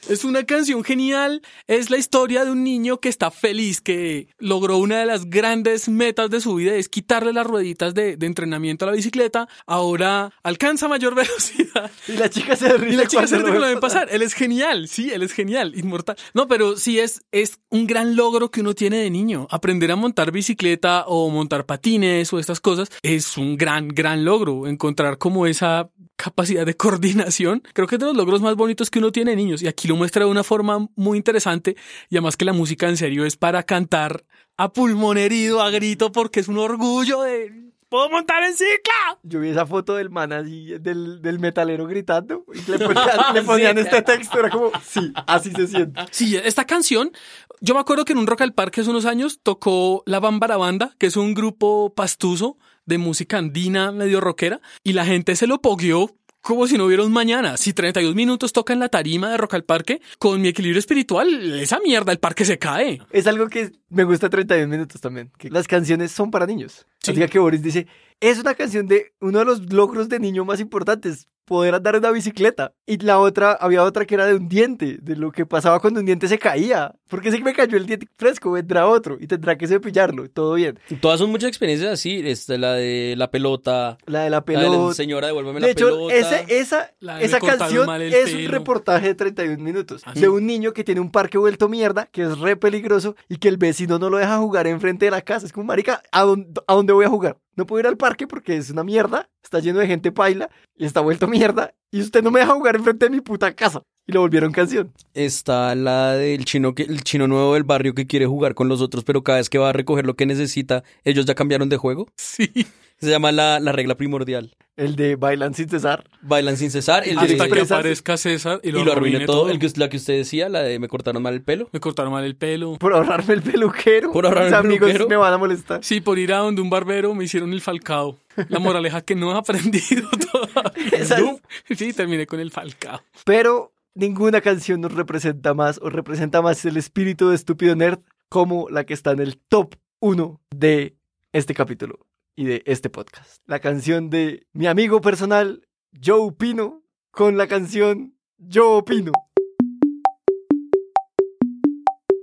Es 0.08 0.24
una 0.24 0.44
canción 0.44 0.82
genial. 0.84 1.42
Es 1.66 1.90
la 1.90 1.96
historia 1.96 2.44
de 2.44 2.50
un 2.50 2.64
niño 2.64 2.98
que 2.98 3.08
está 3.08 3.30
feliz, 3.30 3.80
que 3.80 4.28
logró 4.38 4.78
una 4.78 4.98
de 4.98 5.06
las 5.06 5.30
grandes 5.30 5.88
metas 5.88 6.30
de 6.30 6.40
su 6.40 6.56
vida, 6.56 6.74
es 6.74 6.88
quitarle 6.88 7.32
las 7.32 7.46
rueditas 7.46 7.94
de, 7.94 8.16
de 8.16 8.26
entrenamiento 8.26 8.84
a 8.84 8.88
la 8.88 8.94
bicicleta. 8.94 9.48
Ahora 9.66 10.32
alcanza 10.42 10.88
mayor 10.88 11.14
velocidad. 11.16 11.90
Y 12.08 12.12
la 12.12 12.30
chica 12.30 12.56
se 12.56 12.76
ríe. 12.76 12.94
Y 12.94 12.96
la 12.96 13.06
chica 13.06 13.26
se 13.26 13.38
ríe 13.38 13.52
que 13.52 13.58
lo 13.58 13.66
ve 13.66 13.72
ven 13.72 13.80
pasar. 13.80 14.08
Él 14.10 14.22
es 14.22 14.34
genial, 14.34 14.88
sí, 14.88 15.10
él 15.12 15.22
es 15.22 15.32
genial, 15.32 15.74
inmortal. 15.76 16.16
No, 16.34 16.48
pero 16.48 16.76
sí 16.76 16.98
es, 16.98 17.22
es 17.32 17.60
un 17.70 17.86
gran 17.86 18.16
logro 18.16 18.50
que 18.50 18.60
uno 18.60 18.74
tiene 18.74 18.98
de 18.98 19.10
niño. 19.10 19.46
Aprender 19.50 19.90
a 19.92 19.96
montar 19.96 20.32
bicicleta 20.32 21.04
o 21.06 21.30
montar 21.30 21.66
patines 21.66 22.32
o 22.32 22.38
estas 22.38 22.60
cosas 22.60 22.88
es 23.02 23.36
un 23.36 23.56
gran, 23.56 23.88
gran 23.88 24.24
logro. 24.24 24.66
Encontrar 24.66 25.18
como 25.18 25.46
esa 25.46 25.90
capacidad 26.26 26.66
de 26.66 26.76
coordinación. 26.76 27.62
Creo 27.72 27.86
que 27.86 27.94
es 27.94 28.00
de 28.00 28.06
los 28.06 28.16
logros 28.16 28.42
más 28.42 28.56
bonitos 28.56 28.90
que 28.90 28.98
uno 28.98 29.12
tiene 29.12 29.30
de 29.30 29.36
niños. 29.36 29.62
Y 29.62 29.68
aquí 29.68 29.86
lo 29.86 29.94
muestra 29.94 30.24
de 30.24 30.30
una 30.30 30.42
forma 30.42 30.88
muy 30.96 31.16
interesante. 31.18 31.76
Y 32.10 32.16
además 32.16 32.36
que 32.36 32.44
la 32.44 32.52
música 32.52 32.88
en 32.88 32.96
serio 32.96 33.24
es 33.24 33.36
para 33.36 33.62
cantar 33.62 34.24
a 34.56 34.72
pulmón 34.72 35.18
herido, 35.18 35.62
a 35.62 35.70
grito, 35.70 36.10
porque 36.10 36.40
es 36.40 36.48
un 36.48 36.58
orgullo 36.58 37.22
de... 37.22 37.64
¡Puedo 37.88 38.10
montar 38.10 38.42
en 38.42 38.54
cicla! 38.54 39.18
Yo 39.22 39.38
vi 39.38 39.50
esa 39.50 39.64
foto 39.66 39.94
del 39.94 40.10
man 40.10 40.32
así, 40.32 40.74
del, 40.80 41.22
del 41.22 41.38
metalero 41.38 41.86
gritando, 41.86 42.44
y 42.52 42.68
le 42.68 42.78
ponían, 42.84 43.34
le 43.34 43.42
ponían 43.42 43.76
Sí. 43.76 43.82
este 43.82 44.02
texto, 44.02 44.40
era 44.40 44.50
como, 44.50 44.72
sí, 44.84 45.12
así 45.28 45.52
se 45.52 45.68
siente. 45.68 46.00
Sí, 46.10 46.36
esta 46.36 46.64
canción, 46.64 47.12
yo 47.60 47.74
me 47.74 47.80
acuerdo 47.80 48.04
que 48.04 48.12
en 48.14 48.18
un 48.18 48.26
Rock 48.26 48.40
al 48.40 48.52
Parque 48.54 48.80
hace 48.80 48.90
unos 48.90 49.04
años 49.04 49.38
tocó 49.40 50.02
la 50.06 50.18
Bambara 50.18 50.56
Banda, 50.56 50.96
que 50.98 51.06
es 51.06 51.16
un 51.16 51.32
grupo 51.34 51.94
pastuso 51.94 52.58
de 52.86 52.98
música 52.98 53.38
andina 53.38 53.92
medio 53.92 54.20
rockera, 54.20 54.60
y 54.82 54.94
la 54.94 55.04
gente 55.04 55.36
se 55.36 55.46
lo 55.46 55.60
pogueó 55.60 56.16
como 56.46 56.68
si 56.68 56.78
no 56.78 56.84
hubiera 56.84 57.02
un 57.02 57.12
mañana. 57.12 57.56
Si 57.56 57.72
32 57.72 58.14
minutos 58.14 58.52
toca 58.52 58.72
en 58.72 58.78
la 58.78 58.88
tarima 58.88 59.28
de 59.30 59.36
Rock 59.36 59.54
al 59.54 59.64
Parque, 59.64 60.00
con 60.20 60.40
mi 60.40 60.46
equilibrio 60.46 60.78
espiritual, 60.78 61.58
esa 61.58 61.80
mierda, 61.80 62.12
el 62.12 62.20
parque 62.20 62.44
se 62.44 62.56
cae. 62.56 63.02
Es 63.10 63.26
algo 63.26 63.48
que 63.48 63.72
me 63.88 64.04
gusta 64.04 64.30
31 64.30 64.68
minutos 64.68 65.00
también, 65.00 65.32
que 65.38 65.50
las 65.50 65.66
canciones 65.66 66.12
son 66.12 66.30
para 66.30 66.46
niños. 66.46 66.86
Sí. 67.02 67.10
Así 67.10 67.26
que 67.26 67.40
Boris 67.40 67.62
dice, 67.62 67.88
es 68.20 68.38
una 68.38 68.54
canción 68.54 68.86
de 68.86 69.12
uno 69.20 69.40
de 69.40 69.44
los 69.44 69.72
logros 69.72 70.08
de 70.08 70.20
niño 70.20 70.44
más 70.44 70.60
importantes, 70.60 71.26
poder 71.46 71.74
andar 71.74 71.94
en 71.94 72.00
una 72.00 72.10
bicicleta. 72.10 72.74
Y 72.86 72.98
la 72.98 73.18
otra, 73.18 73.52
había 73.52 73.82
otra 73.82 74.04
que 74.04 74.14
era 74.14 74.26
de 74.26 74.34
un 74.34 74.48
diente, 74.48 74.98
de 75.00 75.16
lo 75.16 75.32
que 75.32 75.46
pasaba 75.46 75.80
cuando 75.80 76.00
un 76.00 76.06
diente 76.06 76.28
se 76.28 76.38
caía. 76.38 76.94
Porque 77.08 77.30
si 77.32 77.42
me 77.42 77.54
cayó 77.54 77.76
el 77.78 77.86
diente 77.86 78.06
fresco, 78.16 78.50
vendrá 78.52 78.86
otro 78.86 79.16
y 79.20 79.26
tendrá 79.26 79.56
que 79.56 79.66
cepillarlo, 79.66 80.28
todo 80.28 80.54
bien. 80.54 80.78
Todas 81.00 81.20
son 81.20 81.30
muchas 81.30 81.48
experiencias 81.48 81.92
así, 81.92 82.20
este, 82.24 82.58
la 82.58 82.74
de 82.74 83.14
la 83.16 83.30
pelota. 83.30 83.96
La 84.06 84.24
de 84.24 84.30
la 84.30 84.36
La 84.38 84.44
pelota. 84.44 84.88
de 84.88 84.94
señora, 84.94 85.28
devuélveme 85.28 85.60
De 85.60 85.66
la 85.66 85.72
hecho, 85.72 85.86
pelota. 85.86 86.14
esa, 86.14 86.40
esa, 86.40 86.90
La 87.00 87.16
de 87.18 87.24
esa 87.24 87.38
canción 87.40 87.88
es 88.02 88.32
un 88.32 88.36
pelo. 88.40 88.50
reportaje 88.50 89.06
de 89.08 89.14
31 89.14 89.62
minutos 89.62 90.02
Ah, 90.04 90.12
sí. 90.14 90.20
de 90.20 90.28
un 90.28 90.44
niño 90.46 90.72
que 90.72 90.84
tiene 90.84 91.00
un 91.00 91.10
parque 91.10 91.38
vuelto 91.38 91.68
mierda, 91.68 92.06
que 92.06 92.22
es 92.22 92.38
re 92.38 92.56
peligroso 92.56 93.14
y 93.28 93.36
que 93.38 93.48
el 93.48 93.56
vecino 93.56 93.98
no 93.98 94.10
lo 94.10 94.18
deja 94.18 94.38
jugar 94.38 94.66
enfrente 94.66 95.04
de 95.06 95.10
la 95.12 95.22
casa. 95.22 95.46
Es 95.46 95.52
como, 95.52 95.64
marica, 95.66 96.02
¿a 96.12 96.22
dónde, 96.22 96.60
¿a 96.66 96.74
dónde 96.74 96.92
voy 96.92 97.04
a 97.04 97.08
jugar? 97.08 97.38
No 97.54 97.66
puedo 97.66 97.80
ir 97.80 97.86
al 97.86 97.96
parque 97.96 98.26
porque 98.26 98.56
es 98.56 98.68
una 98.70 98.84
mierda, 98.84 99.30
está 99.46 99.60
lleno 99.60 99.78
de 99.78 99.86
gente 99.86 100.12
paila 100.12 100.50
y 100.76 100.84
está 100.84 101.00
vuelto 101.00 101.26
mierda 101.28 101.72
y 101.90 102.00
usted 102.00 102.22
no 102.22 102.30
me 102.30 102.40
deja 102.40 102.54
jugar 102.54 102.76
enfrente 102.76 103.06
de 103.06 103.10
mi 103.10 103.20
puta 103.20 103.54
casa. 103.54 103.82
Y 104.08 104.12
lo 104.12 104.20
volvieron 104.20 104.52
canción. 104.52 104.92
Está 105.14 105.74
la 105.74 106.12
del 106.12 106.44
chino 106.44 106.74
que 106.74 106.84
el 106.84 107.02
chino 107.02 107.26
nuevo 107.26 107.54
del 107.54 107.64
barrio 107.64 107.94
que 107.94 108.06
quiere 108.06 108.26
jugar 108.26 108.54
con 108.54 108.68
los 108.68 108.80
otros, 108.80 109.02
pero 109.02 109.24
cada 109.24 109.38
vez 109.38 109.48
que 109.48 109.58
va 109.58 109.70
a 109.70 109.72
recoger 109.72 110.06
lo 110.06 110.14
que 110.14 110.26
necesita, 110.26 110.84
ellos 111.04 111.26
ya 111.26 111.34
cambiaron 111.34 111.68
de 111.68 111.76
juego. 111.76 112.06
Sí. 112.16 112.50
Se 112.98 113.10
llama 113.10 113.32
la, 113.32 113.60
la 113.60 113.72
regla 113.72 113.96
primordial. 113.96 114.56
El 114.76 114.94
de 114.94 115.16
Bailan 115.16 115.54
sin 115.54 115.68
cesar. 115.70 116.04
Bailan 116.20 116.58
sin 116.58 116.70
cesar. 116.70 117.08
El 117.08 117.18
Hasta 117.18 117.44
de- 117.44 117.50
que 117.50 117.60
aparezca 117.60 118.16
César 118.18 118.60
y 118.62 118.70
lo, 118.72 118.80
y 118.80 118.84
lo 118.84 118.92
arruine 118.92 119.16
arruine 119.16 119.26
todo. 119.26 119.48
El 119.48 119.58
que, 119.58 119.70
la 119.76 119.88
que 119.88 119.96
usted 119.96 120.18
decía, 120.18 120.50
la 120.50 120.60
de 120.62 120.78
me 120.78 120.86
cortaron 120.88 121.22
mal 121.22 121.32
el 121.32 121.42
pelo. 121.42 121.70
Me 121.72 121.80
cortaron 121.80 122.12
mal 122.12 122.24
el 122.24 122.36
pelo. 122.36 122.74
Por 122.76 122.92
ahorrarme 122.92 123.34
el 123.34 123.42
peluquero. 123.42 124.12
Por 124.12 124.26
ahorrarme 124.26 124.50
Mis 124.50 124.58
el 124.58 124.66
amigos 124.66 124.86
peluquero. 124.88 125.08
me 125.08 125.16
van 125.16 125.32
a 125.32 125.38
molestar. 125.38 125.82
Sí, 125.82 126.02
por 126.02 126.18
ir 126.18 126.32
a 126.34 126.38
donde 126.38 126.60
un 126.60 126.68
barbero 126.68 127.14
me 127.14 127.24
hicieron 127.24 127.54
el 127.54 127.62
falcao. 127.62 128.18
La 128.48 128.58
moraleja 128.58 129.00
que 129.00 129.14
no 129.14 129.32
he 129.32 129.38
aprendido 129.38 130.10
todavía. 130.32 131.38
Sí, 131.74 131.92
terminé 131.94 132.26
con 132.26 132.38
el 132.40 132.50
falcao. 132.50 133.00
Pero 133.24 133.72
ninguna 133.94 134.42
canción 134.42 134.82
nos 134.82 134.92
representa 134.92 135.54
más 135.54 135.78
o 135.82 135.88
representa 135.88 136.42
más 136.42 136.62
el 136.66 136.76
espíritu 136.76 137.30
de 137.30 137.34
estúpido 137.36 137.74
nerd 137.76 138.00
como 138.28 138.68
la 138.68 138.84
que 138.84 138.92
está 138.92 139.12
en 139.12 139.20
el 139.20 139.38
top 139.38 139.74
1 140.00 140.38
de 140.54 140.96
este 141.32 141.54
capítulo 141.54 142.00
y 142.36 142.44
de 142.44 142.62
este 142.66 142.90
podcast. 142.90 143.42
La 143.46 143.60
canción 143.60 144.10
de 144.10 144.46
mi 144.52 144.66
amigo 144.66 145.00
personal, 145.00 145.66
Joe 146.04 146.32
Pino, 146.32 146.82
con 147.10 147.36
la 147.38 147.46
canción 147.48 148.14
Yo 148.36 148.72
Opino. 148.72 149.12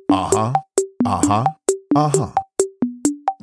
Ajá, 0.10 0.54
ajá, 1.06 1.44
ajá. 1.96 2.34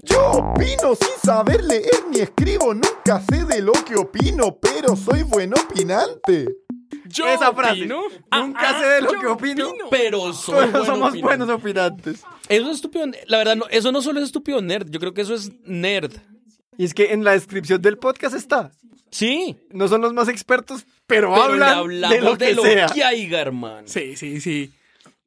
Yo 0.04 0.30
opino 0.30 0.94
sin 0.94 1.08
saber 1.22 1.62
leer 1.64 1.90
ni 2.10 2.20
escribo, 2.20 2.72
nunca 2.72 3.20
sé 3.28 3.44
de 3.44 3.60
lo 3.60 3.72
que 3.72 3.96
opino, 3.96 4.56
pero 4.60 4.94
soy 4.96 5.24
buen 5.24 5.52
opinante. 5.52 6.46
Yo 7.06 7.26
Esa 7.26 7.52
frase. 7.52 7.80
opino. 7.80 8.02
Nunca 8.32 8.70
Ah, 8.70 8.80
sé 8.80 8.86
de 8.86 9.00
lo 9.02 9.12
yo 9.14 9.20
que 9.20 9.26
opino, 9.26 9.68
Pero 9.90 10.32
soy 10.32 10.54
pero 10.66 10.70
buen 10.72 10.86
somos 10.86 11.08
opinante. 11.10 11.22
buenos 11.22 11.48
opinantes. 11.50 12.22
Eso 12.48 12.70
es 12.70 12.76
estúpido. 12.76 13.06
La 13.26 13.38
verdad, 13.38 13.56
no, 13.56 13.66
eso 13.70 13.90
no 13.92 14.00
solo 14.00 14.20
es 14.20 14.26
estúpido 14.26 14.62
nerd. 14.62 14.88
Yo 14.90 15.00
creo 15.00 15.12
que 15.12 15.22
eso 15.22 15.34
es 15.34 15.50
nerd. 15.64 16.12
Y 16.76 16.84
es 16.84 16.94
que 16.94 17.12
en 17.12 17.24
la 17.24 17.32
descripción 17.32 17.82
del 17.82 17.98
podcast 17.98 18.34
está. 18.34 18.72
Sí. 19.10 19.56
No 19.70 19.88
son 19.88 20.00
los 20.00 20.12
más 20.14 20.28
expertos, 20.28 20.86
pero, 21.06 21.32
Pero 21.34 21.64
hablan 21.64 21.88
de 22.08 22.20
lo 22.20 22.38
que 22.38 22.54
sea. 22.54 22.86
haya, 23.08 23.40
hermano. 23.40 23.86
Sí, 23.86 24.16
sí, 24.16 24.40
sí. 24.40 24.72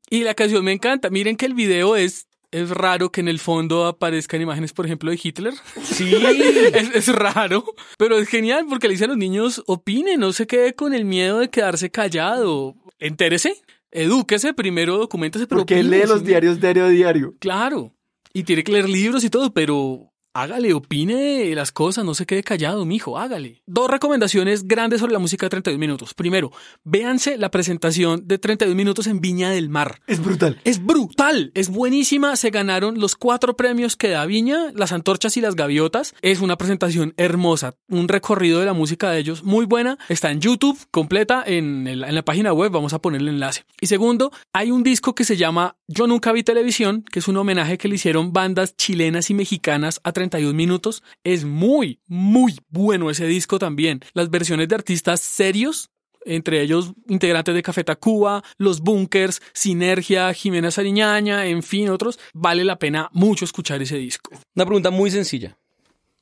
Y 0.09 0.23
la 0.23 0.33
canción 0.33 0.63
me 0.63 0.71
encanta. 0.71 1.09
Miren 1.09 1.35
que 1.35 1.45
el 1.45 1.53
video 1.53 1.95
es, 1.95 2.27
es 2.51 2.69
raro 2.69 3.11
que 3.11 3.21
en 3.21 3.27
el 3.27 3.39
fondo 3.39 3.85
aparezcan 3.85 4.41
imágenes, 4.41 4.73
por 4.73 4.85
ejemplo, 4.85 5.11
de 5.11 5.19
Hitler. 5.21 5.53
Sí. 5.83 6.13
es, 6.73 6.95
es 6.95 7.07
raro, 7.09 7.65
pero 7.97 8.17
es 8.17 8.27
genial 8.29 8.65
porque 8.69 8.87
le 8.87 8.93
dice 8.93 9.05
a 9.05 9.09
los 9.09 9.17
niños, 9.17 9.63
opinen, 9.67 10.19
no 10.19 10.31
se 10.33 10.47
quede 10.47 10.73
con 10.75 10.93
el 10.93 11.03
miedo 11.03 11.39
de 11.39 11.49
quedarse 11.49 11.91
callado. 11.91 12.75
Entérese, 12.99 13.61
edúquese, 13.91 14.53
primero 14.53 14.97
documentese, 14.97 15.45
pero 15.45 15.59
Porque 15.61 15.75
opine, 15.79 15.97
lee 15.97 16.07
los 16.07 16.19
sí. 16.19 16.25
diarios 16.27 16.61
diario 16.61 16.85
a 16.85 16.89
diario. 16.89 17.35
Claro. 17.39 17.93
Y 18.31 18.43
tiene 18.43 18.63
que 18.63 18.71
leer 18.71 18.87
libros 18.87 19.23
y 19.23 19.29
todo, 19.29 19.53
pero 19.53 20.12
hágale, 20.33 20.73
opine 20.73 21.53
las 21.55 21.71
cosas, 21.71 22.03
no 22.05 22.13
se 22.15 22.25
quede 22.25 22.43
callado, 22.43 22.85
mijo, 22.85 23.17
hágale. 23.17 23.61
Dos 23.65 23.89
recomendaciones 23.89 24.67
grandes 24.67 24.99
sobre 24.99 25.13
la 25.13 25.19
música 25.19 25.45
de 25.45 25.51
32 25.51 25.79
minutos. 25.79 26.13
Primero, 26.13 26.51
véanse 26.83 27.37
la 27.37 27.51
presentación 27.51 28.27
de 28.27 28.37
32 28.37 28.75
minutos 28.75 29.07
en 29.07 29.21
Viña 29.21 29.49
del 29.51 29.69
Mar. 29.69 29.99
Es 30.07 30.23
brutal. 30.23 30.59
Es 30.63 30.83
brutal, 30.83 31.51
es 31.53 31.69
buenísima. 31.69 32.35
Se 32.35 32.49
ganaron 32.49 32.99
los 32.99 33.15
cuatro 33.15 33.55
premios 33.55 33.95
que 33.95 34.09
da 34.09 34.25
Viña, 34.25 34.71
las 34.75 34.91
antorchas 34.91 35.37
y 35.37 35.41
las 35.41 35.55
gaviotas. 35.55 36.15
Es 36.21 36.41
una 36.41 36.57
presentación 36.57 37.13
hermosa, 37.17 37.75
un 37.89 38.07
recorrido 38.07 38.59
de 38.59 38.65
la 38.65 38.73
música 38.73 39.11
de 39.11 39.19
ellos 39.19 39.43
muy 39.43 39.65
buena. 39.65 39.97
Está 40.09 40.31
en 40.31 40.41
YouTube, 40.41 40.77
completa, 40.91 41.43
en, 41.45 41.87
el- 41.87 42.03
en 42.03 42.15
la 42.15 42.23
página 42.25 42.53
web. 42.53 42.71
Vamos 42.71 42.93
a 42.93 42.99
poner 43.01 43.21
el 43.21 43.27
enlace. 43.29 43.65
Y 43.81 43.87
segundo, 43.87 44.31
hay 44.53 44.71
un 44.71 44.83
disco 44.83 45.15
que 45.15 45.25
se 45.25 45.37
llama 45.37 45.75
Yo 45.87 46.07
Nunca 46.07 46.31
Vi 46.31 46.43
Televisión, 46.43 47.03
que 47.11 47.19
es 47.19 47.27
un 47.27 47.37
homenaje 47.37 47.77
que 47.77 47.87
le 47.87 47.95
hicieron 47.95 48.33
bandas 48.33 48.75
chilenas 48.75 49.29
y 49.29 49.33
mexicanas 49.33 49.99
a 50.03 50.11
31 50.29 50.53
minutos. 50.53 51.03
Es 51.23 51.43
muy, 51.43 51.99
muy 52.07 52.55
bueno 52.69 53.09
ese 53.09 53.27
disco 53.27 53.59
también. 53.59 54.01
Las 54.13 54.29
versiones 54.29 54.67
de 54.67 54.75
artistas 54.75 55.21
serios 55.21 55.89
entre 56.25 56.61
ellos 56.61 56.93
integrantes 57.09 57.53
de 57.53 57.61
Café 57.61 57.83
Tacuba, 57.83 58.43
Los 58.57 58.79
Bunkers, 58.79 59.41
Sinergia, 59.53 60.33
Jimena 60.33 60.71
Sariñaña, 60.71 61.45
en 61.47 61.63
fin, 61.63 61.89
otros, 61.89 62.17
vale 62.33 62.63
la 62.63 62.79
pena 62.79 63.09
mucho 63.11 63.43
escuchar 63.43 63.81
ese 63.81 63.97
disco. 63.97 64.31
Una 64.55 64.65
pregunta 64.65 64.89
muy 64.89 65.11
sencilla. 65.11 65.57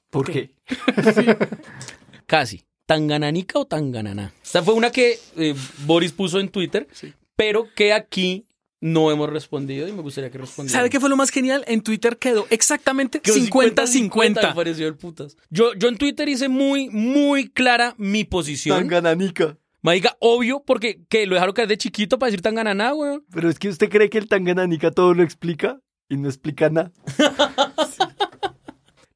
¿Por 0.10 0.32
qué? 0.32 0.56
Casi. 2.26 2.64
¿Tangananica 2.88 3.60
o 3.60 3.66
tanganana? 3.66 4.34
Esta 4.44 4.62
fue 4.62 4.74
una 4.74 4.92
que 4.92 5.18
eh, 5.38 5.56
Boris 5.86 6.12
puso 6.12 6.40
en 6.40 6.50
Twitter, 6.50 6.88
pero 7.36 7.68
que 7.74 7.94
aquí 7.94 8.46
no 8.82 9.12
hemos 9.12 9.30
respondido 9.30 9.88
y 9.88 9.94
me 9.94 10.02
gustaría 10.02 10.32
que 10.32 10.40
respondieran. 10.40 10.80
¿Sabe 10.80 10.90
qué 10.90 11.00
fue 11.00 11.10
lo 11.10 11.16
más 11.16 11.30
genial? 11.30 11.64
En 11.68 11.82
Twitter 11.82 12.18
quedó 12.18 12.48
exactamente 12.50 13.22
Quedó 13.22 13.36
50-50. 13.36 14.48
Me 14.50 14.56
pareció 14.56 14.88
el 14.88 14.96
putas. 14.96 15.38
Yo, 15.50 15.74
yo 15.76 15.88
en 15.88 15.98
Twitter 15.98 16.28
hice 16.28 16.50
muy, 16.50 16.90
muy 16.90 17.48
clara 17.50 17.94
mi 17.98 18.24
posición. 18.24 18.80
Tangananica. 18.80 19.58
Marica, 19.84 20.18
obvio, 20.20 20.64
porque 20.66 21.04
que 21.10 21.26
lo 21.26 21.36
dejaron 21.36 21.54
caer 21.54 21.68
de 21.68 21.78
chiquito 21.78 22.20
para 22.20 22.28
decir 22.28 22.42
tangananá, 22.42 22.94
weón. 22.94 23.24
Pero 23.32 23.50
es 23.50 23.58
que 23.58 23.70
usted 23.70 23.90
cree 23.90 24.10
que 24.10 24.20
el 24.20 24.28
Tangananica 24.28 24.92
todo 24.92 25.14
lo 25.14 25.24
explica 25.24 25.80
y 26.10 26.18
no 26.18 26.28
explica 26.28 26.70
nada. 26.70 26.92
Sí. 27.16 28.04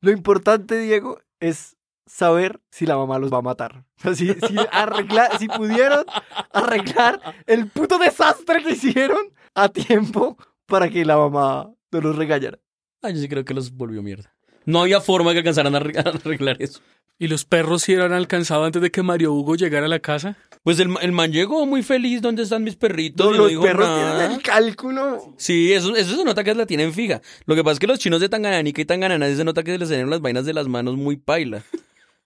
Lo 0.02 0.12
importante, 0.12 0.78
Diego, 0.78 1.20
es 1.40 1.78
saber 2.06 2.62
si 2.70 2.86
la 2.86 2.96
mamá 2.96 3.18
los 3.18 3.34
va 3.34 3.40
a 3.40 3.42
matar. 3.42 3.86
O 3.98 4.02
sea, 4.02 4.16
si, 4.16 4.28
si, 4.28 4.56
arreglar, 4.72 5.38
si 5.40 5.48
pudieron 5.48 6.06
arreglar 6.52 7.20
el 7.48 7.68
puto 7.68 7.98
desastre 7.98 8.64
que 8.64 8.74
hicieron 8.74 9.34
a 9.56 9.70
tiempo 9.70 10.38
para 10.68 10.90
que 10.90 11.04
la 11.06 11.18
mamá 11.18 11.72
no 11.92 12.02
los 12.02 12.16
regañara. 12.16 12.60
Ah, 13.02 13.10
yo 13.10 13.18
sí 13.18 13.28
creo 13.28 13.46
que 13.46 13.54
los 13.54 13.72
volvió 13.72 14.02
mierda. 14.04 14.34
No 14.66 14.82
había 14.82 15.00
forma 15.02 15.32
que 15.32 15.40
alcanzaran 15.40 15.76
a 15.76 15.80
arre- 15.80 15.98
a 16.06 16.10
arreglar 16.10 16.58
eso. 16.60 16.82
¿Y 17.18 17.30
los 17.30 17.46
perros 17.46 17.84
sí 17.84 17.94
eran 17.94 18.12
alcanzados 18.12 18.66
antes 18.66 18.82
de 18.82 18.92
que 18.92 19.02
Mario 19.02 19.32
Hugo 19.32 19.56
llegara 19.56 19.86
a 19.86 19.90
la 19.90 20.00
casa? 20.00 20.36
Pues 20.64 20.80
el, 20.80 20.90
el 21.02 21.14
man 21.14 21.32
llegó 21.32 21.66
muy 21.66 21.82
feliz. 21.82 22.22
¿Dónde 22.22 22.44
están 22.44 22.64
mis 22.66 22.76
perritos? 22.76 23.34
Y 23.34 23.38
los 23.38 23.48
dijo 23.50 23.62
perros 23.62 23.88
tienen 23.96 24.32
el 24.34 24.42
cálculo. 24.42 25.34
Sí, 25.38 25.72
eso, 25.72 25.96
eso 25.96 26.18
se 26.18 26.26
nota 26.26 26.44
que 26.44 26.54
la 26.54 26.66
tienen 26.66 26.92
fija. 26.94 27.22
Lo 27.46 27.56
que 27.56 27.64
pasa 27.64 27.74
es 27.74 27.80
que 27.80 27.88
los 27.88 28.00
chinos 28.00 28.20
de 28.20 28.28
Tangananica 28.28 28.82
y 28.82 28.86
Tanganana 28.86 29.34
se 29.34 29.46
nota 29.46 29.64
que 29.64 29.72
se 29.72 29.78
les 29.78 29.88
salieron 29.88 30.10
las 30.10 30.20
vainas 30.20 30.44
de 30.46 30.54
las 30.54 30.68
manos 30.68 30.98
muy 30.98 31.16
paila. 31.16 31.64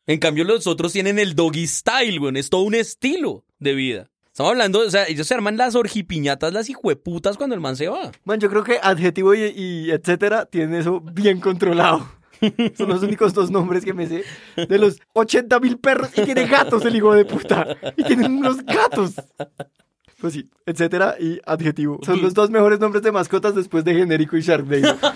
En 0.07 0.17
cambio, 0.17 0.43
los 0.43 0.65
otros 0.65 0.91
tienen 0.91 1.19
el 1.19 1.35
doggy 1.35 1.67
style, 1.67 2.17
güey. 2.17 2.39
Es 2.39 2.49
todo 2.49 2.63
un 2.63 2.73
estilo 2.73 3.45
de 3.59 3.75
vida. 3.75 4.09
Estamos 4.31 4.51
hablando, 4.51 4.79
o 4.79 4.89
sea, 4.89 5.05
ellos 5.07 5.27
se 5.27 5.33
arman 5.33 5.57
las 5.57 5.75
orgipiñatas, 5.75 6.53
las 6.53 6.69
hijueputas 6.69 7.35
cuando 7.37 7.55
el 7.55 7.61
man 7.61 7.75
se 7.75 7.87
va. 7.89 8.11
Man, 8.23 8.39
yo 8.39 8.49
creo 8.49 8.63
que 8.63 8.79
adjetivo 8.81 9.33
y, 9.33 9.43
y 9.55 9.91
etcétera 9.91 10.45
tienen 10.45 10.75
eso 10.75 11.01
bien 11.01 11.39
controlado. 11.39 12.07
Son 12.77 12.89
los 12.89 13.03
únicos 13.03 13.33
dos 13.33 13.51
nombres 13.51 13.83
que 13.83 13.93
me 13.93 14.07
sé 14.07 14.23
de 14.55 14.77
los 14.77 14.97
80 15.13 15.59
mil 15.59 15.77
perros 15.77 16.09
y 16.15 16.21
tiene 16.21 16.47
gatos 16.47 16.85
el 16.85 16.95
hijo 16.95 17.13
de 17.13 17.25
puta. 17.25 17.75
Y 17.97 18.03
tienen 18.03 18.37
unos 18.37 18.65
gatos. 18.65 19.15
Pues 20.19 20.33
sí, 20.33 20.49
etcétera 20.65 21.15
y 21.19 21.39
adjetivo. 21.45 21.99
Son 22.03 22.21
los 22.21 22.33
dos 22.33 22.49
mejores 22.49 22.79
nombres 22.79 23.03
de 23.03 23.11
mascotas 23.11 23.55
después 23.55 23.83
de 23.83 23.93
genérico 23.95 24.37
y 24.37 24.41
Sharknado. 24.41 24.97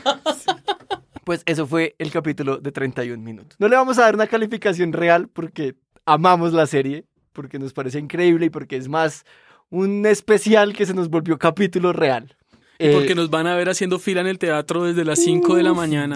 Pues 1.23 1.41
eso 1.45 1.65
fue 1.65 1.95
el 1.99 2.11
capítulo 2.11 2.57
de 2.57 2.73
31 2.73 3.23
minutos. 3.23 3.55
No 3.57 3.69
le 3.69 3.77
vamos 3.77 3.97
a 3.97 4.01
dar 4.01 4.15
una 4.15 4.27
calificación 4.27 4.91
real 4.91 5.29
porque 5.29 5.75
amamos 6.05 6.51
la 6.51 6.67
serie, 6.67 7.05
porque 7.33 7.59
nos 7.59 7.73
parece 7.73 7.99
increíble 7.99 8.45
y 8.45 8.49
porque 8.49 8.77
es 8.77 8.87
más 8.87 9.25
un 9.69 10.05
especial 10.05 10.73
que 10.73 10.85
se 10.85 10.93
nos 10.93 11.09
volvió 11.09 11.37
capítulo 11.37 11.93
real. 11.93 12.35
Y 12.79 12.87
Eh, 12.87 12.91
porque 12.93 13.15
nos 13.15 13.29
van 13.29 13.47
a 13.47 13.55
ver 13.55 13.69
haciendo 13.69 13.99
fila 13.99 14.21
en 14.21 14.27
el 14.27 14.39
teatro 14.39 14.83
desde 14.83 15.05
las 15.05 15.19
5 15.19 15.55
de 15.55 15.63
la 15.63 15.73
mañana. 15.73 16.15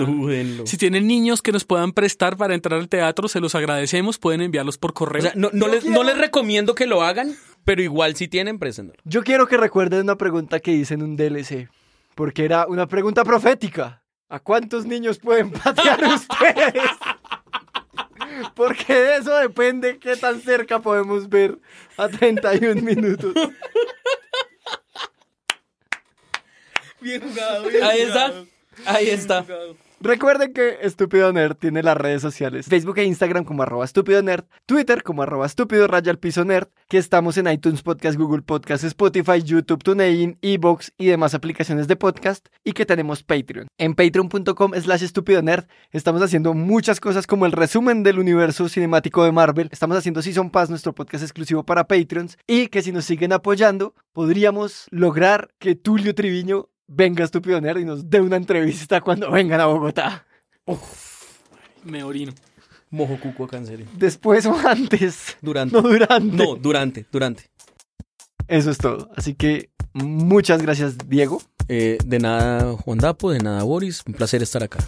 Si 0.65 0.77
tienen 0.77 1.07
niños 1.07 1.41
que 1.41 1.51
nos 1.51 1.65
puedan 1.65 1.91
prestar 1.91 2.35
para 2.35 2.55
entrar 2.55 2.79
al 2.79 2.89
teatro, 2.89 3.27
se 3.27 3.39
los 3.39 3.53
agradecemos. 3.55 4.17
Pueden 4.17 4.41
enviarlos 4.41 4.77
por 4.77 4.93
correo. 4.93 5.19
O 5.19 5.23
sea, 5.23 5.33
no, 5.35 5.49
no 5.53 5.67
les, 5.67 5.85
no 5.85 6.03
les 6.03 6.17
recomiendo 6.17 6.73
que 6.75 6.87
lo 6.87 7.03
hagan, 7.03 7.35
pero 7.63 7.81
igual 7.81 8.15
si 8.15 8.27
tienen, 8.27 8.59
preséntalo. 8.59 8.99
Yo 9.05 9.23
quiero 9.23 9.47
que 9.47 9.57
recuerden 9.57 10.01
una 10.01 10.17
pregunta 10.17 10.59
que 10.59 10.71
hice 10.71 10.95
en 10.95 11.03
un 11.03 11.15
DLC, 11.15 11.69
porque 12.15 12.43
era 12.45 12.65
una 12.67 12.87
pregunta 12.87 13.23
profética. 13.23 14.03
¿A 14.29 14.39
cuántos 14.39 14.85
niños 14.85 15.19
pueden 15.19 15.51
patear 15.51 16.03
ustedes? 16.13 16.83
Porque 18.55 18.93
de 18.93 19.17
eso 19.17 19.35
depende 19.37 19.99
qué 19.99 20.15
tan 20.15 20.41
cerca 20.41 20.79
podemos 20.79 21.29
ver 21.29 21.57
a 21.97 22.07
31 22.07 22.81
minutos. 22.81 23.33
Bien 26.99 27.21
jugado, 27.21 27.67
Ahí 27.83 28.01
está. 28.01 28.33
Ahí 28.85 29.09
está. 29.09 29.45
Recuerden 29.99 30.53
que 30.53 30.77
Estúpido 30.83 31.33
Nerd 31.33 31.55
tiene 31.55 31.81
las 31.81 31.97
redes 31.97 32.21
sociales 32.21 32.67
Facebook 32.67 32.99
e 32.99 33.05
Instagram 33.05 33.43
como 33.43 33.63
arroba 33.63 33.83
estúpido 33.83 34.21
nerd, 34.21 34.45
Twitter 34.67 35.01
como 35.01 35.23
arroba 35.23 35.47
estúpido 35.47 35.87
raya 35.87 36.11
al 36.11 36.19
piso 36.19 36.45
nerd, 36.45 36.67
que 36.87 36.99
estamos 36.99 37.35
en 37.39 37.47
iTunes 37.47 37.81
Podcast, 37.81 38.15
Google 38.15 38.43
Podcast, 38.43 38.83
Spotify, 38.83 39.41
YouTube, 39.41 39.83
TuneIn, 39.83 40.37
Evox 40.43 40.93
y 40.99 41.07
demás 41.07 41.33
aplicaciones 41.33 41.87
de 41.87 41.95
podcast 41.95 42.45
y 42.63 42.73
que 42.73 42.85
tenemos 42.85 43.23
Patreon. 43.23 43.67
En 43.79 43.95
patreon.com 43.95 44.73
slash 44.75 45.03
estúpido 45.03 45.41
nerd 45.41 45.65
estamos 45.91 46.21
haciendo 46.21 46.53
muchas 46.53 46.99
cosas 46.99 47.25
como 47.25 47.47
el 47.47 47.51
resumen 47.51 48.03
del 48.03 48.19
universo 48.19 48.69
cinemático 48.69 49.23
de 49.23 49.31
Marvel, 49.31 49.69
estamos 49.71 49.97
haciendo 49.97 50.21
Season 50.21 50.51
Pass, 50.51 50.69
nuestro 50.69 50.93
podcast 50.93 51.23
exclusivo 51.23 51.63
para 51.63 51.87
Patreons 51.87 52.37
y 52.45 52.67
que 52.67 52.83
si 52.83 52.91
nos 52.91 53.05
siguen 53.05 53.33
apoyando 53.33 53.95
podríamos 54.13 54.85
lograr 54.91 55.49
que 55.57 55.73
Tulio 55.73 56.13
Triviño 56.13 56.69
venga 56.87 57.23
Estúpido 57.23 57.59
Nerd 57.61 57.79
y 57.79 57.85
nos 57.85 58.09
dé 58.09 58.21
una 58.21 58.37
entrevista 58.37 59.01
cuando 59.01 59.31
vengan 59.31 59.61
a 59.61 59.65
Bogotá. 59.67 60.25
Me 61.83 62.03
orino. 62.03 62.33
Mojo 62.89 63.19
cuco 63.19 63.45
acá, 63.45 63.57
en 63.57 63.65
serio. 63.65 63.85
Después 63.93 64.45
o 64.45 64.55
antes. 64.65 65.37
Durante. 65.41 65.75
No 65.75 65.81
durante. 65.81 66.37
No, 66.37 66.55
durante, 66.55 67.05
durante. 67.11 67.49
Eso 68.47 68.71
es 68.71 68.77
todo. 68.77 69.09
Así 69.15 69.35
que 69.35 69.69
muchas 69.93 70.61
gracias, 70.61 70.97
Diego. 71.07 71.41
Eh, 71.67 71.97
de 72.05 72.19
nada, 72.19 72.73
Juan 72.77 72.97
Dapo, 72.97 73.31
de 73.31 73.39
nada, 73.39 73.63
Boris. 73.63 74.03
Un 74.07 74.13
placer 74.13 74.41
estar 74.41 74.63
acá. 74.63 74.79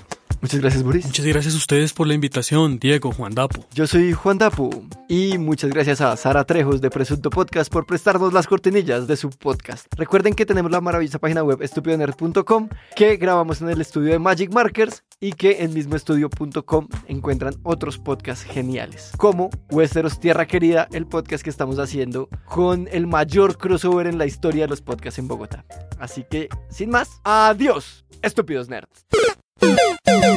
Muchas 0.42 0.62
gracias, 0.62 0.84
Boris. 0.84 1.06
Muchas 1.06 1.26
gracias 1.26 1.54
a 1.54 1.58
ustedes 1.58 1.94
por 1.94 2.08
la 2.08 2.14
invitación, 2.14 2.80
Diego, 2.80 3.12
Juan 3.12 3.36
Dapo. 3.36 3.66
Yo 3.74 3.88
soy 3.88 4.14
Juan 4.14 4.38
Dapu 4.38 4.70
y 5.08 5.38
muchas 5.38 5.70
gracias 5.70 6.00
a 6.02 6.16
Sara 6.16 6.46
Trejos 6.46 6.80
de 6.82 6.90
Presunto 6.90 7.30
Podcast 7.30 7.72
por 7.72 7.86
prestarnos 7.86 8.32
las 8.32 8.48
cortinillas 8.48 9.08
de 9.08 9.18
su 9.18 9.30
podcast. 9.30 9.88
Recuerden 9.98 10.34
que 10.34 10.46
tenemos 10.46 10.72
la 10.72 10.80
maravillosa 10.82 11.20
página 11.20 11.44
web 11.44 11.62
estupidonerd.com 11.62 12.70
que 12.96 13.18
grabamos 13.18 13.62
en 13.62 13.70
el 13.70 13.82
estudio 13.82 14.14
de 14.14 14.20
Magic 14.20 14.54
Markers 14.54 15.04
y 15.20 15.34
que 15.34 15.64
en 15.64 15.74
mismoestudio.com 15.74 16.88
encuentran 17.08 17.56
otros 17.64 17.98
podcasts 17.98 18.46
geniales, 18.46 19.12
como 19.18 19.50
Westeros 19.72 20.20
Tierra 20.20 20.48
Querida, 20.48 20.88
el 20.94 21.06
podcast 21.06 21.44
que 21.44 21.50
estamos 21.50 21.80
haciendo 21.80 22.30
con 22.46 22.88
el 22.92 23.08
mayor 23.08 23.58
crossover 23.58 24.08
en 24.08 24.18
la 24.18 24.26
historia 24.26 24.64
de 24.64 24.70
los 24.70 24.82
podcasts 24.82 25.20
en 25.20 25.28
Bogotá. 25.28 25.66
Así 26.00 26.24
que, 26.30 26.48
sin 26.70 26.90
más, 26.90 27.10
adiós, 27.24 28.06
estúpidos 28.22 28.70
nerds. 28.70 29.06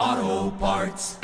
Auto 0.00 0.50
Parts. 0.52 1.19